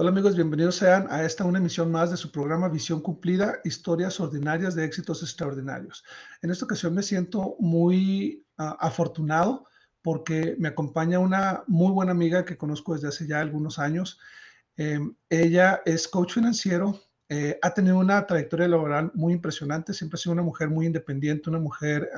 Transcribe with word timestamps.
Hola 0.00 0.10
amigos, 0.10 0.36
bienvenidos 0.36 0.76
sean 0.76 1.08
a 1.10 1.24
esta 1.24 1.42
una 1.44 1.58
emisión 1.58 1.90
más 1.90 2.12
de 2.12 2.16
su 2.16 2.30
programa 2.30 2.68
Visión 2.68 3.00
Cumplida, 3.00 3.58
historias 3.64 4.20
ordinarias 4.20 4.76
de 4.76 4.84
éxitos 4.84 5.24
extraordinarios. 5.24 6.04
En 6.40 6.52
esta 6.52 6.66
ocasión 6.66 6.94
me 6.94 7.02
siento 7.02 7.56
muy 7.58 8.46
uh, 8.58 8.76
afortunado 8.78 9.66
porque 10.00 10.54
me 10.60 10.68
acompaña 10.68 11.18
una 11.18 11.64
muy 11.66 11.90
buena 11.90 12.12
amiga 12.12 12.44
que 12.44 12.56
conozco 12.56 12.94
desde 12.94 13.08
hace 13.08 13.26
ya 13.26 13.40
algunos 13.40 13.80
años. 13.80 14.20
Eh, 14.76 15.00
ella 15.30 15.82
es 15.84 16.06
coach 16.06 16.34
financiero, 16.34 17.02
eh, 17.28 17.58
ha 17.60 17.74
tenido 17.74 17.98
una 17.98 18.24
trayectoria 18.24 18.68
laboral 18.68 19.10
muy 19.14 19.32
impresionante, 19.32 19.94
siempre 19.94 20.14
ha 20.14 20.20
sido 20.20 20.32
una 20.32 20.44
mujer 20.44 20.70
muy 20.70 20.86
independiente, 20.86 21.50
una 21.50 21.58
mujer 21.58 22.08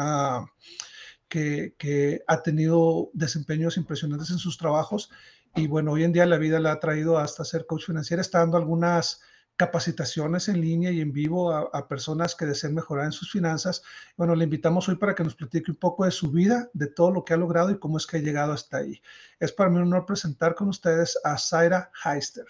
que, 1.29 1.77
que 1.79 2.23
ha 2.27 2.43
tenido 2.43 3.11
desempeños 3.15 3.79
impresionantes 3.79 4.31
en 4.33 4.39
sus 4.39 4.59
trabajos 4.59 5.09
y 5.55 5.67
bueno, 5.67 5.93
hoy 5.93 6.05
en 6.05 6.13
día 6.13 6.27
la 6.27 6.39
vida 6.39 6.61
la 6.61 6.73
ha 6.73 6.81
traído 6.81 7.19
hasta 7.19 7.45
ser 7.45 7.67
coach 7.67 7.87
financiera, 7.87 8.21
está 8.21 8.39
dando 8.39 8.57
algunas 8.57 9.21
capacitaciones 9.57 10.49
en 10.49 10.61
línea 10.61 10.91
y 10.91 11.03
en 11.03 11.13
vivo 11.13 11.53
a, 11.53 11.69
a, 11.73 11.87
personas 11.87 12.35
que 12.35 12.47
deseen 12.47 12.75
mejorar 12.75 13.05
en 13.05 13.13
sus 13.13 13.31
finanzas. 13.31 13.83
Bueno, 14.17 14.35
le 14.35 14.45
invitamos 14.45 14.89
hoy 14.89 14.97
para 14.97 15.15
que 15.15 15.23
nos 15.23 15.35
platique 15.35 15.71
un 15.71 15.77
poco 15.77 16.07
de 16.07 16.11
su 16.11 16.31
vida, 16.31 16.71
de 16.73 16.87
todo 16.87 17.11
lo 17.11 17.25
que 17.25 17.35
ha 17.35 17.37
logrado 17.37 17.71
y 17.71 17.79
cómo 17.79 17.99
es 17.99 18.07
que 18.07 18.17
ha 18.17 18.21
llegado 18.21 18.53
hasta 18.53 18.79
ahí. 18.79 19.03
Es 19.39 19.53
para 19.53 19.69
mí 19.69 19.77
un 19.77 19.83
honor 19.83 20.07
presentar 20.07 20.55
con 20.55 20.69
ustedes 20.69 21.19
a 21.25 21.37
Zaira 21.37 21.91
Heister. 22.05 22.47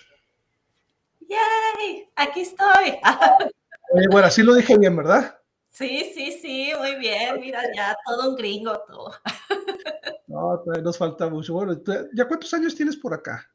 ¡Yay! 1.21 2.09
Aquí 2.15 2.43
estoy. 2.43 2.99
Oye, 3.93 4.07
bueno, 4.09 4.29
así 4.29 4.45
lo 4.45 4.55
dije 4.55 4.79
bien, 4.79 4.95
¿verdad? 4.95 5.37
Sí, 5.69 6.13
sí, 6.15 6.39
sí, 6.41 6.73
muy 6.79 6.95
bien. 6.97 7.41
Mira, 7.41 7.63
ya 7.75 7.97
todo 8.07 8.31
un 8.31 8.37
gringo, 8.37 8.79
todo. 8.87 9.15
No, 10.31 10.59
todavía 10.61 10.85
nos 10.85 10.97
falta 10.97 11.29
mucho. 11.29 11.53
Bueno, 11.55 11.77
¿ya 12.15 12.29
cuántos 12.29 12.55
años 12.55 12.77
tienes 12.77 12.97
por 12.97 13.13
acá? 13.13 13.51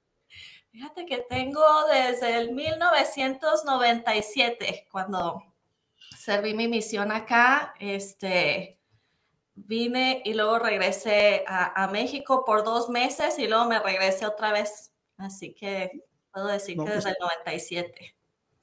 Fíjate 0.71 1.05
que 1.05 1.25
tengo 1.29 1.63
desde 1.89 2.37
el 2.37 2.51
1997, 2.51 4.89
cuando 4.91 5.41
serví 6.17 6.53
mi 6.53 6.67
misión 6.67 7.13
acá, 7.13 7.73
este, 7.79 8.81
vine 9.53 10.21
y 10.25 10.33
luego 10.33 10.59
regresé 10.59 11.45
a, 11.47 11.81
a, 11.81 11.87
México 11.87 12.43
por 12.45 12.65
dos 12.65 12.89
meses 12.89 13.39
y 13.39 13.47
luego 13.47 13.69
me 13.69 13.79
regresé 13.79 14.25
otra 14.25 14.51
vez. 14.51 14.91
Así 15.15 15.53
que 15.53 15.91
puedo 16.33 16.47
decir 16.47 16.75
no, 16.75 16.83
que 16.83 16.91
desde 16.91 17.03
pues, 17.03 17.15
el 17.15 17.21
97. 17.21 18.17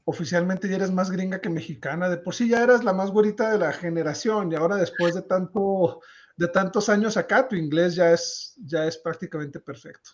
Oficialmente 0.05 0.69
ya 0.69 0.77
eres 0.77 0.91
más 0.91 1.11
gringa 1.11 1.41
que 1.41 1.49
mexicana. 1.49 2.11
De 2.11 2.19
por 2.19 2.35
sí 2.35 2.47
ya 2.47 2.63
eras 2.63 2.85
la 2.85 2.93
más 2.93 3.11
güerita 3.11 3.51
de 3.51 3.59
la 3.59 3.73
generación 3.73 4.53
y 4.53 4.57
ahora 4.57 4.77
después 4.77 5.15
de 5.15 5.23
tanto 5.23 6.03
de 6.37 6.49
tantos 6.49 6.89
años 6.89 7.17
acá, 7.17 7.47
tu 7.47 7.57
inglés 7.57 7.95
ya 7.95 8.13
es, 8.13 8.55
ya 8.57 8.85
es 8.87 8.97
prácticamente 8.97 9.61
perfecto. 9.61 10.11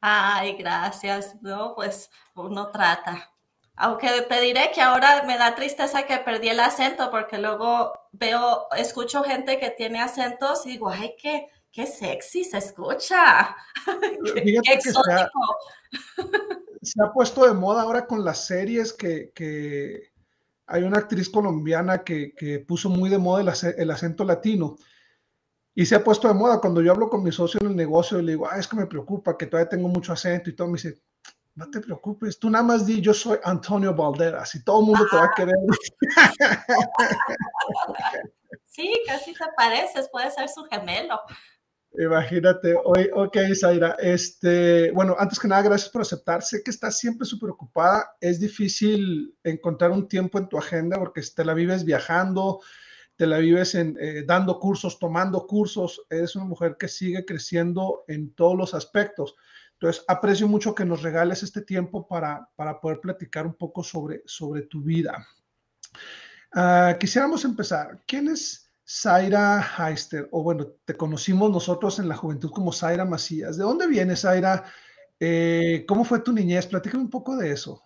Ay, 0.00 0.56
gracias. 0.56 1.36
No, 1.42 1.74
pues 1.74 2.10
uno 2.34 2.70
trata. 2.70 3.30
Aunque 3.76 4.08
te 4.28 4.40
diré 4.40 4.70
que 4.74 4.80
ahora 4.80 5.22
me 5.26 5.38
da 5.38 5.54
tristeza 5.54 6.02
que 6.06 6.18
perdí 6.18 6.48
el 6.48 6.60
acento 6.60 7.10
porque 7.10 7.38
luego 7.38 7.92
veo, 8.12 8.66
escucho 8.76 9.22
gente 9.22 9.58
que 9.58 9.70
tiene 9.70 10.00
acentos 10.00 10.66
y 10.66 10.72
digo, 10.72 10.90
ay, 10.90 11.14
qué, 11.20 11.48
qué 11.70 11.86
sexy 11.86 12.44
se 12.44 12.58
escucha. 12.58 13.56
qué, 14.34 14.60
qué 14.62 14.72
exótico. 14.72 15.02
Se 15.02 15.12
ha, 15.12 15.30
se 16.82 17.02
ha, 17.02 17.12
puesto 17.12 17.46
de 17.46 17.54
moda 17.54 17.82
ahora 17.82 18.06
con 18.06 18.24
las 18.24 18.44
series 18.46 18.92
que, 18.92 19.32
que 19.34 20.12
hay 20.66 20.82
una 20.82 20.98
actriz 20.98 21.30
colombiana 21.30 22.04
que, 22.04 22.34
que 22.34 22.58
puso 22.58 22.90
muy 22.90 23.08
de 23.08 23.18
moda 23.18 23.40
el, 23.40 23.74
el 23.78 23.90
acento 23.90 24.24
latino 24.24 24.76
y 25.74 25.86
se 25.86 25.94
ha 25.94 26.04
puesto 26.04 26.28
de 26.28 26.34
moda. 26.34 26.60
Cuando 26.60 26.82
yo 26.82 26.92
hablo 26.92 27.08
con 27.08 27.22
mi 27.22 27.32
socio 27.32 27.60
en 27.60 27.68
el 27.68 27.76
negocio 27.76 28.18
y 28.18 28.22
le 28.22 28.32
digo, 28.32 28.48
ah, 28.50 28.58
es 28.58 28.66
que 28.66 28.76
me 28.76 28.86
preocupa, 28.86 29.36
que 29.36 29.46
todavía 29.46 29.68
tengo 29.68 29.88
mucho 29.88 30.12
acento 30.12 30.50
y 30.50 30.56
todo, 30.56 30.68
me 30.68 30.74
dice, 30.74 31.00
no 31.54 31.70
te 31.70 31.80
preocupes, 31.80 32.38
tú 32.38 32.48
nada 32.48 32.64
más 32.64 32.86
di, 32.86 33.00
yo 33.00 33.12
soy 33.12 33.38
Antonio 33.44 33.94
Valderas 33.94 34.54
y 34.54 34.64
todo 34.64 34.80
el 34.80 34.86
mundo 34.86 35.06
te 35.10 35.16
va 35.16 35.24
a 35.24 35.34
querer. 35.34 35.54
Sí, 38.64 38.92
casi 39.04 39.32
te 39.32 39.44
pareces, 39.56 40.08
puede 40.10 40.30
ser 40.30 40.48
su 40.48 40.62
gemelo. 40.64 41.20
Imagínate, 41.98 42.76
hoy, 42.84 43.10
ok, 43.12 43.36
Zaira, 43.60 43.96
este, 43.98 44.92
bueno, 44.92 45.16
antes 45.18 45.40
que 45.40 45.48
nada, 45.48 45.62
gracias 45.62 45.90
por 45.90 46.02
aceptar. 46.02 46.42
Sé 46.42 46.62
que 46.62 46.70
estás 46.70 46.96
siempre 46.96 47.26
súper 47.26 47.50
ocupada, 47.50 48.16
es 48.20 48.38
difícil 48.38 49.36
encontrar 49.42 49.90
un 49.90 50.06
tiempo 50.06 50.38
en 50.38 50.48
tu 50.48 50.56
agenda 50.56 50.98
porque 50.98 51.20
te 51.34 51.44
la 51.44 51.52
vives 51.52 51.84
viajando, 51.84 52.60
te 53.20 53.26
la 53.26 53.36
vives 53.36 53.74
en, 53.74 53.98
eh, 54.00 54.24
dando 54.26 54.58
cursos, 54.58 54.98
tomando 54.98 55.46
cursos, 55.46 56.06
eres 56.08 56.36
una 56.36 56.46
mujer 56.46 56.78
que 56.78 56.88
sigue 56.88 57.26
creciendo 57.26 58.02
en 58.08 58.32
todos 58.32 58.56
los 58.56 58.72
aspectos. 58.72 59.34
Entonces, 59.74 60.02
aprecio 60.08 60.48
mucho 60.48 60.74
que 60.74 60.86
nos 60.86 61.02
regales 61.02 61.42
este 61.42 61.60
tiempo 61.60 62.08
para, 62.08 62.48
para 62.56 62.80
poder 62.80 62.98
platicar 62.98 63.46
un 63.46 63.52
poco 63.52 63.82
sobre, 63.82 64.22
sobre 64.24 64.62
tu 64.62 64.80
vida. 64.80 65.22
Uh, 66.54 66.98
quisiéramos 66.98 67.44
empezar. 67.44 68.00
¿Quién 68.06 68.28
es 68.28 68.70
Zaira 68.88 69.62
Heister? 69.76 70.26
O 70.32 70.42
bueno, 70.42 70.68
te 70.86 70.96
conocimos 70.96 71.50
nosotros 71.50 71.98
en 71.98 72.08
la 72.08 72.16
juventud 72.16 72.50
como 72.50 72.72
Zaira 72.72 73.04
Macías. 73.04 73.58
¿De 73.58 73.64
dónde 73.64 73.86
vienes, 73.86 74.22
Zaira? 74.22 74.64
Eh, 75.18 75.84
¿Cómo 75.86 76.04
fue 76.04 76.20
tu 76.20 76.32
niñez? 76.32 76.66
Platícame 76.66 77.04
un 77.04 77.10
poco 77.10 77.36
de 77.36 77.52
eso. 77.52 77.82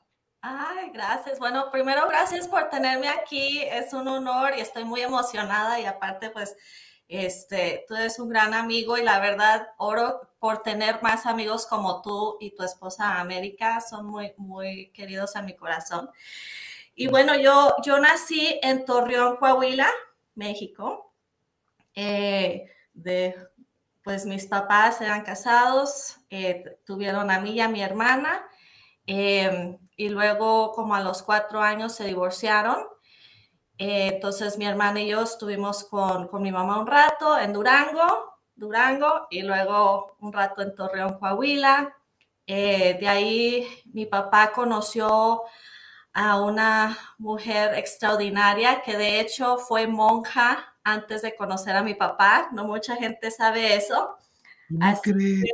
Ay, 0.47 0.91
gracias. 0.93 1.39
Bueno, 1.39 1.71
primero 1.71 2.07
gracias 2.07 2.47
por 2.49 2.69
tenerme 2.69 3.09
aquí. 3.09 3.63
Es 3.63 3.95
un 3.95 4.07
honor 4.09 4.53
y 4.55 4.61
estoy 4.61 4.85
muy 4.85 5.01
emocionada 5.01 5.81
y 5.81 5.87
aparte 5.87 6.29
pues 6.29 6.55
este, 7.09 7.87
tú 7.89 7.95
eres 7.95 8.19
un 8.19 8.29
gran 8.29 8.53
amigo 8.53 8.99
y 8.99 9.03
la 9.03 9.21
verdad 9.21 9.69
oro 9.79 10.21
por 10.39 10.63
tener 10.63 11.03
más 11.03 11.25
amigos 11.25 11.67
como 11.67 12.03
tú 12.03 12.37
y 12.41 12.55
tu 12.55 12.63
esposa 12.63 13.21
América. 13.21 13.81
Son 13.81 14.05
muy, 14.05 14.35
muy 14.37 14.91
queridos 14.91 15.35
a 15.35 15.41
mi 15.41 15.57
corazón. 15.57 16.11
Y 16.95 17.07
bueno, 17.07 17.35
yo, 17.37 17.77
yo 17.83 17.99
nací 17.99 18.61
en 18.63 18.85
Torreón, 18.85 19.37
Coahuila, 19.39 19.89
México. 20.35 21.15
Eh, 21.95 22.71
de, 22.93 23.35
pues 24.03 24.27
mis 24.27 24.45
papás 24.45 25.01
eran 25.01 25.23
casados, 25.25 26.19
eh, 26.29 26.77
tuvieron 26.85 27.31
a 27.31 27.41
mí 27.41 27.53
y 27.53 27.61
a 27.61 27.69
mi 27.69 27.81
hermana. 27.81 28.47
Eh, 29.07 29.79
y 29.97 30.09
luego 30.09 30.73
como 30.73 30.95
a 30.95 31.01
los 31.01 31.23
cuatro 31.23 31.61
años 31.61 31.95
se 31.95 32.05
divorciaron. 32.05 32.79
Eh, 33.79 34.11
entonces 34.15 34.59
mi 34.59 34.67
hermana 34.67 35.01
y 35.01 35.09
yo 35.09 35.23
estuvimos 35.23 35.85
con, 35.85 36.29
con, 36.29 36.43
mi 36.43 36.53
mamá 36.53 36.79
un 36.79 36.87
rato 36.87 37.39
en 37.39 37.53
Durango, 37.53 38.39
Durango, 38.55 39.27
y 39.31 39.43
luego 39.43 40.17
un 40.21 40.33
rato 40.33 40.63
en 40.63 40.75
Torreón, 40.75 41.19
Coahuila. 41.19 41.97
Eh, 42.47 42.97
de 43.01 43.09
ahí 43.09 43.69
mi 43.93 44.07
papá 44.07 44.53
conoció 44.53 45.43
a 46.13 46.41
una 46.41 46.97
mujer 47.19 47.75
extraordinaria 47.75 48.83
que 48.83 48.97
de 48.97 49.21
hecho 49.21 49.59
fue 49.59 49.87
monja 49.87 50.75
antes 50.85 51.23
de 51.23 51.35
conocer 51.35 51.75
a 51.75 51.83
mi 51.83 51.95
papá. 51.95 52.49
No 52.53 52.65
mucha 52.65 52.97
gente 52.97 53.31
sabe 53.31 53.75
eso. 53.75 54.17
Así 54.81 55.13
que, 55.13 55.45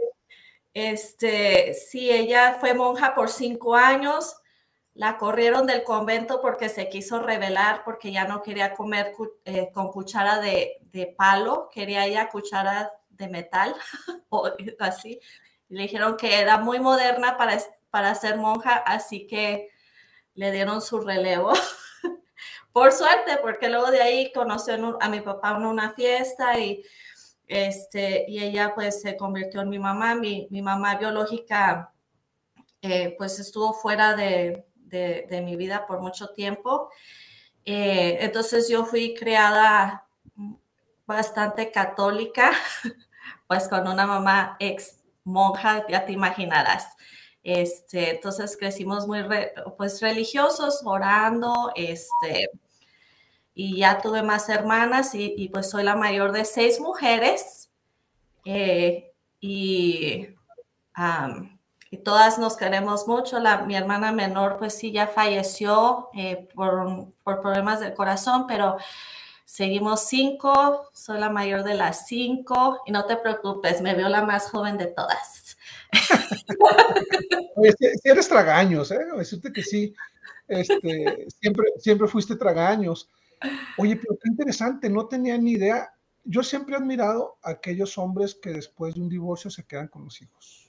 este, 0.74 1.74
sí, 1.74 2.10
ella 2.10 2.58
fue 2.60 2.74
monja 2.74 3.14
por 3.14 3.28
cinco 3.28 3.74
años. 3.74 4.36
La 4.94 5.16
corrieron 5.18 5.66
del 5.66 5.84
convento 5.84 6.40
porque 6.40 6.68
se 6.68 6.88
quiso 6.88 7.20
rebelar, 7.20 7.84
porque 7.84 8.12
ya 8.12 8.24
no 8.24 8.42
quería 8.42 8.74
comer 8.74 9.14
eh, 9.44 9.70
con 9.72 9.90
cuchara 9.90 10.40
de, 10.40 10.78
de, 10.82 11.06
palo, 11.06 11.70
quería 11.72 12.06
ella 12.06 12.28
cuchara 12.28 12.92
de 13.08 13.28
metal 13.28 13.74
o 14.28 14.50
así. 14.80 15.20
Le 15.68 15.82
dijeron 15.82 16.16
que 16.16 16.40
era 16.40 16.58
muy 16.58 16.80
moderna 16.80 17.36
para, 17.36 17.58
para 17.90 18.14
ser 18.14 18.36
monja, 18.36 18.76
así 18.76 19.26
que 19.26 19.68
le 20.34 20.52
dieron 20.52 20.80
su 20.80 21.00
relevo. 21.00 21.52
Por 22.72 22.92
suerte, 22.92 23.38
porque 23.42 23.68
luego 23.68 23.90
de 23.90 24.02
ahí 24.02 24.32
conoció 24.32 24.98
a 25.00 25.08
mi 25.08 25.20
papá 25.20 25.56
en 25.56 25.66
una 25.66 25.92
fiesta 25.92 26.58
y 26.58 26.84
este, 27.50 28.26
y 28.28 28.38
ella 28.44 28.74
pues 28.76 29.02
se 29.02 29.16
convirtió 29.16 29.62
en 29.62 29.70
mi 29.70 29.80
mamá, 29.80 30.14
mi, 30.14 30.46
mamá 30.62 30.94
biológica 30.94 31.92
eh, 32.80 33.16
pues 33.18 33.40
estuvo 33.40 33.72
fuera 33.74 34.14
de, 34.14 34.64
de, 34.76 35.42
mi 35.44 35.56
vida 35.56 35.84
por 35.84 36.00
mucho 36.00 36.28
tiempo. 36.28 36.90
Eh, 37.64 38.18
entonces 38.20 38.68
yo 38.68 38.84
fui 38.84 39.14
criada 39.14 40.06
bastante 41.06 41.72
católica, 41.72 42.52
pues 43.48 43.68
con 43.68 43.88
una 43.88 44.06
mamá 44.06 44.56
ex 44.60 45.00
monja, 45.24 45.84
ya 45.88 46.06
te 46.06 46.12
imaginarás. 46.12 46.86
Este, 47.42 48.10
entonces 48.10 48.56
crecimos 48.56 49.08
muy 49.08 49.22
re, 49.22 49.54
pues 49.76 50.00
religiosos, 50.00 50.82
orando, 50.84 51.72
este, 51.74 52.48
y 53.62 53.76
ya 53.76 54.00
tuve 54.00 54.22
más 54.22 54.48
hermanas 54.48 55.14
y, 55.14 55.34
y, 55.36 55.50
pues 55.50 55.68
soy 55.68 55.84
la 55.84 55.94
mayor 55.94 56.32
de 56.32 56.46
seis 56.46 56.80
mujeres 56.80 57.68
eh, 58.46 59.12
y, 59.38 60.28
um, 60.96 61.58
y, 61.90 61.98
todas 61.98 62.38
nos 62.38 62.56
queremos 62.56 63.06
mucho. 63.06 63.38
La, 63.38 63.58
mi 63.58 63.76
hermana 63.76 64.12
menor 64.12 64.56
pues 64.56 64.78
sí 64.78 64.92
ya 64.92 65.08
falleció 65.08 66.08
eh, 66.14 66.48
por, 66.54 67.12
por, 67.22 67.42
problemas 67.42 67.80
del 67.80 67.92
corazón, 67.92 68.46
pero 68.46 68.78
seguimos 69.44 70.08
cinco, 70.08 70.88
soy 70.94 71.20
la 71.20 71.28
mayor 71.28 71.62
de 71.62 71.74
las 71.74 72.06
cinco 72.06 72.80
y 72.86 72.92
no 72.92 73.04
te 73.04 73.18
preocupes, 73.18 73.82
me 73.82 73.94
veo 73.94 74.08
la 74.08 74.22
más 74.22 74.48
joven 74.48 74.78
de 74.78 74.86
todas. 74.86 75.58
si, 77.78 78.08
eres 78.08 78.26
tragaños, 78.26 78.90
¿eh? 78.90 79.04
decirte 79.18 79.52
que 79.52 79.62
sí, 79.62 79.94
este, 80.48 81.26
siempre, 81.38 81.66
siempre 81.76 82.08
fuiste 82.08 82.36
tragaños. 82.36 83.06
Oye, 83.78 83.96
pero 83.96 84.18
qué 84.20 84.28
interesante, 84.28 84.90
no 84.90 85.06
tenía 85.06 85.38
ni 85.38 85.52
idea. 85.52 85.92
Yo 86.24 86.42
siempre 86.42 86.74
he 86.74 86.78
admirado 86.78 87.38
a 87.42 87.50
aquellos 87.50 87.96
hombres 87.98 88.34
que 88.34 88.50
después 88.50 88.94
de 88.94 89.00
un 89.00 89.08
divorcio 89.08 89.50
se 89.50 89.64
quedan 89.64 89.88
con 89.88 90.04
los 90.04 90.20
hijos. 90.20 90.68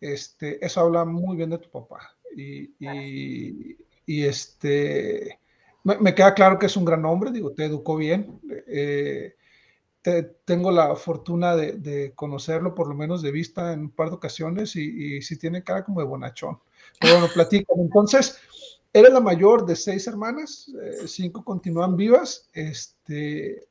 Este, 0.00 0.64
eso 0.64 0.80
habla 0.80 1.04
muy 1.04 1.36
bien 1.36 1.50
de 1.50 1.58
tu 1.58 1.70
papá. 1.70 2.16
Y, 2.36 2.74
y, 4.06 4.24
este, 4.24 5.38
me, 5.84 6.14
queda 6.14 6.34
claro 6.34 6.58
que 6.58 6.66
es 6.66 6.76
un 6.76 6.84
gran 6.84 7.04
hombre, 7.04 7.30
digo, 7.30 7.52
te 7.52 7.64
educó 7.64 7.96
bien. 7.96 8.40
Eh, 8.66 9.34
tengo 10.44 10.70
la 10.70 10.96
fortuna 10.96 11.56
de, 11.56 12.12
conocerlo, 12.14 12.74
por 12.74 12.88
lo 12.88 12.94
menos 12.94 13.22
de 13.22 13.30
vista, 13.30 13.72
en 13.72 13.80
un 13.80 13.90
par 13.90 14.08
de 14.10 14.16
ocasiones, 14.16 14.76
y, 14.76 15.16
y 15.16 15.22
sí 15.22 15.38
tiene 15.38 15.64
cara 15.64 15.84
como 15.84 16.00
de 16.00 16.06
bonachón. 16.06 16.58
Pero 17.00 17.14
bueno, 17.14 17.28
platican. 17.32 17.80
Entonces, 17.80 18.38
era 18.94 19.08
la 19.08 19.20
mayor 19.20 19.66
de 19.66 19.74
seis 19.74 20.06
hermanas, 20.06 20.70
eh, 20.80 21.08
cinco 21.08 21.44
continúan 21.44 21.96
vivas. 21.96 22.48
Este, 22.52 23.66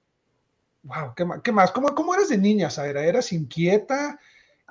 wow, 0.83 1.13
¿qué 1.15 1.23
más? 1.23 1.41
Qué 1.41 1.51
más? 1.53 1.71
¿Cómo, 1.71 1.95
¿Cómo, 1.95 2.13
eras 2.13 2.27
de 2.27 2.37
niña, 2.37 2.69
Zaira? 2.69 3.05
¿Eras 3.05 3.31
inquieta? 3.31 4.19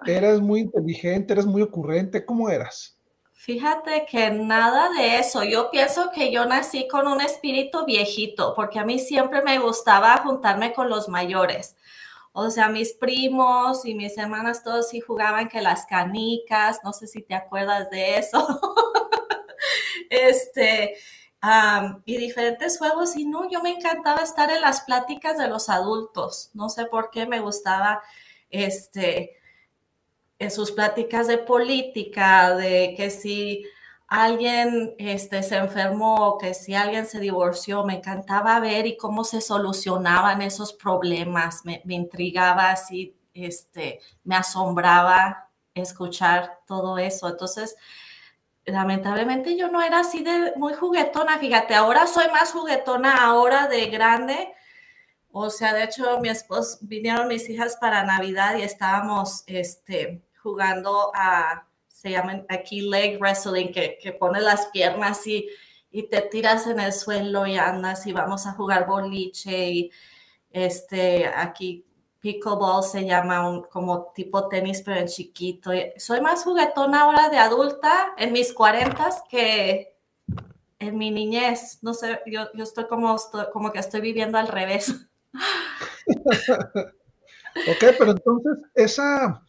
¿Eras 0.04 0.40
muy 0.40 0.60
inteligente? 0.60 1.32
¿Eras 1.32 1.46
muy 1.46 1.62
ocurrente? 1.62 2.26
¿Cómo 2.26 2.50
eras? 2.50 2.99
Fíjate 3.32 4.04
que 4.06 4.31
nada 4.31 4.90
de 4.90 5.19
eso. 5.19 5.43
Yo 5.43 5.70
pienso 5.70 6.10
que 6.14 6.31
yo 6.31 6.44
nací 6.44 6.87
con 6.87 7.08
un 7.08 7.22
espíritu 7.22 7.87
viejito, 7.87 8.52
porque 8.54 8.78
a 8.78 8.84
mí 8.84 8.99
siempre 8.99 9.40
me 9.43 9.58
gustaba 9.58 10.19
juntarme 10.19 10.75
con 10.75 10.90
los 10.90 11.08
mayores. 11.08 11.76
O 12.32 12.50
sea, 12.50 12.69
mis 12.69 12.93
primos 12.93 13.87
y 13.87 13.94
mis 13.94 14.19
hermanas 14.19 14.62
todos 14.62 14.90
sí 14.90 15.00
jugaban 15.00 15.49
que 15.49 15.62
las 15.62 15.87
canicas, 15.87 16.81
no 16.84 16.93
sé 16.93 17.06
si 17.06 17.22
te 17.22 17.34
acuerdas 17.34 17.88
de 17.90 18.19
eso. 18.19 18.60
este, 20.12 20.97
y 22.05 22.17
diferentes 22.19 22.79
juegos. 22.79 23.17
Y 23.17 23.25
no, 23.25 23.50
yo 23.50 23.62
me 23.62 23.70
encantaba 23.70 24.23
estar 24.23 24.50
en 24.50 24.61
las 24.61 24.82
pláticas 24.82 25.38
de 25.38 25.49
los 25.49 25.69
adultos. 25.69 26.50
No 26.55 26.69
sé 26.69 26.87
por 26.87 27.11
qué 27.11 27.26
me 27.26 27.41
gustaba 27.41 28.03
este 28.50 29.38
en 30.38 30.50
sus 30.50 30.73
pláticas 30.73 31.29
de 31.29 31.38
política, 31.38 32.56
de 32.56 32.94
que 32.97 33.11
si 33.11 33.64
alguien 34.09 34.94
este, 34.99 35.43
se 35.44 35.56
enfermó, 35.56 36.37
que 36.37 36.53
si 36.53 36.75
alguien 36.75 37.06
se 37.06 37.20
divorció, 37.20 37.85
me 37.85 37.99
encantaba 37.99 38.59
ver 38.59 38.87
y 38.87 38.97
cómo 38.97 39.23
se 39.23 39.41
solucionaban 39.41 40.43
esos 40.43 40.73
problemas, 40.73 41.64
me, 41.64 41.81
intrigaba 41.87 42.73
así, 42.73 43.17
este, 43.35 44.00
me 44.25 44.35
asombraba 44.35 45.49
escuchar 45.75 46.59
todo 46.67 46.99
eso. 46.99 47.29
Entonces, 47.29 47.76
lamentablemente 48.64 49.56
yo 49.56 49.69
no 49.69 49.82
era 49.82 50.00
así 50.00 50.23
de 50.23 50.53
muy 50.56 50.75
juguetona, 50.75 51.38
fíjate, 51.38 51.75
ahora 51.75 52.06
soy 52.06 52.29
más 52.29 52.53
juguetona, 52.53 53.25
ahora 53.25 53.67
de 53.69 53.87
grande. 53.87 54.53
O 55.31 55.50
sea, 55.50 55.73
de 55.75 55.85
hecho, 55.85 56.20
mi 56.20 56.29
esposo, 56.29 56.79
vinieron 56.82 57.29
mis 57.29 57.49
hijas 57.49 57.76
para 57.81 58.05
Navidad 58.05 58.56
y 58.56 58.62
estábamos, 58.62 59.44
este, 59.47 60.23
jugando 60.43 61.11
a, 61.14 61.67
se 61.88 62.11
llaman 62.11 62.47
aquí 62.49 62.82
leg 62.82 63.19
wrestling, 63.20 63.73
que, 63.73 63.99
que 64.00 64.12
pones 64.12 64.43
las 64.43 64.67
piernas 64.67 65.26
y, 65.26 65.49
y 65.91 66.09
te 66.09 66.23
tiras 66.23 66.67
en 66.67 66.81
el 66.81 66.93
suelo 66.93 67.47
y 67.47 67.56
andas 67.56 68.06
y 68.06 68.12
vamos 68.12 68.47
a 68.47 68.53
jugar 68.53 68.87
boliche 68.87 69.70
y 69.70 69.91
este, 70.50 71.26
aquí 71.26 71.87
pickleball 72.23 72.85
se 72.85 73.05
llama 73.05 73.47
un, 73.49 73.65
como 73.65 74.13
tipo 74.15 74.49
tenis 74.49 74.81
pero 74.83 75.01
en 75.01 75.09
chiquito. 75.09 75.73
Soy 75.99 76.21
más 76.23 76.45
juguetona 76.45 77.03
ahora 77.03 77.29
de 77.29 77.37
adulta 77.37 78.15
en 78.17 78.33
mis 78.33 78.53
cuarentas 78.55 79.23
que 79.29 79.99
en 80.79 80.97
mi 80.97 81.11
niñez. 81.11 81.81
No 81.83 81.93
sé, 81.93 82.21
yo, 82.27 82.47
yo 82.55 82.63
estoy, 82.63 82.87
como, 82.87 83.17
como 83.53 83.73
que 83.73 83.81
estoy 83.81 84.01
viviendo 84.01 84.39
al 84.39 84.49
revés. 84.49 85.05
ok, 86.15 87.85
pero 87.99 88.13
entonces 88.13 88.59
esa, 88.75 89.43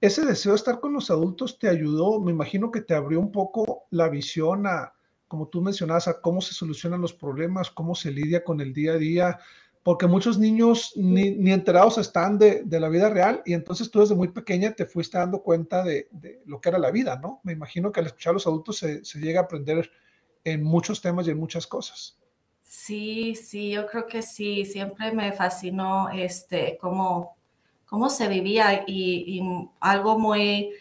ese 0.00 0.26
deseo 0.26 0.52
de 0.52 0.56
estar 0.56 0.80
con 0.80 0.92
los 0.92 1.10
adultos 1.10 1.58
te 1.58 1.68
ayudó, 1.68 2.20
me 2.20 2.30
imagino 2.30 2.70
que 2.70 2.82
te 2.82 2.94
abrió 2.94 3.20
un 3.20 3.32
poco 3.32 3.86
la 3.90 4.10
visión 4.10 4.66
a, 4.66 4.92
como 5.28 5.48
tú 5.48 5.62
mencionabas, 5.62 6.08
a 6.08 6.20
cómo 6.20 6.42
se 6.42 6.52
solucionan 6.52 7.00
los 7.00 7.14
problemas, 7.14 7.70
cómo 7.70 7.94
se 7.94 8.10
lidia 8.10 8.44
con 8.44 8.60
el 8.60 8.74
día 8.74 8.92
a 8.92 8.98
día, 8.98 9.38
porque 9.82 10.06
muchos 10.06 10.38
niños 10.38 10.92
ni, 10.96 11.50
enterados 11.50 11.98
están 11.98 12.38
de, 12.38 12.64
la 12.68 12.88
vida 12.88 13.08
real 13.10 13.42
y 13.46 13.54
entonces 13.54 13.90
tú 13.90 14.00
desde 14.00 14.14
muy 14.14 14.28
pequeña 14.28 14.72
te 14.72 14.86
fuiste 14.86 15.18
dando 15.18 15.42
cuenta 15.42 15.82
de, 15.82 16.08
lo 16.44 16.60
que 16.60 16.68
era 16.68 16.78
la 16.78 16.90
vida, 16.90 17.18
¿no? 17.22 17.40
Me 17.44 17.52
imagino 17.52 17.90
que 17.90 18.00
al 18.00 18.06
escuchar 18.06 18.30
a 18.30 18.34
los 18.34 18.46
adultos 18.46 18.78
se, 18.78 19.04
se 19.04 19.18
llega 19.18 19.40
a 19.40 19.44
aprender 19.44 19.90
en 20.44 20.62
muchos 20.62 21.00
temas 21.00 21.26
y 21.26 21.30
en 21.30 21.38
muchas 21.38 21.66
cosas. 21.66 22.18
Sí, 22.62 23.34
sí, 23.34 23.70
yo 23.70 23.86
creo 23.86 24.06
que 24.06 24.20
sí, 24.22 24.64
siempre 24.64 25.12
me 25.12 25.32
fascinó 25.32 26.10
este, 26.10 26.76
cómo 26.78 27.38
cómo 27.88 28.10
se 28.10 28.28
vivía 28.28 28.84
y, 28.86 29.42
algo 29.80 30.18
muy, 30.18 30.74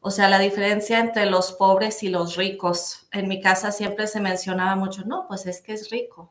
o 0.00 0.10
sea, 0.10 0.28
la 0.28 0.38
diferencia 0.38 1.00
entre 1.00 1.26
los 1.26 1.52
pobres 1.52 2.02
y 2.02 2.08
los 2.08 2.36
ricos. 2.36 3.08
En 3.10 3.26
mi 3.26 3.40
casa 3.40 3.72
siempre 3.72 4.06
se 4.06 4.20
mencionaba 4.20 4.76
mucho, 4.76 5.04
no, 5.04 5.26
pues 5.26 5.46
es 5.46 5.62
que 5.62 5.72
es 5.72 5.90
rico. 5.90 6.30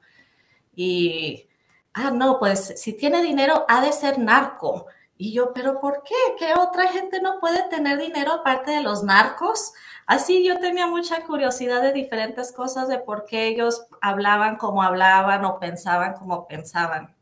Y, 0.76 1.48
ah, 1.94 2.12
no, 2.12 2.40
pues 2.40 2.74
si 2.78 2.94
tiene 2.94 3.22
dinero 3.22 3.66
ha 3.68 3.84
de 3.84 3.94
ser 3.94 4.20
narco. 4.20 4.88
Y 5.18 5.34
yo, 5.34 5.54
pero 5.54 5.80
¿por 5.80 6.02
qué? 6.04 6.16
¿Qué 6.40 6.54
otra 6.60 6.88
gente 6.92 7.22
no 7.22 7.40
puede 7.40 7.70
tener 7.70 8.00
dinero 8.00 8.34
aparte 8.34 8.72
de 8.72 8.82
los 8.82 9.04
narcos? 9.04 9.74
Así 10.08 10.44
yo 10.44 10.60
tenía 10.60 10.88
mucha 10.88 11.24
curiosidad 11.26 11.82
de 11.82 11.94
diferentes 11.94 12.52
cosas, 12.52 12.88
de 12.88 12.98
por 12.98 13.26
qué 13.26 13.48
ellos 13.48 13.86
hablaban 14.02 14.58
como 14.58 14.82
hablaban 14.82 15.46
o 15.46 15.60
pensaban 15.60 16.14
como 16.16 16.48
pensaban. 16.48 17.16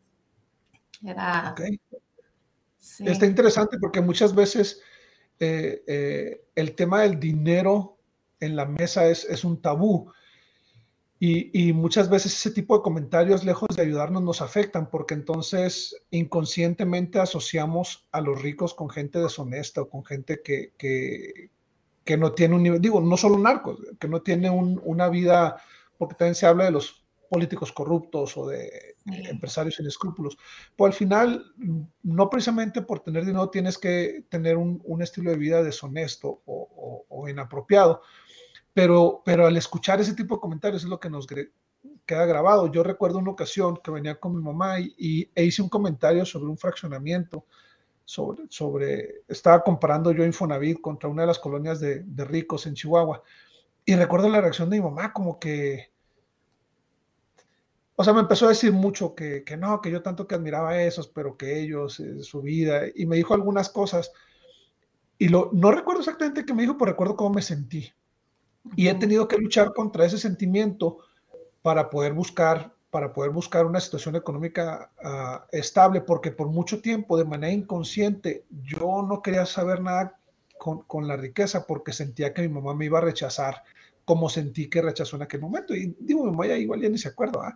Era, 1.04 1.56
Está 3.00 3.26
interesante 3.26 3.78
porque 3.78 4.02
muchas 4.02 4.34
veces 4.34 4.82
eh, 5.40 5.84
eh, 5.88 6.42
el 6.56 6.76
tema 6.76 7.02
del 7.02 7.20
dinero 7.20 7.98
en 8.40 8.56
la 8.56 8.66
mesa 8.66 9.08
es, 9.08 9.44
un 9.44 9.62
tabú. 9.62 10.12
Y, 11.22 11.74
muchas 11.74 12.10
veces 12.10 12.34
ese 12.34 12.52
tipo 12.52 12.78
de 12.78 12.82
comentarios, 12.82 13.44
lejos 13.44 13.76
de 13.76 13.82
ayudarnos, 13.82 14.24
nos 14.24 14.42
afectan 14.42 14.90
porque 14.90 15.16
entonces 15.16 15.94
inconscientemente 16.12 17.20
asociamos 17.20 18.08
a 18.14 18.22
los 18.22 18.42
ricos 18.42 18.74
con 18.74 18.90
gente 18.90 19.20
deshonesta 19.20 19.82
o 19.82 19.90
con 19.90 20.06
gente 20.06 20.42
que, 20.42 20.72
que, 20.78 22.18
no 22.18 22.32
tiene 22.32 22.56
un 22.56 22.64
nivel, 22.64 22.82
digo, 22.82 23.02
no 23.02 23.18
solo 23.18 23.38
narcos, 23.38 23.80
que 24.00 24.08
no 24.08 24.22
tiene 24.22 24.50
una 24.50 25.10
vida, 25.10 25.62
porque 25.98 26.16
también 26.16 26.36
se 26.36 26.48
habla 26.48 26.64
de 26.66 26.72
los 26.72 27.06
políticos 27.30 27.72
corruptos 27.72 28.36
o 28.36 28.48
de 28.48 28.96
empresarios 29.06 29.76
sin 29.76 29.88
escrúpulos. 29.88 30.38
Pues 30.76 30.94
al 30.94 30.98
final, 30.98 31.54
no 32.04 32.30
precisamente 32.30 32.82
por 32.82 33.02
tener 33.02 33.26
dinero 33.26 33.50
tienes 33.50 33.78
que 33.78 34.26
tener 34.30 34.58
un, 34.58 35.02
estilo 35.02 35.32
de 35.32 35.38
vida 35.38 35.64
deshonesto 35.64 36.42
o, 36.46 37.28
inapropiado, 37.30 38.02
pero, 38.80 39.22
pero 39.26 39.46
al 39.46 39.58
escuchar 39.58 40.00
ese 40.00 40.14
tipo 40.14 40.36
de 40.36 40.40
comentarios 40.40 40.84
es 40.84 40.90
lo 40.90 41.02
que 41.02 41.10
nos 41.10 41.28
queda 41.28 42.26
grabado. 42.26 42.72
Yo 42.72 42.82
recuerdo 42.82 43.18
una 43.18 43.32
ocasión 43.32 43.76
que 43.84 43.92
venía 43.92 44.18
con 44.18 44.34
mi 44.34 44.42
mamá 44.42 44.80
y, 44.80 45.30
e 45.36 45.44
hice 45.44 45.62
un 45.62 45.68
comentario 45.68 46.26
sobre 46.26 46.46
un 46.46 46.58
fraccionamiento. 46.58 47.46
Sobre, 48.06 48.46
sobre, 48.48 49.24
estaba 49.28 49.62
comparando 49.64 50.14
yo 50.14 50.24
Infonavit 50.24 50.80
contra 50.80 51.10
una 51.10 51.24
de 51.24 51.28
las 51.28 51.40
colonias 51.40 51.82
de, 51.82 52.04
de 52.06 52.24
ricos 52.24 52.68
en 52.68 52.74
Chihuahua. 52.74 53.22
Y 53.84 53.96
recuerdo 53.96 54.30
la 54.30 54.40
reacción 54.40 54.70
de 54.70 54.78
mi 54.78 54.84
mamá, 54.86 55.12
como 55.12 55.38
que, 55.38 55.92
o 57.98 58.04
sea, 58.06 58.14
me 58.14 58.22
empezó 58.22 58.46
a 58.46 58.50
decir 58.50 58.72
mucho 58.72 59.14
que, 59.14 59.44
no, 59.58 59.82
que 59.82 59.92
yo 59.92 60.02
tanto 60.02 60.26
que 60.26 60.36
admiraba 60.36 60.70
a 60.70 60.84
esos, 60.84 61.10
pero 61.10 61.36
que 61.36 61.60
ellos, 61.60 62.00
eh, 62.00 62.24
su 62.24 62.42
vida, 62.42 62.84
y 62.96 63.06
me 63.06 63.18
dijo 63.18 63.34
algunas 63.34 63.68
cosas. 63.68 64.14
Y 65.18 65.28
lo, 65.28 65.50
no 65.52 65.70
recuerdo 65.70 66.00
exactamente 66.00 66.46
qué 66.46 66.54
me 66.54 66.62
dijo, 66.62 66.78
pero 66.78 66.92
recuerdo 66.92 67.18
cómo 67.18 67.32
me 67.36 67.42
sentí. 67.42 67.92
Y 68.76 68.88
he 68.88 68.96
tenido 68.96 69.28
que 69.28 69.38
luchar 69.38 69.74
contra 69.74 70.06
ese 70.06 70.18
sentimiento 70.18 70.98
para 71.62 71.90
poder 71.90 72.14
buscar, 72.14 72.74
para 72.90 73.14
poder 73.14 73.32
buscar 73.32 73.66
una 73.66 73.80
situación 73.80 74.16
económica 74.16 74.92
ah, 75.04 75.46
estable, 75.52 76.02
porque 76.02 76.32
por 76.32 76.48
mucho 76.48 76.82
tiempo, 76.82 77.18
de 77.18 77.26
manera 77.26 77.54
inconsciente, 77.54 78.46
yo 78.64 79.06
no 79.08 79.22
quería 79.22 79.46
saber 79.46 79.82
nada 79.82 80.20
con, 80.58 80.84
con, 80.84 81.08
la 81.08 81.16
riqueza 81.16 81.66
porque 81.66 81.94
sentía 81.94 82.34
que 82.34 82.42
mi 82.42 82.50
mamá 82.50 82.74
me 82.74 82.86
iba 82.86 83.00
a 83.00 83.02
rechazar 83.02 83.64
como 84.10 84.28
sentí 84.28 84.68
que 84.70 84.82
rechazó 84.82 85.18
en 85.18 85.22
aquel 85.22 85.40
momento. 85.40 85.76
Y 85.76 85.96
digo, 86.00 86.24
mi 86.24 86.32
mamá 86.32 86.48
ya 86.48 86.58
igual 86.58 86.82
ya 86.82 86.90
ni 86.90 86.98
se 86.98 87.10
acuerda, 87.10 87.50
¿ah? 87.50 87.56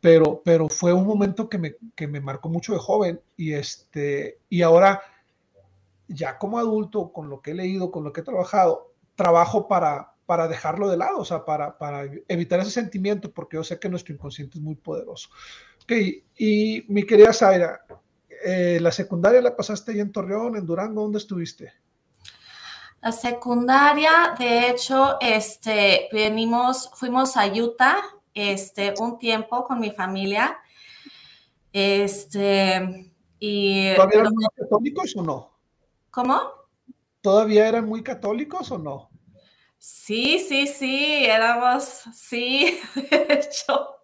pero, 0.00 0.40
pero 0.42 0.68
fue 0.70 0.94
un 0.94 1.06
momento 1.06 1.46
que 1.48 1.58
me, 1.58 1.74
que 1.94 2.06
me 2.06 2.22
marcó 2.22 2.48
mucho 2.48 2.72
de 2.72 2.78
joven 2.78 3.20
y, 3.36 3.52
este, 3.52 4.38
y 4.48 4.62
ahora, 4.62 5.02
ya 6.08 6.38
como 6.38 6.58
adulto, 6.58 7.12
con 7.12 7.28
lo 7.28 7.42
que 7.42 7.50
he 7.50 7.54
leído, 7.54 7.90
con 7.90 8.02
lo 8.02 8.14
que 8.14 8.22
he 8.22 8.24
trabajado, 8.24 8.94
trabajo 9.14 9.68
para, 9.68 10.14
para 10.30 10.46
dejarlo 10.46 10.88
de 10.88 10.96
lado, 10.96 11.18
o 11.18 11.24
sea, 11.24 11.44
para, 11.44 11.76
para 11.76 12.04
evitar 12.28 12.60
ese 12.60 12.70
sentimiento, 12.70 13.32
porque 13.32 13.56
yo 13.56 13.64
sé 13.64 13.80
que 13.80 13.88
nuestro 13.88 14.14
inconsciente 14.14 14.58
es 14.58 14.62
muy 14.62 14.76
poderoso. 14.76 15.28
Ok, 15.82 15.90
y 16.38 16.84
mi 16.86 17.02
querida 17.02 17.32
Zaira, 17.32 17.84
eh, 18.44 18.78
¿la 18.80 18.92
secundaria 18.92 19.42
la 19.42 19.56
pasaste 19.56 19.90
ahí 19.90 19.98
en 19.98 20.12
Torreón, 20.12 20.54
en 20.54 20.64
Durango? 20.64 21.02
¿Dónde 21.02 21.18
estuviste? 21.18 21.72
La 23.00 23.10
secundaria, 23.10 24.36
de 24.38 24.70
hecho, 24.70 25.16
este, 25.20 26.08
venimos, 26.12 26.92
fuimos 26.94 27.36
a 27.36 27.48
Utah, 27.48 27.96
este, 28.32 28.94
un 29.00 29.18
tiempo 29.18 29.64
con 29.64 29.80
mi 29.80 29.90
familia. 29.90 30.58
Este, 31.72 33.12
y. 33.40 33.96
¿Todavía 33.96 34.20
eran 34.20 34.34
muy 34.34 34.46
católicos 34.54 35.16
o 35.16 35.22
no? 35.24 35.50
¿Cómo? 36.12 36.40
¿Todavía 37.20 37.66
eran 37.66 37.88
muy 37.88 38.04
católicos 38.04 38.70
o 38.70 38.78
no? 38.78 39.09
Sí, 39.82 40.38
sí, 40.40 40.66
sí, 40.66 41.24
éramos, 41.24 42.02
sí, 42.12 42.78
de 43.10 43.26
hecho. 43.30 43.96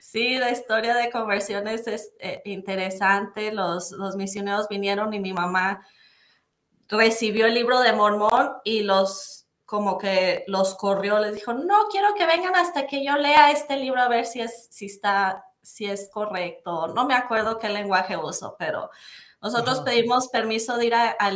Sí, 0.00 0.36
la 0.36 0.50
historia 0.50 0.94
de 0.94 1.10
conversiones 1.10 1.86
es 1.86 2.12
eh, 2.20 2.42
interesante. 2.44 3.52
Los, 3.52 3.92
los 3.92 4.16
misioneros 4.16 4.68
vinieron 4.68 5.14
y 5.14 5.20
mi 5.20 5.32
mamá 5.32 5.86
recibió 6.88 7.46
el 7.46 7.54
libro 7.54 7.80
de 7.80 7.94
Mormón 7.94 8.52
y 8.64 8.82
los 8.82 9.46
como 9.64 9.96
que 9.96 10.44
los 10.48 10.74
corrió, 10.74 11.18
les 11.18 11.34
dijo, 11.36 11.54
no 11.54 11.86
quiero 11.90 12.14
que 12.14 12.26
vengan 12.26 12.54
hasta 12.54 12.86
que 12.86 13.02
yo 13.02 13.16
lea 13.16 13.50
este 13.50 13.78
libro 13.78 14.02
a 14.02 14.08
ver 14.08 14.26
si 14.26 14.42
es, 14.42 14.68
si 14.70 14.86
está, 14.86 15.46
si 15.62 15.86
es 15.86 16.10
correcto. 16.12 16.88
No 16.88 17.06
me 17.06 17.14
acuerdo 17.14 17.58
qué 17.58 17.70
lenguaje 17.70 18.18
uso, 18.18 18.56
pero 18.58 18.90
nosotros 19.42 19.80
pedimos 19.80 20.28
permiso 20.28 20.76
de 20.76 20.86
ir 20.86 20.94
a, 20.94 21.30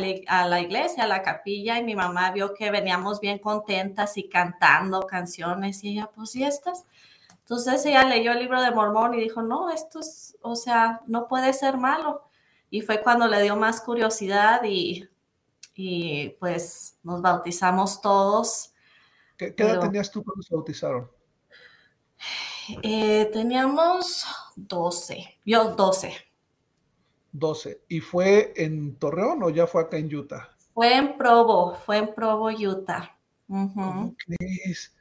la 0.47 0.59
iglesia, 0.61 1.03
a 1.03 1.07
la 1.07 1.21
capilla, 1.21 1.77
y 1.77 1.83
mi 1.83 1.95
mamá 1.95 2.31
vio 2.31 2.53
que 2.53 2.71
veníamos 2.71 3.19
bien 3.19 3.39
contentas 3.39 4.17
y 4.17 4.29
cantando 4.29 5.01
canciones, 5.01 5.83
y 5.83 5.89
ella, 5.89 6.09
pues, 6.15 6.35
¿y 6.35 6.43
estas? 6.43 6.85
Entonces 7.39 7.85
ella 7.85 8.03
leyó 8.03 8.31
el 8.31 8.39
libro 8.39 8.61
de 8.61 8.71
Mormón 8.71 9.13
y 9.13 9.21
dijo, 9.21 9.41
no, 9.41 9.69
esto 9.69 9.99
es, 9.99 10.37
o 10.41 10.55
sea, 10.55 11.01
no 11.07 11.27
puede 11.27 11.53
ser 11.53 11.77
malo. 11.77 12.23
Y 12.69 12.81
fue 12.81 13.01
cuando 13.01 13.27
le 13.27 13.41
dio 13.41 13.55
más 13.55 13.81
curiosidad 13.81 14.61
y 14.63 15.07
y 15.77 16.29
pues 16.39 16.97
nos 17.03 17.21
bautizamos 17.21 18.01
todos. 18.01 18.73
¿Qué, 19.37 19.53
edad 19.55 19.79
tenías 19.79 20.11
tú 20.11 20.23
cuando 20.23 20.41
se 20.41 20.55
bautizaron? 20.55 21.09
Eh, 22.81 23.29
teníamos 23.31 24.25
12, 24.55 25.39
yo 25.45 25.75
12. 25.75 26.11
12. 27.37 27.81
¿Y 27.87 27.99
fue 27.99 28.53
en 28.55 28.95
Torreón 28.95 29.43
o 29.43 29.49
ya 29.49 29.67
fue 29.67 29.81
acá 29.81 29.97
en 29.97 30.13
Utah? 30.13 30.49
Fue 30.73 30.95
en 30.95 31.17
Provo, 31.17 31.75
fue 31.75 31.97
en 31.97 32.13
Provo, 32.13 32.49
Utah. 32.49 33.17
¿Cómo 33.47 34.15
crees? 34.25 34.93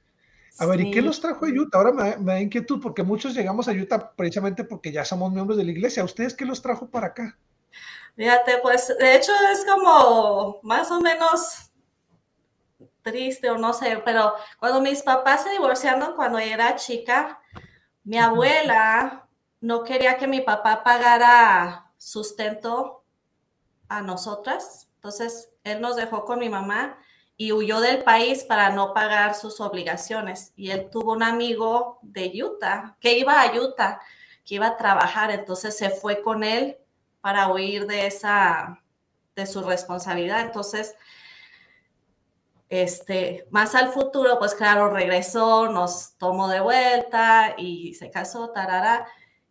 A 0.59 0.67
ver, 0.67 0.81
¿y 0.81 0.91
qué 0.91 1.03
los 1.03 1.21
trajo 1.21 1.45
a 1.45 1.49
Utah? 1.49 1.79
Ahora 1.79 1.93
me, 1.93 2.17
me, 2.17 2.33
da 2.33 2.41
inquietud 2.41 2.81
porque 2.81 3.03
muchos 3.03 3.35
llegamos 3.35 3.69
a 3.69 3.73
Utah 3.73 4.13
precisamente 4.17 4.65
porque 4.65 4.91
ya 4.91 5.05
somos 5.05 5.33
miembros 5.33 5.59
de 5.59 5.65
la 5.65 5.73
iglesia. 5.73 6.05
¿Ustedes 6.05 6.35
qué 6.35 6.45
los 6.45 6.63
trajo 6.63 6.89
para 6.89 7.09
acá? 7.09 7.37
Fíjate, 8.17 8.59
pues 8.63 8.97
de 8.99 9.17
hecho 9.17 9.33
es 9.53 9.67
como 9.67 10.61
más 10.63 10.91
o 10.91 11.01
menos 11.01 11.71
triste 13.03 13.51
o 13.51 13.59
no 13.59 13.73
sé, 13.73 14.03
pero 14.05 14.35
cuando 14.59 14.81
mis 14.81 15.03
papás 15.03 15.45
se 15.45 15.51
divorciaron 15.51 16.15
cuando 16.17 16.39
era 16.39 16.77
chica, 16.77 17.41
mi 18.05 18.19
abuela 18.19 19.29
no 19.61 19.85
quería 19.85 20.17
que 20.17 20.27
mi 20.27 20.41
papá 20.41 20.83
pagara 20.83 21.86
sustento 21.97 23.05
a 23.89 24.03
nosotras, 24.03 24.89
entonces 24.97 25.51
él 25.65 25.81
nos 25.81 25.97
dejó 25.97 26.25
con 26.25 26.39
mi 26.39 26.49
mamá 26.49 26.99
y 27.37 27.53
huyó 27.53 27.81
del 27.81 28.03
país 28.03 28.45
para 28.45 28.71
no 28.71 28.95
pagar 28.95 29.35
sus 29.35 29.61
obligaciones. 29.61 30.53
Y 30.57 30.71
él 30.71 30.89
tuvo 30.91 31.13
un 31.13 31.23
amigo 31.23 31.99
de 32.03 32.33
Utah, 32.43 32.97
que 32.99 33.19
iba 33.19 33.41
a 33.41 33.53
Utah, 33.55 34.01
que 34.45 34.55
iba 34.57 34.69
a 34.69 34.77
trabajar, 34.77 35.31
entonces 35.31 35.77
se 35.77 35.91
fue 35.91 36.23
con 36.23 36.45
él 36.45 36.79
para 37.21 37.53
huir 37.53 37.87
de 37.87 38.07
esa, 38.07 38.83
de 39.35 39.47
su 39.47 39.63
responsabilidad. 39.63 40.41
Entonces, 40.41 40.95
este, 42.69 43.47
más 43.51 43.75
al 43.75 43.93
futuro, 43.93 44.39
pues 44.39 44.55
claro, 44.55 44.91
regresó, 44.91 45.69
nos 45.69 46.17
tomó 46.17 46.49
de 46.49 46.61
vuelta 46.61 47.55
y 47.59 47.95
se 47.95 48.11
casó, 48.11 48.51
tarara. 48.51 49.07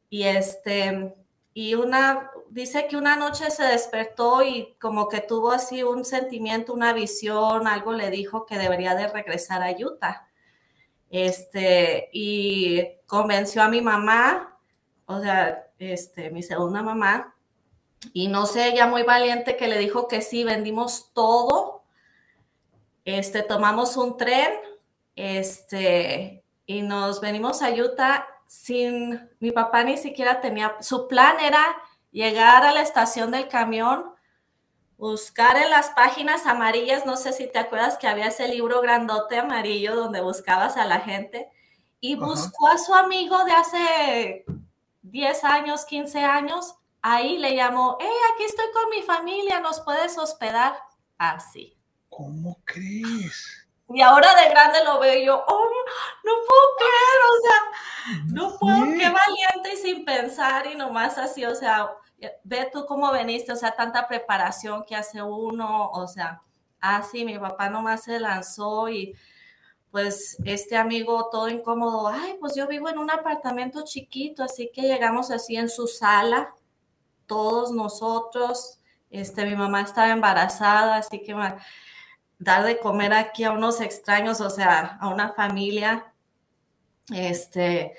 Y 0.09 0.23
este, 0.23 1.13
y 1.57 1.73
una, 1.73 2.31
dice 2.49 2.85
que 2.85 2.97
una 2.97 3.15
noche 3.15 3.49
se 3.49 3.63
despertó 3.63 4.43
y 4.43 4.75
como 4.77 5.07
que 5.07 5.21
tuvo 5.21 5.53
así 5.53 5.83
un 5.83 6.03
sentimiento, 6.03 6.73
una 6.73 6.91
visión, 6.91 7.65
algo 7.65 7.93
le 7.93 8.09
dijo 8.09 8.45
que 8.45 8.57
debería 8.57 8.93
de 8.93 9.07
regresar 9.07 9.63
a 9.63 9.71
Utah. 9.71 10.27
Este, 11.09 12.09
y 12.11 12.85
convenció 13.05 13.63
a 13.63 13.69
mi 13.69 13.79
mamá, 13.79 14.59
o 15.05 15.21
sea, 15.21 15.71
este, 15.79 16.29
mi 16.29 16.43
segunda 16.43 16.83
mamá, 16.83 17.33
y 18.11 18.27
no 18.27 18.47
sé, 18.47 18.67
ella 18.67 18.85
muy 18.85 19.03
valiente 19.03 19.55
que 19.55 19.69
le 19.69 19.77
dijo 19.77 20.09
que 20.09 20.21
sí, 20.21 20.43
vendimos 20.43 21.13
todo. 21.13 21.83
Este, 23.05 23.43
tomamos 23.43 23.95
un 23.95 24.17
tren, 24.17 24.51
este, 25.15 26.43
y 26.65 26.81
nos 26.81 27.21
venimos 27.21 27.61
a 27.61 27.69
Utah 27.69 28.27
sin, 28.45 29.29
mi 29.39 29.51
papá 29.51 29.83
ni 29.83 29.97
siquiera 29.97 30.41
tenía, 30.41 30.75
su 30.81 31.07
plan 31.07 31.39
era 31.39 31.75
llegar 32.11 32.65
a 32.65 32.71
la 32.71 32.81
estación 32.81 33.31
del 33.31 33.47
camión, 33.47 34.05
buscar 34.97 35.57
en 35.57 35.69
las 35.69 35.89
páginas 35.89 36.45
amarillas, 36.45 37.05
no 37.05 37.17
sé 37.17 37.33
si 37.33 37.47
te 37.47 37.59
acuerdas 37.59 37.97
que 37.97 38.07
había 38.07 38.27
ese 38.27 38.47
libro 38.47 38.81
grandote 38.81 39.37
amarillo 39.37 39.95
donde 39.95 40.21
buscabas 40.21 40.77
a 40.77 40.85
la 40.85 41.01
gente, 41.01 41.49
y 41.99 42.15
buscó 42.15 42.67
a 42.67 42.77
su 42.77 42.93
amigo 42.93 43.43
de 43.45 43.51
hace 43.51 44.45
10 45.01 45.43
años, 45.43 45.85
15 45.85 46.19
años, 46.23 46.75
ahí 47.01 47.37
le 47.37 47.55
llamó, 47.55 47.97
hey, 47.99 48.07
aquí 48.33 48.43
estoy 48.43 48.65
con 48.73 48.89
mi 48.89 49.01
familia, 49.01 49.59
¿nos 49.59 49.81
puedes 49.81 50.17
hospedar? 50.17 50.75
Así. 51.17 51.77
¿Cómo 52.09 52.61
crees? 52.63 53.64
Y 53.89 54.01
ahora 54.01 54.33
de 54.35 54.49
grande 54.49 54.83
lo 54.83 54.99
veo 54.99 55.23
yo, 55.23 55.45
oh, 55.47 55.69
no 56.23 56.31
puedo 56.47 56.61
creer, 56.77 57.19
o 57.29 57.41
sea, 57.41 58.23
no 58.25 58.57
puedo, 58.57 58.83
qué 58.97 59.09
valiente 59.09 59.73
y 59.73 59.77
sin 59.77 60.05
pensar 60.05 60.65
y 60.67 60.75
nomás 60.75 61.17
así, 61.19 61.45
o 61.45 61.53
sea, 61.53 61.91
ve 62.43 62.69
tú 62.73 62.85
cómo 62.87 63.11
veniste, 63.11 63.51
o 63.51 63.55
sea, 63.55 63.75
tanta 63.75 64.07
preparación 64.07 64.83
que 64.85 64.95
hace 64.95 65.21
uno, 65.21 65.89
o 65.91 66.07
sea, 66.07 66.41
así 66.79 67.25
mi 67.25 67.37
papá 67.37 67.69
nomás 67.69 68.03
se 68.03 68.19
lanzó 68.19 68.89
y 68.89 69.15
pues 69.91 70.35
este 70.43 70.75
amigo 70.75 71.29
todo 71.31 71.47
incómodo, 71.47 72.07
ay, 72.07 72.37
pues 72.39 72.55
yo 72.55 72.67
vivo 72.67 72.89
en 72.89 72.97
un 72.97 73.11
apartamento 73.11 73.83
chiquito, 73.85 74.43
así 74.43 74.69
que 74.73 74.81
llegamos 74.81 75.31
así 75.31 75.55
en 75.55 75.69
su 75.69 75.87
sala, 75.87 76.53
todos 77.27 77.71
nosotros. 77.71 78.79
Este, 79.09 79.45
mi 79.45 79.55
mamá 79.55 79.81
estaba 79.81 80.09
embarazada, 80.09 80.97
así 80.97 81.23
que 81.23 81.33
dar 82.39 82.63
de 82.63 82.79
comer 82.79 83.13
aquí 83.13 83.43
a 83.43 83.51
unos 83.51 83.81
extraños, 83.81 84.41
o 84.41 84.49
sea, 84.49 84.97
a 84.99 85.09
una 85.09 85.33
familia. 85.33 86.13
Este, 87.13 87.93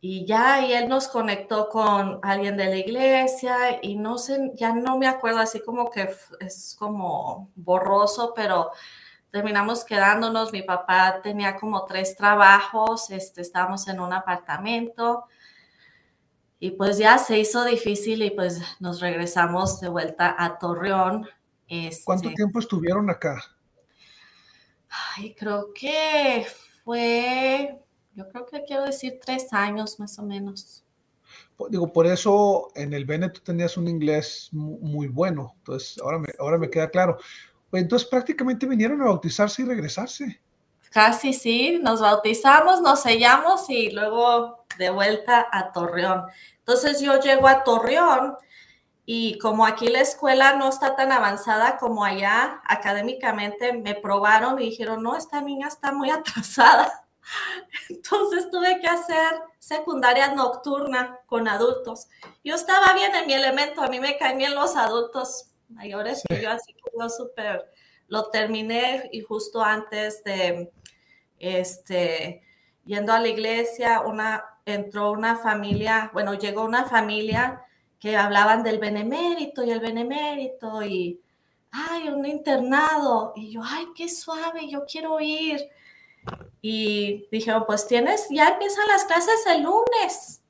y 0.00 0.26
ya, 0.26 0.66
y 0.66 0.72
él 0.72 0.88
nos 0.88 1.08
conectó 1.08 1.68
con 1.68 2.18
alguien 2.22 2.56
de 2.56 2.66
la 2.66 2.76
iglesia 2.76 3.78
y 3.82 3.96
no 3.96 4.18
sé, 4.18 4.50
ya 4.54 4.74
no 4.74 4.98
me 4.98 5.06
acuerdo, 5.06 5.38
así 5.38 5.60
como 5.60 5.90
que 5.90 6.10
es 6.40 6.76
como 6.78 7.50
borroso, 7.54 8.32
pero 8.34 8.70
terminamos 9.30 9.84
quedándonos. 9.84 10.52
Mi 10.52 10.62
papá 10.62 11.20
tenía 11.22 11.56
como 11.56 11.84
tres 11.84 12.16
trabajos, 12.16 13.10
este, 13.10 13.42
estábamos 13.42 13.86
en 13.88 14.00
un 14.00 14.12
apartamento 14.12 15.24
y 16.62 16.70
pues 16.70 16.96
ya 16.96 17.18
se 17.18 17.40
hizo 17.40 17.64
difícil 17.64 18.22
y 18.22 18.30
pues 18.30 18.62
nos 18.78 19.00
regresamos 19.00 19.80
de 19.80 19.88
vuelta 19.88 20.36
a 20.38 20.58
Torreón. 20.58 21.28
¿Cuánto 22.04 22.28
este 22.28 22.36
tiempo 22.36 22.60
estuvieron 22.60 23.10
acá? 23.10 23.42
Ay, 25.16 25.34
creo 25.34 25.72
que 25.72 26.46
fue, 26.84 27.78
yo 28.14 28.28
creo 28.28 28.46
que 28.46 28.62
quiero 28.64 28.84
decir 28.84 29.18
tres 29.24 29.52
años 29.52 29.98
más 29.98 30.18
o 30.18 30.22
menos. 30.22 30.84
Digo, 31.70 31.92
por 31.92 32.06
eso 32.06 32.68
en 32.74 32.92
el 32.92 33.04
Bene 33.04 33.30
tú 33.30 33.40
tenías 33.40 33.76
un 33.76 33.88
inglés 33.88 34.48
muy 34.52 35.06
bueno, 35.08 35.54
entonces 35.58 35.98
ahora 36.02 36.18
me, 36.18 36.28
ahora 36.38 36.58
me 36.58 36.68
queda 36.68 36.90
claro. 36.90 37.18
Entonces 37.72 38.06
prácticamente 38.08 38.66
vinieron 38.66 39.00
a 39.00 39.06
bautizarse 39.06 39.62
y 39.62 39.64
regresarse. 39.64 40.40
Casi 40.90 41.32
sí, 41.32 41.80
nos 41.82 42.00
bautizamos, 42.00 42.82
nos 42.82 43.00
sellamos 43.00 43.70
y 43.70 43.90
luego 43.92 44.66
de 44.76 44.90
vuelta 44.90 45.48
a 45.50 45.72
Torreón. 45.72 46.24
Entonces 46.58 47.00
yo 47.00 47.18
llego 47.18 47.48
a 47.48 47.64
Torreón 47.64 48.36
y 49.04 49.38
como 49.38 49.66
aquí 49.66 49.88
la 49.88 50.00
escuela 50.00 50.54
no 50.54 50.68
está 50.68 50.94
tan 50.94 51.10
avanzada 51.10 51.76
como 51.78 52.04
allá 52.04 52.60
académicamente, 52.64 53.72
me 53.72 53.94
probaron 53.94 54.60
y 54.60 54.70
dijeron, 54.70 55.02
no, 55.02 55.16
esta 55.16 55.40
niña 55.40 55.68
está 55.68 55.92
muy 55.92 56.10
atrasada. 56.10 57.04
Entonces 57.88 58.50
tuve 58.50 58.80
que 58.80 58.86
hacer 58.86 59.42
secundaria 59.58 60.34
nocturna 60.34 61.18
con 61.26 61.48
adultos. 61.48 62.08
Yo 62.44 62.54
estaba 62.54 62.94
bien 62.94 63.14
en 63.14 63.26
mi 63.26 63.32
elemento, 63.32 63.82
a 63.82 63.88
mí 63.88 64.00
me 64.00 64.16
caen 64.18 64.38
bien 64.38 64.54
los 64.54 64.76
adultos 64.76 65.50
mayores 65.68 66.22
que 66.28 66.42
yo, 66.42 66.50
así 66.50 66.72
que 66.74 66.90
yo 66.98 67.08
súper 67.08 67.70
lo 68.08 68.28
terminé 68.30 69.08
y 69.12 69.20
justo 69.20 69.62
antes 69.62 70.22
de, 70.22 70.70
este, 71.38 72.42
yendo 72.84 73.12
a 73.12 73.20
la 73.20 73.28
iglesia, 73.28 74.00
una, 74.00 74.44
entró 74.66 75.12
una 75.12 75.36
familia, 75.36 76.10
bueno, 76.12 76.34
llegó 76.34 76.64
una 76.64 76.84
familia 76.84 77.64
que 78.02 78.16
hablaban 78.16 78.64
del 78.64 78.80
benemérito 78.80 79.62
y 79.62 79.70
el 79.70 79.78
benemérito 79.78 80.82
y 80.82 81.20
ay, 81.70 82.08
un 82.08 82.26
internado. 82.26 83.32
Y 83.36 83.52
yo, 83.52 83.60
ay, 83.64 83.86
qué 83.94 84.08
suave, 84.08 84.68
yo 84.68 84.84
quiero 84.86 85.20
ir. 85.20 85.70
Y 86.60 87.28
dijeron, 87.30 87.62
pues 87.64 87.86
tienes, 87.86 88.26
ya 88.28 88.48
empiezan 88.48 88.88
las 88.88 89.04
clases 89.04 89.46
el 89.46 89.62
lunes 89.62 90.42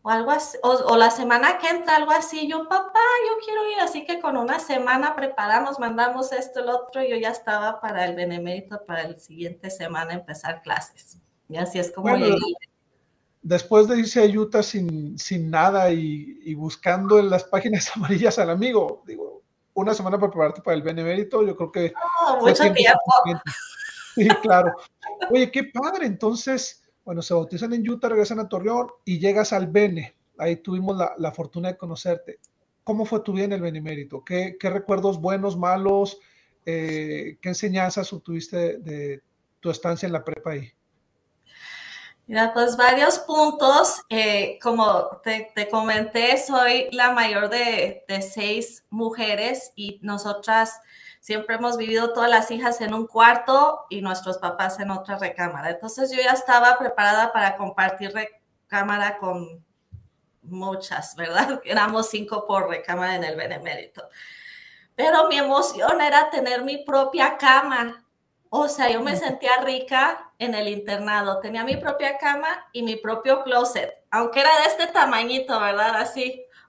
o 0.00 0.08
algo 0.08 0.30
así, 0.30 0.56
o, 0.62 0.96
la 0.96 1.10
semana 1.10 1.58
que 1.58 1.68
entra, 1.68 1.96
algo 1.96 2.10
así. 2.10 2.48
Yo, 2.48 2.66
papá, 2.70 3.00
yo 3.28 3.44
quiero 3.44 3.70
ir. 3.70 3.80
Así 3.80 4.06
que 4.06 4.18
con 4.18 4.38
una 4.38 4.58
semana 4.58 5.14
preparamos, 5.14 5.78
mandamos 5.78 6.32
esto, 6.32 6.60
el 6.60 6.70
otro, 6.70 7.02
y 7.02 7.10
yo 7.10 7.16
ya 7.16 7.28
estaba 7.28 7.82
para 7.82 8.06
el 8.06 8.16
benemérito 8.16 8.82
para 8.86 9.02
el 9.02 9.20
siguiente 9.20 9.68
semana 9.68 10.14
empezar 10.14 10.62
clases. 10.62 11.18
Y 11.50 11.58
así 11.58 11.78
es 11.78 11.92
como 11.92 12.16
llegué. 12.16 12.38
Después 13.44 13.86
de 13.88 13.98
irse 13.98 14.22
a 14.22 14.26
Utah 14.26 14.62
sin, 14.62 15.18
sin 15.18 15.50
nada 15.50 15.90
y, 15.92 16.54
buscando 16.54 17.18
en 17.18 17.28
las 17.28 17.44
páginas 17.44 17.92
amarillas 17.94 18.38
al 18.38 18.48
amigo, 18.48 19.02
digo, 19.06 19.42
una 19.74 19.92
semana 19.92 20.18
para 20.18 20.30
prepararte 20.30 20.62
para 20.62 20.76
el 20.76 20.82
benemérito, 20.82 21.44
yo 21.44 21.54
creo 21.54 21.70
que... 21.70 21.92
Oh, 22.26 22.40
mucho 22.40 22.72
tiempo. 22.72 22.98
Sí, 24.14 24.28
claro. 24.42 24.72
Oye, 25.30 25.50
qué 25.50 25.64
padre. 25.64 26.06
Entonces, 26.06 26.84
bueno, 27.04 27.20
se 27.20 27.34
bautizan 27.34 27.74
en 27.74 27.88
Utah, 27.88 28.08
regresan 28.08 28.40
a 28.40 28.48
Torreón 28.48 28.88
y 29.04 29.18
llegas 29.18 29.52
al 29.52 29.66
Bene. 29.66 30.14
Ahí 30.38 30.56
tuvimos 30.56 30.96
la, 30.96 31.32
fortuna 31.32 31.68
de 31.68 31.76
conocerte. 31.76 32.38
¿Cómo 32.82 33.04
fue 33.04 33.20
tu 33.20 33.34
vida 33.34 33.44
en 33.44 33.52
el 33.52 33.60
Benemérito? 33.60 34.24
¿Qué, 34.24 34.56
qué 34.58 34.70
recuerdos 34.70 35.20
buenos, 35.20 35.58
malos? 35.58 36.18
Eh, 36.64 37.36
¿Qué 37.42 37.50
enseñanzas 37.50 38.10
obtuviste 38.12 38.78
de, 38.78 39.22
tu 39.60 39.70
estancia 39.70 40.06
en 40.06 40.12
la 40.12 40.24
prepa 40.24 40.52
ahí? 40.52 40.70
Mira, 42.26 42.54
pues 42.54 42.76
varios 42.76 43.18
puntos. 43.18 44.00
Eh, 44.08 44.58
como 44.62 45.20
te, 45.22 45.68
comenté, 45.70 46.38
soy 46.38 46.88
la 46.90 47.12
mayor 47.12 47.50
de, 47.50 48.04
de, 48.08 48.22
seis 48.22 48.84
mujeres 48.88 49.72
y 49.76 49.98
nosotras 50.02 50.80
siempre 51.20 51.56
hemos 51.56 51.76
vivido 51.76 52.12
todas 52.12 52.30
las 52.30 52.50
hijas 52.50 52.80
en 52.80 52.94
un 52.94 53.06
cuarto 53.06 53.84
y 53.90 54.00
nuestros 54.00 54.38
papás 54.38 54.80
en 54.80 54.90
otra 54.90 55.18
recámara. 55.18 55.70
Entonces 55.70 56.10
yo 56.12 56.22
ya 56.22 56.32
estaba 56.32 56.78
preparada 56.78 57.32
para 57.32 57.56
compartir 57.56 58.12
recámara 58.12 59.18
con 59.18 59.64
muchas, 60.42 61.14
¿verdad? 61.16 61.60
Éramos 61.64 62.08
cinco 62.08 62.46
por 62.46 62.68
recámara 62.68 63.16
en 63.16 63.24
el 63.24 63.36
Benemérito. 63.36 64.08
Pero 64.94 65.28
mi 65.28 65.38
emoción 65.38 66.00
era 66.00 66.30
tener 66.30 66.62
mi 66.62 66.84
propia 66.84 67.36
cama. 67.36 68.03
O 68.56 68.68
sea, 68.68 68.88
yo 68.88 69.00
me 69.00 69.16
sentía 69.16 69.62
rica 69.62 70.30
en 70.38 70.54
el 70.54 70.68
internado. 70.68 71.40
Tenía 71.40 71.64
mi 71.64 71.76
propia 71.76 72.18
cama 72.18 72.68
y 72.72 72.84
mi 72.84 72.94
propio 72.94 73.42
closet, 73.42 73.92
aunque 74.12 74.38
era 74.38 74.50
de 74.60 74.66
este 74.68 74.86
tamañito, 74.92 75.58
¿verdad? 75.58 75.96
Así 75.96 76.40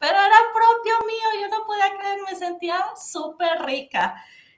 pero 0.00 0.12
era 0.12 0.36
propio 0.52 1.06
mío, 1.06 1.40
yo 1.40 1.56
no 1.56 1.64
podía 1.66 1.96
creer, 1.96 2.18
me 2.28 2.36
sentía 2.36 2.80
súper 2.96 3.64
rica. 3.64 4.16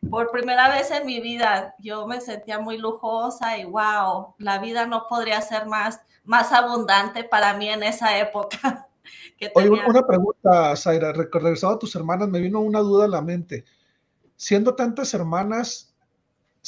Por 0.09 0.31
primera 0.31 0.71
vez 0.71 0.91
en 0.93 1.05
mi 1.05 1.21
vida, 1.21 1.75
yo 1.79 2.07
me 2.07 2.23
sentía 2.23 2.59
muy 2.59 2.79
lujosa 2.79 3.59
y 3.59 3.67
wow, 3.67 4.35
la 4.39 4.61
vida 4.61 4.87
no 4.87 5.07
podría 5.11 5.43
ser 5.43 5.67
más, 5.67 6.01
más 6.25 6.53
abundante 6.53 7.25
para 7.25 7.53
mí 7.53 7.69
en 7.69 7.83
esa 7.83 8.17
época. 8.17 8.89
Oye, 9.55 9.69
una 9.69 10.07
pregunta, 10.07 10.75
Zaira, 10.75 11.13
regresando 11.13 11.77
a 11.77 11.79
tus 11.79 11.95
hermanas, 11.95 12.31
me 12.31 12.41
vino 12.41 12.61
una 12.61 12.81
duda 12.81 13.05
a 13.05 13.09
la 13.09 13.21
mente. 13.21 13.67
Siendo 14.37 14.75
tantas 14.75 15.13
hermanas, 15.13 15.88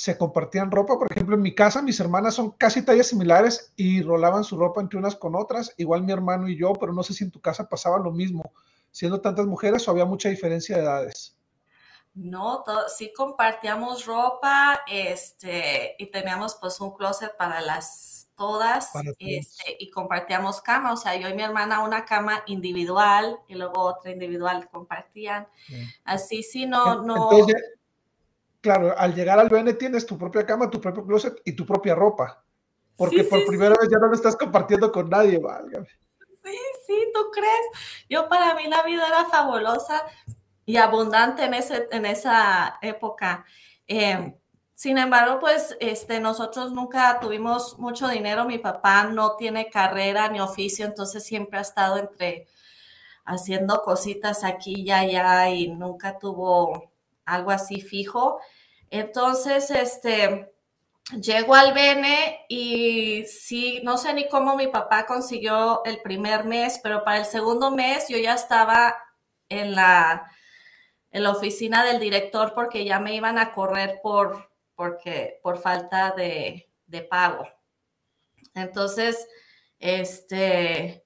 se 0.00 0.16
compartían 0.16 0.70
ropa. 0.70 0.98
Por 0.98 1.12
ejemplo, 1.12 1.34
en 1.36 1.42
mi 1.42 1.54
casa 1.54 1.82
mis 1.82 2.00
hermanas 2.00 2.34
son 2.34 2.52
casi 2.52 2.82
tallas 2.82 3.08
similares 3.08 3.74
y 3.76 4.00
rolaban 4.00 4.44
su 4.44 4.56
ropa 4.56 4.80
entre 4.80 4.98
unas 4.98 5.14
con 5.14 5.34
otras, 5.36 5.74
igual 5.76 6.04
mi 6.04 6.12
hermano 6.12 6.48
y 6.48 6.56
yo, 6.56 6.72
pero 6.72 6.94
no 6.94 7.02
sé 7.02 7.12
si 7.12 7.22
en 7.22 7.30
tu 7.30 7.38
casa 7.38 7.68
pasaba 7.68 7.98
lo 7.98 8.10
mismo, 8.10 8.50
siendo 8.90 9.20
tantas 9.20 9.44
mujeres 9.44 9.86
o 9.86 9.90
había 9.90 10.06
mucha 10.06 10.30
diferencia 10.30 10.78
de 10.78 10.84
edades. 10.84 11.36
No, 12.14 12.64
sí 12.88 13.12
compartíamos 13.14 14.06
ropa, 14.06 14.80
este, 14.90 15.96
y 15.98 16.10
teníamos 16.10 16.54
pues 16.54 16.80
un 16.80 16.94
closet 16.94 17.36
para 17.36 17.60
las 17.60 18.30
todas, 18.36 18.92
este, 19.18 19.76
y 19.78 19.90
compartíamos 19.90 20.62
cama, 20.62 20.94
o 20.94 20.96
sea, 20.96 21.14
yo 21.14 21.28
y 21.28 21.34
mi 21.34 21.42
hermana 21.42 21.84
una 21.84 22.06
cama 22.06 22.42
individual 22.46 23.38
y 23.48 23.54
luego 23.54 23.82
otra 23.82 24.12
individual 24.12 24.66
compartían. 24.70 25.46
Así 26.04 26.42
sí, 26.42 26.64
no, 26.64 27.02
no 27.02 27.28
claro, 28.60 28.94
al 28.96 29.14
llegar 29.14 29.38
al 29.38 29.48
BN 29.48 29.74
tienes 29.74 30.06
tu 30.06 30.18
propia 30.18 30.44
cama, 30.46 30.70
tu 30.70 30.80
propio 30.80 31.04
closet 31.04 31.40
y 31.44 31.52
tu 31.52 31.66
propia 31.66 31.94
ropa. 31.94 32.44
Porque 32.96 33.24
por 33.24 33.46
primera 33.46 33.74
vez 33.80 33.88
ya 33.90 33.98
no 33.98 34.08
lo 34.08 34.14
estás 34.14 34.36
compartiendo 34.36 34.92
con 34.92 35.08
nadie, 35.08 35.38
válgame. 35.38 35.88
Sí, 36.42 36.58
sí, 36.86 37.10
¿tú 37.14 37.30
crees? 37.32 38.04
Yo 38.08 38.28
para 38.28 38.54
mí 38.54 38.66
la 38.66 38.82
vida 38.82 39.06
era 39.06 39.24
fabulosa 39.26 40.02
y 40.66 40.76
abundante 40.76 41.44
en, 41.44 41.54
ese, 41.54 41.88
en 41.90 42.04
esa 42.04 42.78
época. 42.82 43.44
Em, 43.86 44.34
sin 44.74 44.98
embargo, 44.98 45.38
pues 45.40 45.76
este, 45.80 46.20
nosotros 46.20 46.72
nunca 46.72 47.18
tuvimos 47.20 47.78
mucho 47.78 48.08
dinero. 48.08 48.44
Mi 48.44 48.58
papá 48.58 49.04
no 49.04 49.36
tiene 49.36 49.70
carrera 49.70 50.28
ni 50.28 50.40
oficio, 50.40 50.84
entonces 50.84 51.24
siempre 51.24 51.58
ha 51.58 51.62
estado 51.62 51.98
entre 51.98 52.48
haciendo 53.24 53.82
cositas 53.82 54.44
aquí 54.44 54.82
y 54.82 54.90
allá 54.90 55.48
y 55.48 55.68
nunca 55.68 56.18
tuvo 56.18 56.89
algo 57.24 57.50
así 57.50 57.80
fijo. 57.80 58.40
Entonces, 58.90 59.70
este, 59.70 60.52
llego 61.20 61.54
al 61.54 61.72
Bene 61.72 62.44
y 62.48 63.24
sí, 63.24 63.80
no 63.82 63.96
sé 63.96 64.14
ni 64.14 64.28
cómo 64.28 64.56
mi 64.56 64.68
papá 64.68 65.06
consiguió 65.06 65.84
el 65.84 66.00
primer 66.02 66.44
mes, 66.44 66.80
pero 66.82 67.04
para 67.04 67.18
el 67.18 67.24
segundo 67.24 67.70
mes 67.70 68.08
yo 68.08 68.18
ya 68.18 68.34
estaba 68.34 68.96
en 69.48 69.74
la, 69.74 70.30
en 71.10 71.22
la 71.22 71.30
oficina 71.30 71.84
del 71.84 72.00
director 72.00 72.52
porque 72.54 72.84
ya 72.84 73.00
me 73.00 73.14
iban 73.14 73.38
a 73.38 73.52
correr 73.52 74.00
por, 74.02 74.50
porque, 74.74 75.40
por 75.42 75.58
falta 75.58 76.12
de, 76.12 76.70
de 76.86 77.02
pago. 77.02 77.46
Entonces, 78.54 79.28
este, 79.78 80.99